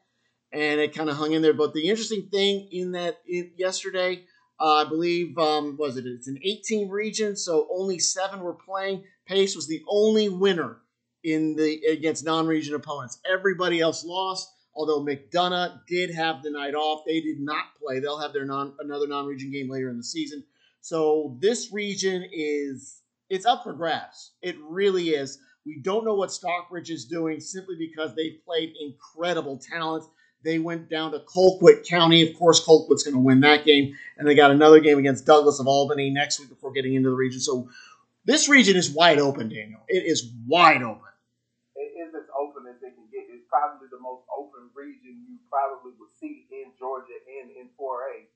and 0.53 0.81
it 0.81 0.95
kind 0.95 1.09
of 1.09 1.16
hung 1.16 1.33
in 1.33 1.43
there. 1.43 1.55
But 1.55 1.74
the 1.74 1.89
interesting 1.89 2.29
thing 2.31 2.68
in 2.70 2.93
that 2.93 3.18
in, 3.27 3.53
yesterday, 3.57 4.24
uh, 4.61 4.85
I 4.85 4.85
believe, 4.85 5.39
um, 5.39 5.77
was 5.79 5.97
it? 5.97 6.07
It's 6.07 6.29
an 6.29 6.39
18 6.43 6.89
region, 6.91 7.37
so 7.37 7.68
only 7.70 7.99
seven 7.99 8.41
were 8.41 8.55
playing. 8.55 9.05
Pace 9.27 9.57
was 9.57 9.68
the 9.68 9.83
only 9.89 10.29
winner 10.29 10.79
in 11.24 11.57
the 11.57 11.81
against 11.91 12.24
non-region 12.24 12.74
opponents. 12.74 13.18
Everybody 13.31 13.81
else 13.81 14.05
lost. 14.05 14.53
Although 14.74 15.03
McDonough 15.03 15.81
did 15.89 16.14
have 16.14 16.43
the 16.43 16.51
night 16.51 16.74
off, 16.74 17.05
they 17.07 17.22
did 17.22 17.41
not 17.41 17.64
play. 17.83 17.99
They'll 17.99 18.20
have 18.20 18.35
their 18.35 18.45
non 18.45 18.74
another 18.79 19.07
non-region 19.07 19.51
game 19.51 19.70
later 19.70 19.89
in 19.89 19.97
the 19.97 20.05
season. 20.05 20.45
So 20.87 21.37
this 21.41 21.72
region 21.72 22.24
is 22.32 23.03
it's 23.28 23.45
up 23.45 23.64
for 23.64 23.72
grabs. 23.72 24.30
It 24.41 24.55
really 24.62 25.09
is. 25.09 25.41
We 25.64 25.80
don't 25.82 26.05
know 26.05 26.14
what 26.14 26.30
Stockbridge 26.30 26.91
is 26.91 27.07
doing 27.07 27.41
simply 27.41 27.74
because 27.76 28.14
they've 28.14 28.39
played 28.47 28.72
incredible 28.80 29.59
talent. 29.59 30.05
They 30.45 30.61
went 30.61 30.89
down 30.89 31.11
to 31.11 31.18
Colquitt 31.26 31.89
County. 31.89 32.30
Of 32.30 32.39
course, 32.39 32.64
Colquitt's 32.64 33.03
going 33.03 33.14
to 33.16 33.20
win 33.20 33.41
that 33.41 33.64
game. 33.64 33.97
And 34.16 34.28
they 34.28 34.37
got 34.37 34.53
another 34.53 34.78
game 34.78 34.99
against 34.99 35.26
Douglas 35.26 35.59
of 35.59 35.66
Albany 35.66 36.11
next 36.11 36.39
week 36.39 36.51
before 36.51 36.70
getting 36.70 36.95
into 36.95 37.11
the 37.11 37.16
region. 37.16 37.41
So 37.41 37.68
this 38.24 38.49
region 38.49 38.76
is 38.76 38.89
wide 38.89 39.18
open, 39.18 39.49
Daniel. 39.49 39.80
It 39.89 40.05
is 40.07 40.30
wide 40.47 40.84
open. 40.84 41.11
It 41.74 41.99
is 41.99 42.14
as 42.14 42.30
open 42.39 42.62
as 42.70 42.76
it 42.76 42.95
can 42.95 43.11
get. 43.11 43.26
It's 43.34 43.43
probably 43.51 43.89
the 43.91 43.99
most 43.99 44.22
open 44.39 44.70
region 44.72 45.26
you 45.28 45.39
probably 45.51 45.99
would 45.99 46.14
see 46.20 46.47
in 46.53 46.70
Georgia 46.78 47.18
and 47.43 47.51
in 47.51 47.70
4A. 47.74 48.30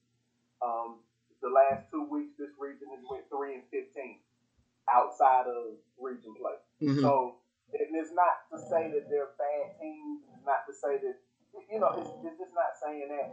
Um, 0.67 0.99
the 1.41 1.49
last 1.49 1.89
two 1.91 2.05
weeks, 2.09 2.37
this 2.39 2.53
region 2.61 2.89
has 2.93 3.03
went 3.09 3.25
three 3.33 3.57
and 3.57 3.65
fifteen 3.73 4.21
outside 4.89 5.49
of 5.49 5.77
region 5.97 6.37
play. 6.37 6.57
Mm-hmm. 6.81 7.01
So, 7.01 7.41
and 7.73 7.93
it's 7.97 8.13
not 8.13 8.45
to 8.53 8.59
say 8.69 8.93
that 8.93 9.09
they're 9.09 9.33
bad 9.41 9.77
teams. 9.81 10.25
It's 10.37 10.47
not 10.47 10.69
to 10.69 10.73
say 10.77 11.01
that 11.01 11.17
you 11.73 11.81
know. 11.81 11.97
It's, 11.97 12.11
it's 12.25 12.39
just 12.39 12.55
not 12.55 12.77
saying 12.77 13.09
that. 13.09 13.27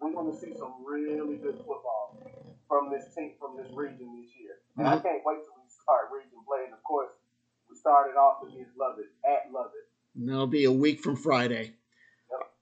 We're 0.00 0.12
going 0.12 0.32
to 0.32 0.38
see 0.38 0.52
some 0.58 0.82
really 0.82 1.38
good 1.38 1.62
football 1.62 2.18
from 2.66 2.90
this 2.90 3.14
team 3.14 3.38
from 3.38 3.56
this 3.56 3.70
region 3.76 4.18
this 4.18 4.34
year, 4.34 4.58
and 4.76 4.86
mm-hmm. 4.86 4.98
I 4.98 5.02
can't 5.02 5.22
wait 5.24 5.44
till 5.46 5.54
we 5.56 5.68
start 5.70 6.10
region 6.10 6.42
play. 6.46 6.66
And 6.66 6.74
of 6.74 6.82
course, 6.82 7.14
we 7.70 7.76
started 7.76 8.18
off 8.18 8.42
against 8.42 8.76
Lovett 8.76 9.14
at 9.24 9.52
Lovett. 9.52 9.86
And 10.16 10.28
that'll 10.28 10.46
be 10.46 10.64
a 10.64 10.72
week 10.72 11.00
from 11.00 11.16
Friday. 11.16 11.74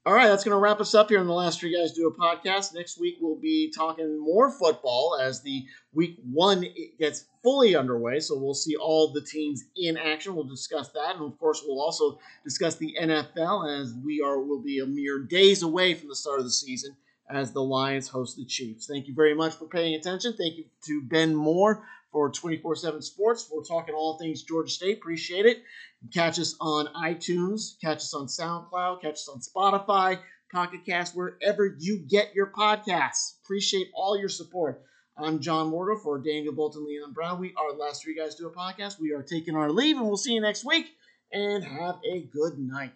All 0.06 0.14
right, 0.14 0.28
that's 0.28 0.44
going 0.44 0.54
to 0.54 0.58
wrap 0.58 0.80
us 0.80 0.94
up 0.94 1.10
here 1.10 1.20
on 1.20 1.26
the 1.26 1.34
last 1.34 1.60
three 1.60 1.76
guys 1.76 1.92
do 1.92 2.06
a 2.06 2.14
podcast. 2.14 2.72
Next 2.74 2.98
week 2.98 3.16
we'll 3.20 3.36
be 3.38 3.70
talking 3.70 4.18
more 4.18 4.50
football 4.50 5.18
as 5.20 5.42
the 5.42 5.62
week 5.92 6.16
one 6.24 6.64
gets 6.98 7.26
fully 7.42 7.76
underway. 7.76 8.18
So 8.20 8.38
we'll 8.38 8.54
see 8.54 8.76
all 8.76 9.12
the 9.12 9.20
teams 9.20 9.62
in 9.76 9.98
action. 9.98 10.34
We'll 10.34 10.44
discuss 10.44 10.88
that, 10.92 11.16
and 11.16 11.24
of 11.30 11.38
course 11.38 11.62
we'll 11.66 11.82
also 11.82 12.18
discuss 12.44 12.76
the 12.76 12.96
NFL 12.98 13.78
as 13.78 13.92
we 14.02 14.22
are 14.22 14.40
will 14.40 14.62
be 14.62 14.78
a 14.78 14.86
mere 14.86 15.18
days 15.18 15.62
away 15.62 15.92
from 15.92 16.08
the 16.08 16.16
start 16.16 16.38
of 16.38 16.46
the 16.46 16.50
season 16.50 16.96
as 17.28 17.52
the 17.52 17.62
Lions 17.62 18.08
host 18.08 18.38
the 18.38 18.46
Chiefs. 18.46 18.86
Thank 18.86 19.06
you 19.06 19.14
very 19.14 19.34
much 19.34 19.52
for 19.52 19.66
paying 19.66 19.94
attention. 19.94 20.32
Thank 20.32 20.56
you 20.56 20.64
to 20.86 21.02
Ben 21.02 21.34
Moore 21.34 21.84
for 22.12 22.30
24 22.30 22.76
7 22.76 23.02
Sports. 23.02 23.50
We're 23.52 23.62
talking 23.62 23.94
all 23.94 24.18
things 24.18 24.42
Georgia 24.42 24.70
State. 24.70 24.98
Appreciate 24.98 25.46
it. 25.46 25.62
Catch 26.12 26.38
us 26.38 26.56
on 26.60 26.86
iTunes, 26.94 27.78
catch 27.80 27.98
us 27.98 28.14
on 28.14 28.26
SoundCloud, 28.26 29.02
catch 29.02 29.14
us 29.14 29.28
on 29.28 29.40
Spotify, 29.40 30.18
Pocket 30.52 30.80
Cast, 30.86 31.14
wherever 31.14 31.76
you 31.78 31.98
get 31.98 32.34
your 32.34 32.50
podcasts. 32.50 33.38
Appreciate 33.44 33.88
all 33.94 34.18
your 34.18 34.28
support. 34.28 34.82
I'm 35.16 35.40
John 35.40 35.70
Morgo 35.70 36.00
for 36.02 36.18
Daniel 36.18 36.54
Bolton, 36.54 36.86
Leon 36.86 37.12
Brown. 37.12 37.38
We 37.40 37.54
are 37.56 37.72
the 37.72 37.78
last 37.78 38.02
three 38.02 38.16
guys 38.16 38.34
do 38.34 38.46
a 38.46 38.52
podcast. 38.52 38.98
We 38.98 39.12
are 39.12 39.22
taking 39.22 39.54
our 39.54 39.70
leave, 39.70 39.96
and 39.96 40.06
we'll 40.06 40.16
see 40.16 40.32
you 40.32 40.40
next 40.40 40.64
week. 40.64 40.86
And 41.32 41.62
have 41.62 41.98
a 42.10 42.22
good 42.22 42.58
night. 42.58 42.92